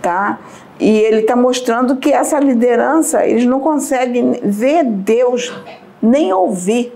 Tá? 0.00 0.38
E 0.78 0.88
ele 0.88 1.20
está 1.20 1.34
mostrando 1.34 1.96
que 1.96 2.12
essa 2.12 2.38
liderança, 2.38 3.26
eles 3.26 3.44
não 3.44 3.58
conseguem 3.58 4.38
ver 4.42 4.84
Deus 4.84 5.52
nem 6.00 6.32
ouvir. 6.32 6.92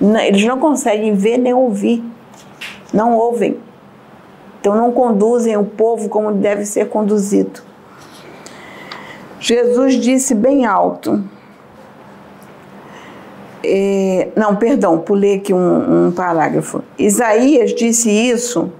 Eles 0.00 0.44
não 0.44 0.58
conseguem 0.58 1.14
ver 1.14 1.36
nem 1.36 1.52
ouvir. 1.52 2.02
Não 2.92 3.14
ouvem. 3.16 3.58
Então 4.60 4.74
não 4.74 4.92
conduzem 4.92 5.56
o 5.56 5.64
povo 5.64 6.08
como 6.08 6.32
deve 6.32 6.64
ser 6.64 6.88
conduzido. 6.88 7.62
Jesus 9.38 9.94
disse 9.94 10.34
bem 10.34 10.66
alto. 10.66 11.22
É, 13.64 14.28
não, 14.36 14.56
perdão, 14.56 14.98
pulei 14.98 15.36
aqui 15.36 15.52
um, 15.52 16.08
um 16.08 16.12
parágrafo. 16.12 16.82
Isaías 16.98 17.74
disse 17.74 18.10
isso 18.10 18.70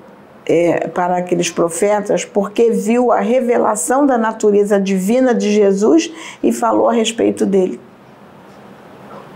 é, 0.47 0.89
para 0.89 1.17
aqueles 1.17 1.51
profetas, 1.51 2.25
porque 2.25 2.71
viu 2.71 3.13
a 3.13 3.21
revelação 3.21 4.05
da 4.05 4.19
natureza 4.19 4.81
divina 4.81 5.35
de 5.35 5.51
Jesus 5.51 6.13
e 6.43 6.53
falou 6.53 6.89
a 6.89 6.93
respeito 6.93 7.47
dele. 7.47 7.81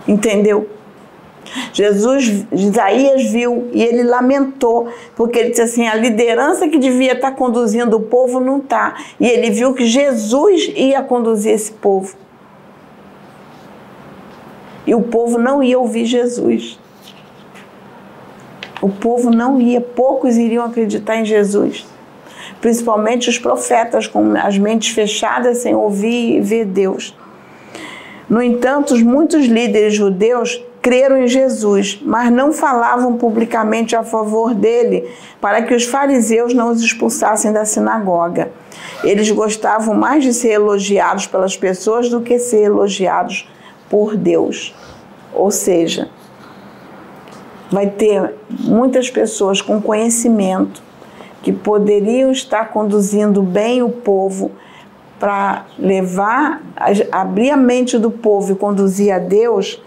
Entendeu? 0.07 0.69
Jesus, 1.73 2.47
Isaías 2.53 3.25
viu 3.31 3.69
e 3.73 3.83
ele 3.83 4.03
lamentou, 4.03 4.89
porque 5.15 5.39
ele 5.39 5.51
disse 5.51 5.63
assim: 5.63 5.87
a 5.87 5.95
liderança 5.95 6.69
que 6.69 6.79
devia 6.79 7.13
estar 7.13 7.33
conduzindo 7.33 7.97
o 7.97 8.01
povo 8.01 8.41
não 8.41 8.59
está. 8.59 8.97
E 9.19 9.27
ele 9.27 9.51
viu 9.51 9.75
que 9.75 9.87
Jesus 9.87 10.73
ia 10.75 11.03
conduzir 11.03 11.53
esse 11.53 11.73
povo. 11.73 12.17
E 14.87 14.95
o 14.95 15.03
povo 15.03 15.39
não 15.39 15.63
ia 15.63 15.79
ouvir 15.79 16.05
Jesus 16.05 16.79
o 18.85 18.89
povo 18.91 19.31
não 19.31 19.59
ia, 19.59 19.81
poucos 19.81 20.37
iriam 20.37 20.63
acreditar 20.63 21.17
em 21.17 21.25
Jesus. 21.25 21.87
Principalmente 22.61 23.31
os 23.31 23.39
profetas 23.39 24.07
com 24.07 24.37
as 24.37 24.59
mentes 24.59 24.95
fechadas 24.95 25.59
sem 25.59 25.75
ouvir 25.75 26.37
e 26.37 26.41
ver 26.43 26.67
Deus. 26.67 27.17
No 28.29 28.43
entanto, 28.43 28.95
muitos 29.03 29.47
líderes 29.47 29.95
judeus 29.95 30.63
creram 30.85 31.23
em 31.23 31.27
Jesus, 31.27 31.99
mas 32.05 32.31
não 32.31 32.53
falavam 32.53 33.17
publicamente 33.17 33.97
a 33.97 34.05
favor 34.05 34.53
dele, 34.53 35.11
para 35.41 35.63
que 35.63 35.75
os 35.75 35.87
fariseus 35.87 36.53
não 36.53 36.71
os 36.71 36.83
expulsassem 36.83 37.51
da 37.55 37.65
sinagoga. 37.65 38.53
Eles 39.03 39.31
gostavam 39.31 39.95
mais 39.95 40.23
de 40.23 40.35
ser 40.35 40.51
elogiados 40.51 41.27
pelas 41.27 41.57
pessoas 41.57 42.11
do 42.11 42.21
que 42.21 42.39
ser 42.39 42.65
elogiados 42.65 43.49
por 43.89 44.15
Deus. 44.15 44.75
Ou 45.33 45.51
seja, 45.51 46.11
vai 47.73 47.87
ter 47.87 48.35
muitas 48.51 49.09
pessoas 49.09 49.63
com 49.63 49.81
conhecimento 49.81 50.83
que 51.43 51.51
poderiam 51.51 52.31
estar 52.31 52.69
conduzindo 52.69 53.43
bem 53.43 53.83
o 53.83 53.89
povo 53.89 54.51
para 55.19 55.65
levar, 55.79 56.61
abrir 57.11 57.53
a 57.53 57.57
mente 57.57 57.97
do 57.97 58.11
povo 58.11 58.53
e 58.53 58.55
conduzir 58.55 59.11
a 59.11 59.19
Deus, 59.19 59.83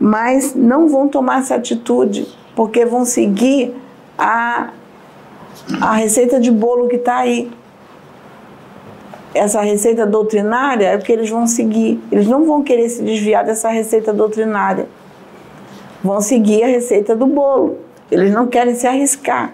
mas 0.00 0.54
não 0.54 0.88
vão 0.88 1.08
tomar 1.08 1.40
essa 1.40 1.54
atitude, 1.54 2.26
porque 2.54 2.84
vão 2.84 3.04
seguir 3.04 3.74
a, 4.18 4.70
a 5.80 5.94
receita 5.94 6.40
de 6.40 6.50
bolo 6.50 6.88
que 6.88 6.96
está 6.96 7.18
aí. 7.18 7.50
Essa 9.34 9.60
receita 9.60 10.06
doutrinária 10.06 10.86
é 10.86 10.96
o 10.96 11.00
que 11.00 11.12
eles 11.12 11.28
vão 11.28 11.46
seguir. 11.46 12.00
Eles 12.10 12.26
não 12.26 12.46
vão 12.46 12.62
querer 12.62 12.88
se 12.88 13.02
desviar 13.02 13.44
dessa 13.44 13.68
receita 13.68 14.12
doutrinária 14.12 14.88
vão 16.06 16.20
seguir 16.20 16.62
a 16.62 16.68
receita 16.68 17.14
do 17.14 17.26
bolo. 17.26 17.78
Eles 18.10 18.32
não 18.32 18.46
querem 18.46 18.74
se 18.74 18.86
arriscar, 18.86 19.52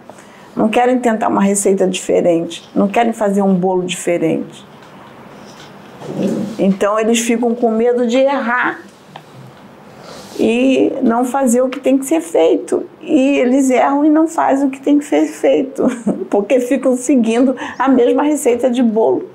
não 0.55 0.68
querem 0.68 0.99
tentar 0.99 1.28
uma 1.28 1.43
receita 1.43 1.86
diferente, 1.86 2.68
não 2.74 2.86
querem 2.86 3.12
fazer 3.12 3.43
um 3.43 3.55
bolo 3.55 3.82
diferente. 3.82 4.64
Então 6.59 6.99
eles 6.99 7.18
ficam 7.20 7.55
com 7.55 7.70
medo 7.70 8.07
de 8.07 8.18
errar 8.18 8.80
e 10.39 10.93
não 11.03 11.24
fazer 11.24 11.62
o 11.62 11.68
que 11.68 11.80
tem 11.80 11.99
que 11.99 12.07
ser 12.07 12.20
feito. 12.20 12.85
E 13.01 13.39
eles 13.39 13.70
erram 13.70 14.05
e 14.05 14.11
não 14.11 14.26
fazem 14.26 14.68
o 14.68 14.70
que 14.70 14.80
tem 14.80 14.99
que 14.99 15.05
ser 15.05 15.26
feito, 15.26 15.87
porque 16.30 16.61
ficam 16.61 16.97
seguindo 16.97 17.55
a 17.78 17.89
mesma 17.89 18.22
receita 18.22 18.70
de 18.70 18.83
bolo. 18.83 19.28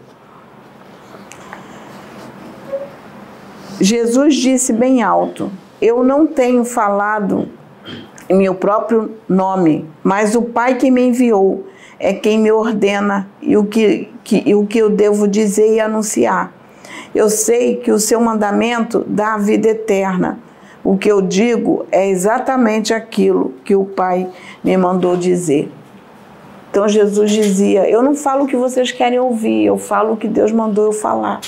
Jesus 3.80 4.36
disse 4.36 4.74
bem 4.74 5.04
alto: 5.04 5.52
eu 5.82 6.04
não 6.04 6.26
tenho 6.26 6.66
falado 6.66 7.48
em 8.28 8.36
meu 8.36 8.56
próprio 8.56 9.12
nome, 9.30 9.86
mas 10.04 10.36
o 10.36 10.42
Pai 10.42 10.76
que 10.76 10.90
me 10.90 11.08
enviou 11.08 11.68
é 12.00 12.14
quem 12.14 12.40
me 12.40 12.52
ordena 12.52 13.30
e 13.42 13.56
o 13.56 13.66
que, 13.66 14.10
que, 14.24 14.44
e 14.46 14.56
o 14.56 14.66
que 14.66 14.80
eu 14.80 14.90
devo 14.90 15.28
dizer 15.28 15.76
e 15.76 15.80
anunciar. 15.80 16.52
Eu 17.14 17.30
sei 17.30 17.78
que 17.78 17.92
o 17.92 18.00
seu 18.00 18.20
mandamento 18.20 19.06
dá 19.08 19.36
a 19.36 19.38
vida 19.38 19.70
eterna. 19.70 20.40
O 20.88 20.98
que 20.98 21.12
eu 21.12 21.22
digo 21.22 21.86
é 21.92 22.08
exatamente 22.08 22.94
aquilo 22.94 23.54
que 23.66 23.76
o 23.76 23.84
Pai 23.84 24.26
me 24.64 24.78
mandou 24.78 25.18
dizer. 25.18 25.70
Então 26.72 26.88
Jesus 26.88 27.30
dizia: 27.30 27.90
Eu 27.90 28.02
não 28.02 28.16
falo 28.16 28.46
o 28.46 28.48
que 28.48 28.56
vocês 28.56 28.90
querem 28.90 29.20
ouvir, 29.20 29.66
eu 29.66 29.78
falo 29.78 30.14
o 30.14 30.16
que 30.16 30.30
Deus 30.30 30.50
mandou 30.50 30.86
eu 30.86 30.94
falar. 30.94 31.42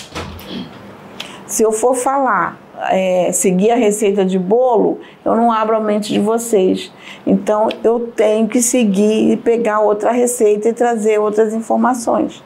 Se 1.48 1.64
eu 1.64 1.72
for 1.72 1.96
falar 1.96 2.60
é, 2.90 3.32
seguir 3.32 3.72
a 3.72 3.76
receita 3.76 4.26
de 4.26 4.38
bolo, 4.38 5.00
eu 5.24 5.34
não 5.38 5.54
abro 5.54 5.78
a 5.78 5.80
mente 5.80 6.12
de 6.12 6.20
vocês. 6.20 6.92
Então 7.26 7.70
eu 7.82 8.12
tenho 8.14 8.46
que 8.46 8.62
seguir 8.62 9.32
e 9.32 9.38
pegar 9.38 9.80
outra 9.80 10.12
receita 10.12 10.68
e 10.68 10.74
trazer 10.74 11.18
outras 11.18 11.54
informações. 11.54 12.44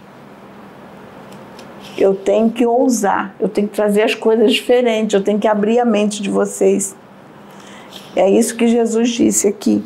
Eu 1.98 2.16
tenho 2.16 2.50
que 2.50 2.66
ousar, 2.66 3.36
eu 3.39 3.48
tenho 3.48 3.68
que 3.68 3.76
trazer 3.76 4.02
as 4.02 4.16
coisas 4.16 4.54
diferentes, 4.54 5.14
eu 5.14 5.24
tenho 5.24 5.39
que 5.39 5.48
abrir 5.48 5.80
a 5.80 5.86
mente 5.86 6.22
de 6.22 6.30
vocês. 6.30 6.96
É 8.16 8.30
isso 8.30 8.56
que 8.56 8.68
Jesus 8.68 9.10
disse 9.10 9.48
aqui. 9.48 9.84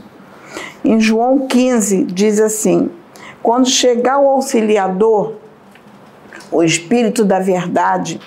Em 0.84 1.00
João 1.00 1.48
15 1.48 2.04
diz 2.04 2.40
assim: 2.40 2.90
Quando 3.44 3.68
chegar 3.68 4.20
o 4.20 4.28
auxiliador, 4.28 5.34
o 6.52 6.64
Espírito 6.64 7.26
da 7.26 7.40
Verdade, 7.40 8.20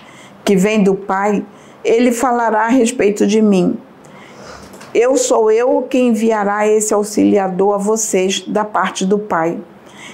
que 0.45 0.57
vem 0.57 0.83
do 0.83 0.95
Pai, 0.95 1.45
ele 1.85 2.13
falará 2.13 2.67
a 2.67 2.69
respeito 2.69 3.27
de 3.27 3.41
mim. 3.41 3.79
Eu 4.93 5.17
sou 5.17 5.51
eu 5.51 5.87
que 5.89 5.99
enviará 5.99 6.67
esse 6.67 6.93
auxiliador 6.93 7.75
a 7.75 7.79
vocês 7.79 8.41
da 8.47 8.65
parte 8.65 9.07
do 9.07 9.19
Pai. 9.19 9.59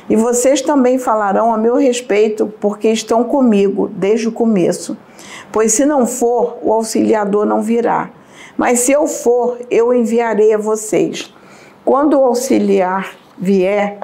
E 0.09 0.15
vocês 0.15 0.61
também 0.61 0.99
falarão 0.99 1.53
a 1.53 1.59
meu 1.59 1.77
respeito, 1.77 2.53
porque 2.61 2.89
estão 2.89 3.25
comigo 3.25 3.91
desde 3.93 4.29
o 4.29 4.33
começo. 4.33 4.97
Pois 5.51 5.73
se 5.73 5.85
não 5.85 6.07
for, 6.07 6.59
o 6.63 6.73
auxiliador 6.73 7.45
não 7.45 7.61
virá. 7.61 8.11
Mas 8.57 8.81
se 8.81 8.93
eu 8.93 9.07
for, 9.07 9.59
eu 9.71 9.93
enviarei 9.93 10.55
a 10.55 10.59
vocês. 10.59 11.35
Quando 11.85 12.19
o 12.19 12.25
auxiliar 12.25 13.15
vier, 13.39 13.99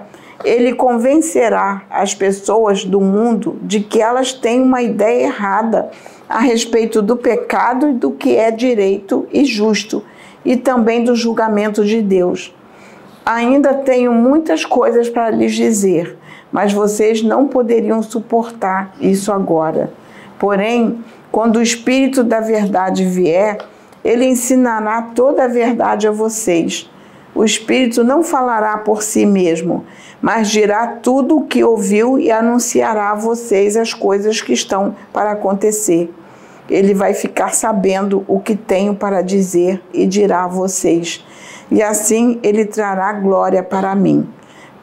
ele 0.45 0.75
convencerá 0.75 1.83
as 1.89 2.15
pessoas 2.15 2.85
do 2.85 3.01
mundo 3.01 3.59
de 3.63 3.81
que 3.81 4.01
elas 4.01 4.33
têm 4.33 4.61
uma 4.61 4.83
ideia 4.83 5.25
errada 5.25 5.91
a 6.29 6.41
respeito 6.41 7.01
do 7.01 7.17
pecado 7.17 7.91
e 7.91 7.95
do 7.95 8.11
que 8.11 8.37
é 8.37 8.51
direito 8.51 9.27
e 9.33 9.45
justo, 9.45 10.03
e 10.45 10.57
também 10.57 11.05
do 11.05 11.15
julgamento 11.15 11.85
de 11.85 12.03
Deus. 12.03 12.55
Ainda 13.25 13.73
tenho 13.73 14.13
muitas 14.13 14.65
coisas 14.65 15.09
para 15.09 15.31
lhes 15.31 15.53
dizer, 15.53 16.19
mas 16.51 16.73
vocês 16.73 17.23
não 17.23 17.47
poderiam 17.47 18.03
suportar 18.03 18.95
isso 19.01 19.33
agora. 19.33 19.93
Porém, 20.41 21.05
quando 21.31 21.57
o 21.57 21.63
Espírito 21.63 22.25
da 22.25 22.41
Verdade 22.41 23.05
vier, 23.05 23.59
ele 24.05 24.25
ensinará 24.25 25.03
toda 25.15 25.45
a 25.45 25.49
verdade 25.49 26.09
a 26.09 26.11
vocês. 26.11 26.91
O 27.33 27.45
Espírito 27.45 28.03
não 28.03 28.25
falará 28.25 28.77
por 28.79 29.05
si 29.05 29.25
mesmo, 29.25 29.85
mas 30.21 30.51
dirá 30.51 30.89
tudo 30.89 31.39
o 31.39 31.47
que 31.47 31.63
ouviu 31.63 32.19
e 32.19 32.31
anunciará 32.31 33.13
a 33.13 33.15
vocês 33.15 33.77
as 33.77 33.95
coisas 33.95 34.41
que 34.41 34.53
estão 34.53 34.97
para 35.13 35.31
acontecer. 35.31 36.13
Ele 36.69 36.93
vai 36.93 37.15
ficar 37.15 37.55
sabendo 37.55 38.25
o 38.27 38.41
que 38.41 38.57
tenho 38.57 38.95
para 38.95 39.23
dizer 39.23 39.81
e 39.95 40.07
dirá 40.07 40.45
a 40.45 40.49
vocês 40.49 41.25
e 41.73 41.83
assim 41.83 42.39
ele 42.43 42.67
trará 42.67 43.15
glória 43.15 43.63
para 43.63 43.95
mim. 43.95 44.29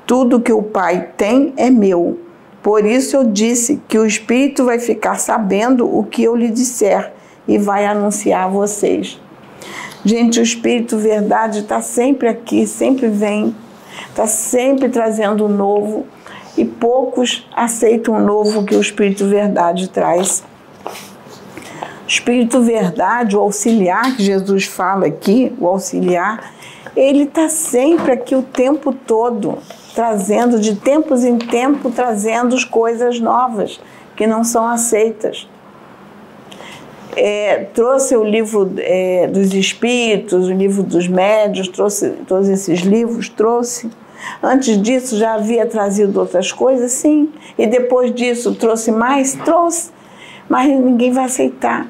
Tudo 0.08 0.42
que 0.42 0.52
o 0.52 0.64
Pai 0.64 1.10
tem 1.16 1.54
é 1.56 1.70
meu. 1.70 2.18
Por 2.64 2.84
isso 2.84 3.16
eu 3.16 3.24
disse 3.26 3.80
que 3.88 3.98
o 3.98 4.08
Espírito 4.08 4.66
vai 4.66 4.80
ficar 4.80 5.20
sabendo 5.20 5.88
o 5.88 6.04
que 6.04 6.24
eu 6.24 6.36
lhe 6.36 6.50
disser 6.50 7.14
e 7.48 7.60
vai 7.60 7.86
anunciar 7.86 8.46
a 8.46 8.50
vocês. 8.50 9.22
Gente, 10.04 10.40
o 10.40 10.44
Espírito 10.44 10.98
Verdade 10.98 11.60
está 11.60 11.80
sempre 11.80 12.28
aqui, 12.28 12.66
sempre 12.66 13.08
vem, 13.08 13.56
está 14.10 14.26
sempre 14.26 14.90
trazendo 14.90 15.46
o 15.46 15.50
novo 15.50 16.08
e 16.58 16.66
poucos 16.66 17.48
aceitam 17.56 18.16
o 18.16 18.20
novo 18.20 18.64
que 18.64 18.76
o 18.76 18.82
Espírito 18.82 19.28
Verdade 19.28 19.90
traz. 19.90 20.44
Espírito 22.08 22.64
Verdade, 22.64 23.38
o 23.38 23.40
auxiliar 23.40 24.16
que 24.16 24.24
Jesus 24.24 24.66
fala 24.66 25.06
aqui, 25.06 25.56
o 25.60 25.68
auxiliar, 25.68 26.58
ele 26.96 27.24
está 27.24 27.50
sempre 27.50 28.12
aqui 28.12 28.36
o 28.36 28.42
tempo 28.42 28.94
todo, 28.94 29.58
trazendo, 29.94 30.60
de 30.60 30.76
tempos 30.76 31.24
em 31.24 31.38
tempo, 31.38 31.92
trazendo 31.92 32.56
coisas 32.68 33.20
novas 33.20 33.80
que 34.16 34.28
não 34.28 34.44
são 34.44 34.68
aceitas. 34.68 35.48
É, 37.16 37.66
trouxe 37.74 38.16
o 38.16 38.24
livro 38.24 38.72
é, 38.78 39.28
dos 39.28 39.54
espíritos, 39.54 40.48
o 40.48 40.52
livro 40.52 40.84
dos 40.84 41.08
médios, 41.08 41.68
trouxe 41.68 42.10
todos 42.28 42.48
esses 42.48 42.82
livros, 42.82 43.30
trouxe. 43.30 43.90
Antes 44.44 44.82
disso 44.82 45.18
já 45.18 45.34
havia 45.34 45.66
trazido 45.66 46.20
outras 46.20 46.52
coisas, 46.52 46.92
sim. 46.92 47.30
E 47.58 47.66
depois 47.66 48.14
disso 48.14 48.54
trouxe 48.56 48.92
mais? 48.92 49.34
Trouxe. 49.34 49.92
Mas 50.48 50.68
ninguém 50.68 51.12
vai 51.12 51.26
aceitar 51.26 51.88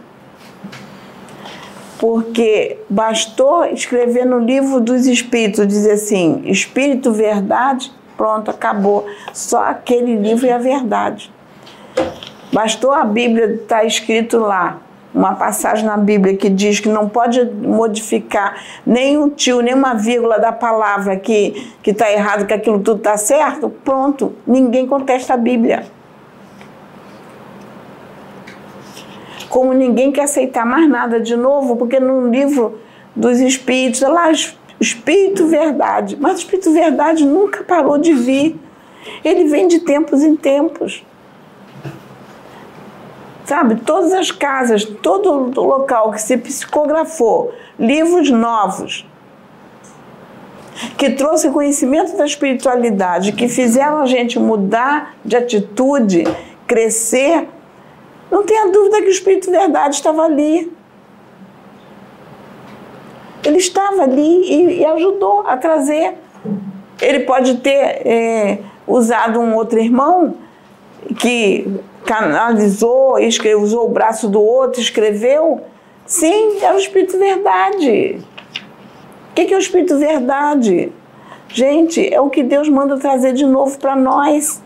porque 1.99 2.77
bastou 2.89 3.65
escrever 3.65 4.25
no 4.25 4.39
livro 4.39 4.79
dos 4.79 5.05
Espíritos, 5.05 5.67
dizer 5.67 5.91
assim: 5.91 6.41
Espírito, 6.45 7.11
verdade, 7.11 7.91
pronto, 8.17 8.49
acabou. 8.49 9.05
Só 9.33 9.65
aquele 9.65 10.15
livro 10.15 10.47
é 10.47 10.53
a 10.53 10.57
verdade. 10.57 11.31
Bastou 12.51 12.91
a 12.91 13.03
Bíblia 13.03 13.53
estar 13.55 13.83
escrito 13.83 14.39
lá, 14.39 14.81
uma 15.13 15.35
passagem 15.35 15.85
na 15.85 15.97
Bíblia 15.97 16.37
que 16.37 16.49
diz 16.49 16.79
que 16.79 16.87
não 16.87 17.09
pode 17.09 17.43
modificar 17.43 18.55
nem 18.85 19.17
um 19.17 19.29
tio, 19.29 19.61
nem 19.61 19.73
uma 19.73 19.93
vírgula 19.93 20.39
da 20.39 20.53
palavra 20.53 21.17
que 21.17 21.75
está 21.85 22.09
errado, 22.09 22.47
que 22.47 22.53
aquilo 22.53 22.79
tudo 22.79 22.99
está 22.99 23.17
certo, 23.17 23.69
pronto, 23.69 24.33
ninguém 24.47 24.87
contesta 24.87 25.33
a 25.33 25.37
Bíblia. 25.37 25.83
Como 29.49 29.73
ninguém 29.73 30.11
quer 30.11 30.23
aceitar 30.23 30.65
mais 30.65 30.87
nada 30.87 31.19
de 31.19 31.35
novo, 31.35 31.75
porque 31.75 31.99
no 31.99 32.29
livro 32.29 32.79
dos 33.15 33.39
Espíritos, 33.39 34.01
lá, 34.01 34.31
Espírito 34.79 35.47
Verdade, 35.47 36.17
mas 36.19 36.35
o 36.35 36.37
Espírito 36.37 36.71
Verdade 36.71 37.25
nunca 37.25 37.63
parou 37.63 37.97
de 37.97 38.13
vir. 38.13 38.57
Ele 39.23 39.45
vem 39.45 39.67
de 39.67 39.79
tempos 39.79 40.23
em 40.23 40.35
tempos. 40.35 41.03
Sabe, 43.43 43.77
todas 43.77 44.13
as 44.13 44.31
casas, 44.31 44.85
todo 44.85 45.59
local 45.59 46.11
que 46.11 46.21
se 46.21 46.37
psicografou, 46.37 47.51
livros 47.79 48.29
novos, 48.29 49.07
que 50.95 51.09
trouxe 51.09 51.49
conhecimento 51.49 52.15
da 52.15 52.25
espiritualidade, 52.25 53.31
que 53.31 53.47
fizeram 53.47 54.01
a 54.01 54.05
gente 54.05 54.37
mudar 54.37 55.15
de 55.25 55.35
atitude, 55.35 56.25
crescer, 56.67 57.47
não 58.31 58.43
tenha 58.43 58.67
dúvida 58.67 59.01
que 59.01 59.07
o 59.07 59.11
Espírito 59.11 59.49
Verdade 59.49 59.95
estava 59.95 60.23
ali. 60.23 60.71
Ele 63.43 63.57
estava 63.57 64.03
ali 64.03 64.43
e, 64.43 64.79
e 64.79 64.85
ajudou 64.85 65.41
a 65.47 65.57
trazer. 65.57 66.15
Ele 67.01 67.21
pode 67.21 67.57
ter 67.57 68.05
é, 68.05 68.59
usado 68.85 69.39
um 69.39 69.55
outro 69.55 69.79
irmão 69.79 70.35
que 71.17 71.79
canalizou, 72.05 73.17
escreveu, 73.19 73.61
usou 73.61 73.85
o 73.85 73.89
braço 73.89 74.27
do 74.27 74.41
outro, 74.41 74.81
escreveu. 74.81 75.61
Sim, 76.05 76.59
é 76.61 76.73
o 76.73 76.77
Espírito 76.77 77.17
Verdade. 77.17 78.19
O 79.31 79.33
que 79.33 79.53
é 79.53 79.57
o 79.57 79.59
Espírito 79.59 79.97
Verdade? 79.97 80.91
Gente, 81.47 82.13
é 82.13 82.19
o 82.21 82.29
que 82.29 82.43
Deus 82.43 82.69
manda 82.69 82.97
trazer 82.97 83.33
de 83.33 83.45
novo 83.45 83.77
para 83.79 83.95
nós. 83.95 84.61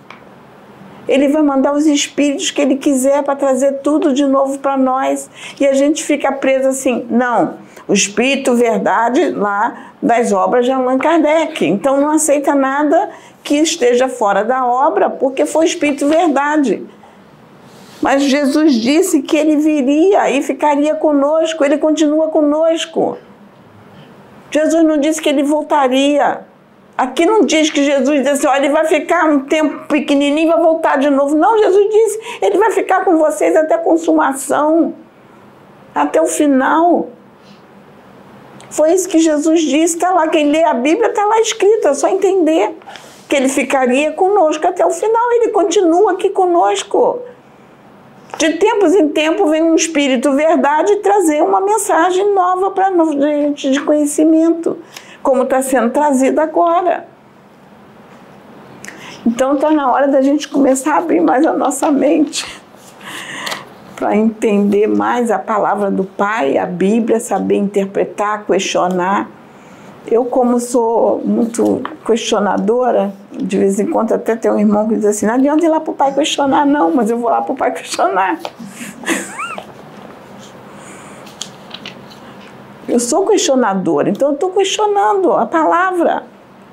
Ele 1.07 1.27
vai 1.27 1.41
mandar 1.41 1.73
os 1.73 1.85
espíritos 1.85 2.51
que 2.51 2.61
ele 2.61 2.75
quiser 2.75 3.23
para 3.23 3.35
trazer 3.35 3.79
tudo 3.79 4.13
de 4.13 4.25
novo 4.25 4.59
para 4.59 4.77
nós. 4.77 5.29
E 5.59 5.67
a 5.67 5.73
gente 5.73 6.03
fica 6.03 6.31
preso 6.31 6.69
assim, 6.69 7.05
não, 7.09 7.55
o 7.87 7.93
espírito 7.93 8.55
verdade 8.55 9.29
lá 9.31 9.93
das 10.01 10.31
obras 10.31 10.65
de 10.65 10.71
Allan 10.71 10.97
Kardec. 10.97 11.65
Então 11.65 11.99
não 11.99 12.09
aceita 12.09 12.55
nada 12.55 13.09
que 13.43 13.55
esteja 13.55 14.07
fora 14.07 14.43
da 14.43 14.65
obra, 14.65 15.09
porque 15.09 15.45
foi 15.45 15.65
espírito 15.65 16.07
verdade. 16.07 16.83
Mas 18.01 18.23
Jesus 18.23 18.73
disse 18.73 19.21
que 19.21 19.37
ele 19.37 19.57
viria 19.57 20.29
e 20.29 20.41
ficaria 20.41 20.95
conosco, 20.95 21.63
ele 21.63 21.77
continua 21.77 22.27
conosco. 22.27 23.17
Jesus 24.51 24.83
não 24.83 24.97
disse 24.97 25.21
que 25.21 25.29
ele 25.29 25.41
voltaria. 25.41 26.41
Aqui 26.95 27.25
não 27.25 27.43
diz 27.43 27.71
que 27.71 27.83
Jesus 27.83 28.19
disse 28.19 28.29
assim, 28.29 28.47
olha, 28.47 28.65
ele 28.65 28.69
vai 28.69 28.85
ficar 28.85 29.25
um 29.25 29.39
tempo 29.39 29.87
pequenininho 29.87 30.47
e 30.47 30.51
vai 30.51 30.61
voltar 30.61 30.97
de 30.97 31.09
novo. 31.09 31.35
Não, 31.35 31.57
Jesus 31.57 31.89
disse, 31.89 32.19
ele 32.41 32.57
vai 32.57 32.71
ficar 32.71 33.03
com 33.03 33.17
vocês 33.17 33.55
até 33.55 33.75
a 33.75 33.79
consumação, 33.79 34.93
até 35.93 36.21
o 36.21 36.27
final. 36.27 37.09
Foi 38.69 38.93
isso 38.93 39.09
que 39.09 39.19
Jesus 39.19 39.61
disse, 39.61 39.95
está 39.95 40.11
lá, 40.11 40.27
quem 40.27 40.51
lê 40.51 40.63
a 40.63 40.73
Bíblia 40.73 41.09
está 41.09 41.25
lá 41.25 41.39
escrito, 41.41 41.87
é 41.87 41.93
só 41.95 42.07
entender 42.07 42.75
que 43.27 43.35
ele 43.35 43.49
ficaria 43.49 44.11
conosco 44.11 44.67
até 44.67 44.85
o 44.85 44.91
final, 44.91 45.31
ele 45.33 45.49
continua 45.49 46.11
aqui 46.11 46.29
conosco. 46.29 47.19
De 48.37 48.53
tempos 48.53 48.93
em 48.93 49.09
tempos 49.09 49.49
vem 49.49 49.63
um 49.63 49.75
Espírito 49.75 50.31
Verdade 50.33 50.95
trazer 50.97 51.41
uma 51.41 51.61
mensagem 51.61 52.33
nova 52.33 52.71
para 52.71 52.91
gente 53.19 53.71
de 53.71 53.79
conhecimento 53.79 54.77
como 55.24 55.43
está 55.43 55.61
sendo 55.61 55.89
trazido 55.89 56.39
agora. 56.39 57.07
Então 59.26 59.55
está 59.55 59.71
na 59.71 59.89
hora 59.89 60.09
da 60.09 60.21
gente 60.21 60.49
começar 60.49 60.95
a 60.95 60.97
abrir 60.97 61.21
mais 61.21 61.45
a 61.45 61.53
nossa 61.53 61.89
mente 61.89 62.45
para 63.95 64.15
entender 64.17 64.86
mais 64.86 65.32
a 65.32 65.39
palavra 65.39 65.89
do 65.89 66.03
Pai, 66.03 66.57
a 66.57 66.65
Bíblia, 66.65 67.21
saber 67.21 67.55
interpretar, 67.55 68.45
questionar. 68.45 69.30
Eu, 70.05 70.26
como 70.26 70.59
sou 70.59 71.21
muito 71.24 71.82
questionadora, 72.05 73.13
de 73.32 73.57
vez 73.57 73.80
em 73.80 73.86
quando 73.86 74.11
até 74.11 74.36
tem 74.36 74.51
um 74.51 74.59
irmão 74.59 74.89
que 74.89 74.95
diz 74.95 75.05
assim: 75.05 75.26
não 75.26 75.36
adianta 75.36 75.63
ir 75.63 75.69
lá 75.69 75.80
para 75.80 75.91
o 75.91 75.95
Pai 75.95 76.13
questionar, 76.13 76.65
não, 76.65 76.93
mas 76.93 77.09
eu 77.09 77.17
vou 77.17 77.30
lá 77.30 77.41
para 77.41 77.53
o 77.53 77.55
Pai 77.55 77.71
questionar. 77.74 78.38
Eu 82.93 82.99
sou 82.99 83.25
questionadora, 83.25 84.07
então 84.07 84.27
eu 84.27 84.33
estou 84.35 84.51
questionando 84.51 85.33
a 85.33 85.47
palavra. 85.47 86.25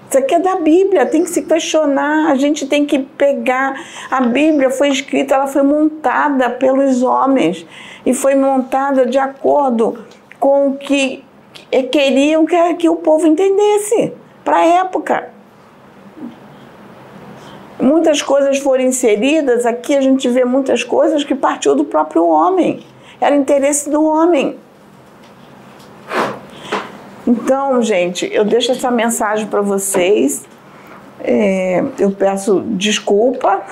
Isso 0.07 0.19
aqui 0.19 0.35
é 0.35 0.39
da 0.39 0.57
Bíblia, 0.57 1.07
tem 1.07 1.25
que 1.25 1.31
se 1.31 1.41
questionar, 1.41 2.31
a 2.31 2.35
gente 2.35 2.67
tem 2.67 2.85
que 2.85 2.99
pegar. 2.99 3.83
A 4.11 4.21
Bíblia 4.21 4.69
foi 4.69 4.91
escrita, 4.91 5.35
ela 5.35 5.47
foi 5.47 5.63
montada 5.63 6.51
pelos 6.51 7.03
homens 7.03 7.67
e 8.05 8.13
foi 8.13 8.35
montada 8.35 9.07
de 9.07 9.17
acordo 9.17 9.99
com 10.39 10.69
o 10.69 10.77
que 10.77 11.25
queriam 11.91 12.45
que, 12.45 12.75
que 12.75 12.89
o 12.91 12.97
povo 12.97 13.27
entendesse 13.27 14.13
para 14.45 14.59
a 14.59 14.65
época. 14.67 15.31
Muitas 17.81 18.21
coisas 18.21 18.59
foram 18.59 18.85
inseridas, 18.85 19.65
aqui 19.65 19.97
a 19.97 20.03
gente 20.03 20.29
vê 20.29 20.45
muitas 20.45 20.85
coisas 20.85 21.25
que 21.25 21.35
partiu 21.35 21.75
do 21.75 21.87
próprio 21.87 22.27
homem, 22.27 22.85
era 23.19 23.35
interesse 23.35 23.89
do 23.89 24.05
homem. 24.05 24.59
Então, 27.31 27.81
gente, 27.81 28.29
eu 28.33 28.45
deixo 28.45 28.73
essa 28.73 28.91
mensagem 28.91 29.47
para 29.47 29.61
vocês. 29.61 30.45
É, 31.21 31.85
eu 31.97 32.11
peço 32.11 32.61
desculpa 32.67 33.63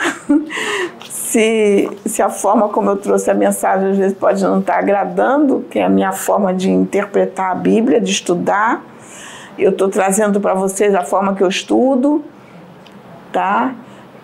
se, 1.11 1.91
se 2.07 2.23
a 2.23 2.29
forma 2.29 2.69
como 2.69 2.91
eu 2.91 2.97
trouxe 2.97 3.31
a 3.31 3.35
mensagem 3.35 3.91
às 3.91 3.97
vezes 3.97 4.17
pode 4.17 4.45
não 4.45 4.61
estar 4.61 4.79
agradando, 4.79 5.65
que 5.69 5.81
é 5.81 5.85
a 5.85 5.89
minha 5.89 6.13
forma 6.13 6.55
de 6.55 6.71
interpretar 6.71 7.51
a 7.51 7.55
Bíblia, 7.57 8.01
de 8.01 8.13
estudar. 8.13 8.85
Eu 9.59 9.71
estou 9.71 9.89
trazendo 9.89 10.41
para 10.41 10.55
vocês 10.55 10.95
a 10.95 11.03
forma 11.03 11.35
que 11.35 11.43
eu 11.43 11.49
estudo, 11.49 12.23
tá? 13.33 13.75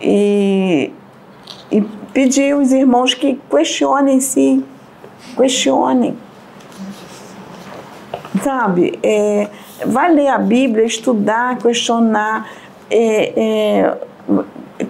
E, 0.01 0.93
e 1.73 1.81
pedir 2.13 2.53
aos 2.53 2.71
irmãos 2.71 3.15
que 3.15 3.41
questionem 3.51 4.21
se 4.21 4.65
questionem 5.37 6.17
sabe? 8.45 8.99
É, 9.03 9.49
vai 9.87 10.13
ler 10.13 10.29
a 10.29 10.39
Bíblia, 10.39 10.85
estudar, 10.85 11.59
questionar. 11.59 12.49
É, 12.91 13.33
é, 13.37 13.95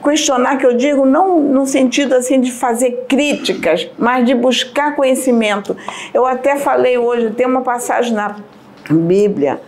questionar 0.03 0.57
que 0.57 0.67
eu 0.67 0.77
digo 0.77 1.07
não 1.07 1.39
no 1.39 1.67
sentido 1.67 2.15
assim 2.15 2.41
de 2.41 2.51
fazer 2.51 3.05
críticas, 3.09 3.89
mas 3.97 4.27
de 4.27 4.35
buscar 4.35 4.97
conhecimento. 4.97 5.77
Eu 6.13 6.27
até 6.27 6.57
falei 6.57 6.99
hoje, 6.99 7.31
tem 7.31 7.47
uma 7.47 7.61
passagem 7.61 8.13
na 8.13 8.37
Bíblia, 8.91 9.61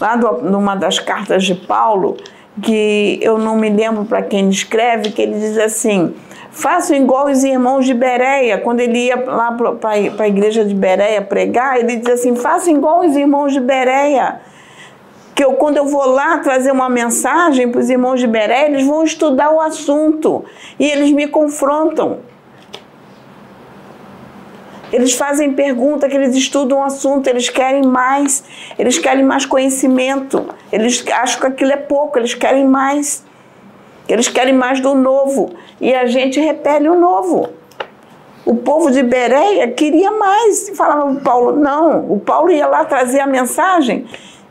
lá 0.00 0.16
do, 0.16 0.42
numa 0.42 0.74
das 0.74 0.98
cartas 0.98 1.44
de 1.44 1.54
Paulo, 1.54 2.16
que 2.62 3.18
eu 3.20 3.36
não 3.36 3.56
me 3.56 3.68
lembro 3.68 4.04
para 4.04 4.22
quem 4.22 4.48
escreve, 4.48 5.10
que 5.10 5.20
ele 5.20 5.38
diz 5.38 5.58
assim: 5.58 6.14
Façam 6.54 6.96
igual 6.96 7.26
os 7.26 7.42
irmãos 7.42 7.84
de 7.84 7.92
Bereia. 7.92 8.58
Quando 8.58 8.78
ele 8.78 9.06
ia 9.06 9.16
lá 9.16 9.50
para 9.50 9.90
a 10.22 10.28
igreja 10.28 10.64
de 10.64 10.72
Bereia 10.72 11.20
pregar, 11.20 11.80
ele 11.80 11.96
diz 11.96 12.08
assim: 12.08 12.36
façam 12.36 12.72
igual 12.72 13.00
os 13.00 13.16
irmãos 13.16 13.52
de 13.52 13.58
Bereia. 13.58 14.40
Que 15.34 15.44
eu, 15.44 15.54
quando 15.54 15.78
eu 15.78 15.86
vou 15.86 16.06
lá 16.06 16.38
trazer 16.38 16.70
uma 16.70 16.88
mensagem 16.88 17.68
para 17.68 17.80
os 17.80 17.90
irmãos 17.90 18.20
de 18.20 18.28
Bereia, 18.28 18.66
eles 18.66 18.86
vão 18.86 19.02
estudar 19.02 19.50
o 19.50 19.60
assunto 19.60 20.44
e 20.78 20.88
eles 20.88 21.10
me 21.10 21.26
confrontam. 21.26 22.20
Eles 24.92 25.12
fazem 25.14 25.54
pergunta, 25.54 26.08
que 26.08 26.16
eles 26.16 26.36
estudam 26.36 26.78
o 26.78 26.84
assunto, 26.84 27.26
eles 27.26 27.48
querem 27.48 27.82
mais, 27.82 28.44
eles 28.78 28.96
querem 28.96 29.24
mais 29.24 29.44
conhecimento, 29.44 30.46
eles 30.70 31.04
acham 31.10 31.40
que 31.40 31.46
aquilo 31.48 31.72
é 31.72 31.76
pouco, 31.76 32.16
eles 32.16 32.32
querem 32.32 32.64
mais. 32.64 33.24
Eles 34.08 34.28
querem 34.28 34.52
mais 34.52 34.80
do 34.80 34.94
novo 34.94 35.56
e 35.84 35.94
a 35.94 36.06
gente 36.06 36.40
repele 36.40 36.88
o 36.88 36.98
novo. 36.98 37.50
O 38.46 38.56
povo 38.56 38.90
de 38.90 39.02
Bereia 39.02 39.68
queria 39.70 40.10
mais. 40.10 40.70
Falava 40.74 41.10
o 41.10 41.20
Paulo, 41.20 41.52
não. 41.56 42.10
O 42.10 42.18
Paulo 42.18 42.50
ia 42.50 42.66
lá 42.66 42.86
trazer 42.86 43.20
a 43.20 43.26
mensagem 43.26 44.06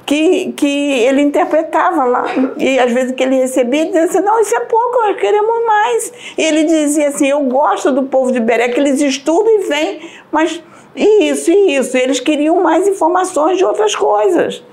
que, 0.05 0.51
que 0.53 0.91
ele 0.91 1.23
interpretava 1.23 2.03
lá. 2.03 2.25
E 2.55 2.77
às 2.77 2.91
vezes 2.91 3.13
que 3.13 3.23
ele 3.23 3.35
recebia, 3.35 3.81
ele 3.81 3.89
dizia 3.89 4.03
assim, 4.03 4.19
não, 4.19 4.39
isso 4.39 4.55
é 4.55 4.59
pouco, 4.59 4.99
nós 4.99 5.19
queremos 5.19 5.65
mais. 5.65 6.13
E 6.37 6.43
ele 6.43 6.65
dizia 6.65 7.07
assim, 7.07 7.27
eu 7.27 7.41
gosto 7.41 7.91
do 7.91 8.03
povo 8.03 8.31
de 8.31 8.39
Bereia, 8.39 8.71
que 8.71 8.79
eles 8.79 9.01
estudam 9.01 9.59
e 9.59 9.67
vêm, 9.67 10.01
mas 10.31 10.61
isso 10.95 11.49
e 11.49 11.75
isso. 11.75 11.97
Eles 11.97 12.19
queriam 12.19 12.61
mais 12.61 12.87
informações 12.87 13.57
de 13.57 13.65
outras 13.65 13.95
coisas. 13.95 14.63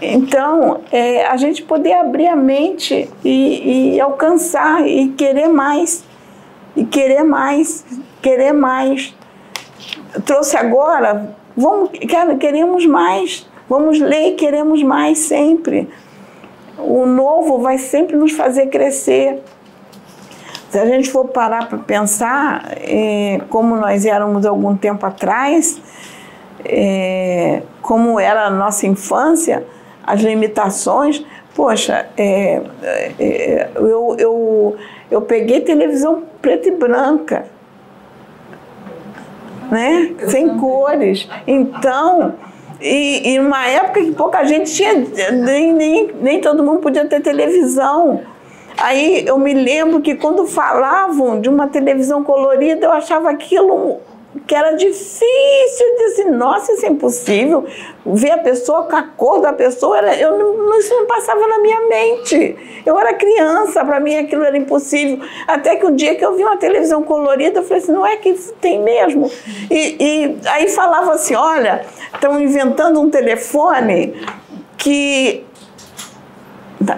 Então, 0.00 0.80
é, 0.90 1.26
a 1.26 1.36
gente 1.36 1.62
poder 1.62 1.94
abrir 1.94 2.26
a 2.26 2.36
mente 2.36 3.08
e, 3.24 3.94
e, 3.94 4.00
alcançar 4.00 4.86
e 4.86 5.08
querer 5.10 5.48
mais, 5.48 6.04
e 6.76 6.84
querer 6.84 7.22
mais, 7.22 7.84
querer 8.20 8.52
mais. 8.52 9.14
trouxe 10.24 10.56
agora, 10.56 11.34
vamos, 11.56 11.90
queremos 12.40 12.84
mais, 12.86 13.48
vamos 13.68 14.00
ler 14.00 14.30
e 14.30 14.32
queremos 14.32 14.82
mais 14.82 15.18
sempre. 15.18 15.88
O 16.76 17.06
novo 17.06 17.60
vai 17.60 17.78
sempre 17.78 18.16
nos 18.16 18.32
fazer 18.32 18.66
crescer. 18.66 19.42
Se 20.70 20.78
a 20.78 20.86
gente 20.86 21.08
for 21.08 21.28
parar 21.28 21.68
para 21.68 21.78
pensar, 21.78 22.72
é, 22.78 23.40
como 23.48 23.76
nós 23.76 24.04
éramos 24.04 24.44
algum 24.44 24.76
tempo 24.76 25.06
atrás, 25.06 25.80
é, 26.64 27.62
como 27.80 28.18
era 28.18 28.46
a 28.46 28.50
nossa 28.50 28.84
infância, 28.84 29.64
as 30.06 30.20
limitações. 30.20 31.24
Poxa, 31.54 32.06
é, 32.16 32.60
é, 33.18 33.70
eu, 33.76 34.16
eu, 34.18 34.76
eu 35.10 35.22
peguei 35.22 35.60
televisão 35.60 36.24
preta 36.42 36.68
e 36.68 36.72
branca, 36.72 37.46
né? 39.70 40.14
sem 40.26 40.58
cores. 40.58 41.28
Então, 41.46 42.34
e, 42.80 43.34
e 43.34 43.38
uma 43.38 43.66
época 43.66 44.00
que 44.00 44.12
pouca 44.12 44.44
gente 44.44 44.72
tinha, 44.72 44.94
nem, 45.32 45.72
nem, 45.72 46.10
nem 46.20 46.40
todo 46.40 46.62
mundo 46.62 46.80
podia 46.80 47.06
ter 47.06 47.20
televisão. 47.20 48.20
Aí 48.76 49.24
eu 49.26 49.38
me 49.38 49.54
lembro 49.54 50.00
que 50.00 50.16
quando 50.16 50.46
falavam 50.46 51.40
de 51.40 51.48
uma 51.48 51.68
televisão 51.68 52.24
colorida, 52.24 52.86
eu 52.86 52.92
achava 52.92 53.30
aquilo 53.30 54.00
que 54.46 54.54
era 54.54 54.72
difícil, 54.72 55.86
assim, 56.06 56.30
nossa, 56.30 56.72
isso 56.72 56.84
é 56.84 56.88
impossível. 56.88 57.64
Ver 58.04 58.32
a 58.32 58.38
pessoa 58.38 58.84
com 58.84 58.96
a 58.96 59.02
cor 59.02 59.40
da 59.40 59.52
pessoa, 59.52 59.98
era, 59.98 60.16
eu 60.16 60.36
não, 60.36 60.78
isso 60.78 60.92
não 60.92 61.06
passava 61.06 61.46
na 61.46 61.58
minha 61.58 61.80
mente. 61.88 62.82
Eu 62.84 62.98
era 62.98 63.14
criança, 63.14 63.84
para 63.84 64.00
mim 64.00 64.16
aquilo 64.16 64.44
era 64.44 64.56
impossível. 64.56 65.24
Até 65.46 65.76
que 65.76 65.86
um 65.86 65.94
dia 65.94 66.14
que 66.16 66.24
eu 66.24 66.34
vi 66.34 66.42
uma 66.42 66.56
televisão 66.56 67.02
colorida, 67.02 67.60
eu 67.60 67.64
falei 67.64 67.82
assim, 67.82 67.92
não 67.92 68.04
é 68.04 68.16
que 68.16 68.34
tem 68.60 68.80
mesmo? 68.82 69.30
E, 69.70 69.96
e 69.98 70.38
aí 70.46 70.68
falava 70.68 71.12
assim, 71.12 71.34
olha, 71.34 71.86
estão 72.12 72.40
inventando 72.40 73.00
um 73.00 73.08
telefone 73.08 74.14
que... 74.76 75.44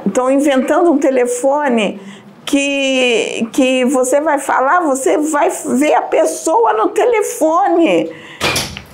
Estão 0.05 0.29
inventando 0.29 0.91
um 0.91 0.99
telefone 0.99 2.01
que, 2.47 3.49
que 3.53 3.85
você 3.85 4.21
vai 4.21 4.39
falar, 4.39 4.81
você 4.81 5.19
vai 5.19 5.51
ver 5.51 5.95
a 5.95 6.03
pessoa 6.03 6.73
no 6.73 6.89
telefone. 6.91 8.11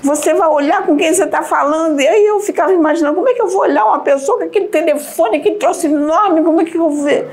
Você 0.02 0.34
vai 0.34 0.48
olhar 0.48 0.84
com 0.84 0.96
quem 0.96 1.12
você 1.14 1.24
está 1.24 1.42
falando. 1.42 2.00
E 2.00 2.08
aí 2.08 2.26
eu 2.26 2.40
ficava 2.40 2.72
imaginando, 2.72 3.14
como 3.14 3.28
é 3.28 3.34
que 3.34 3.42
eu 3.42 3.48
vou 3.48 3.60
olhar 3.60 3.84
uma 3.84 4.00
pessoa 4.00 4.38
com 4.38 4.44
aquele 4.44 4.66
telefone, 4.66 5.36
aquele 5.36 5.56
troço 5.56 5.86
enorme, 5.86 6.42
como 6.42 6.60
é 6.60 6.64
que 6.64 6.76
eu 6.76 6.88
vou 6.88 7.04
ver? 7.04 7.30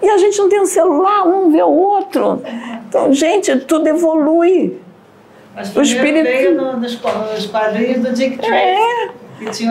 E 0.00 0.08
a 0.08 0.18
gente 0.18 0.38
não 0.38 0.48
tem 0.48 0.60
um 0.60 0.66
celular, 0.66 1.26
um 1.26 1.50
vê 1.50 1.62
o 1.62 1.70
outro. 1.70 2.42
Então, 2.88 3.12
gente, 3.12 3.56
tudo 3.60 3.88
evolui. 3.88 4.80
Mas 5.54 5.74
o 5.74 5.82
espírito 5.82 6.24
veio 6.24 6.54
no, 6.54 6.76
nos 6.76 6.96
quadrinhos 7.46 8.02
do 8.02 8.12
Dick 8.12 8.38
Tracy. 8.38 8.54
É. 8.54 9.21
Isso, 9.50 9.64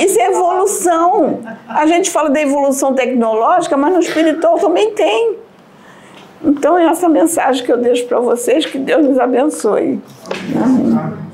isso 0.00 0.20
é 0.20 0.26
evolução. 0.26 1.40
A 1.68 1.86
gente 1.86 2.10
fala 2.10 2.30
da 2.30 2.40
evolução 2.40 2.94
tecnológica, 2.94 3.76
mas 3.76 3.94
no 3.94 4.00
espiritual 4.00 4.58
também 4.58 4.92
tem. 4.92 5.36
Então, 6.44 6.78
é 6.78 6.86
essa 6.86 7.08
mensagem 7.08 7.64
que 7.64 7.72
eu 7.72 7.78
deixo 7.78 8.06
para 8.06 8.20
vocês, 8.20 8.66
que 8.66 8.78
Deus 8.78 9.04
nos 9.04 9.18
abençoe. 9.18 10.00
Amém. 10.62 11.25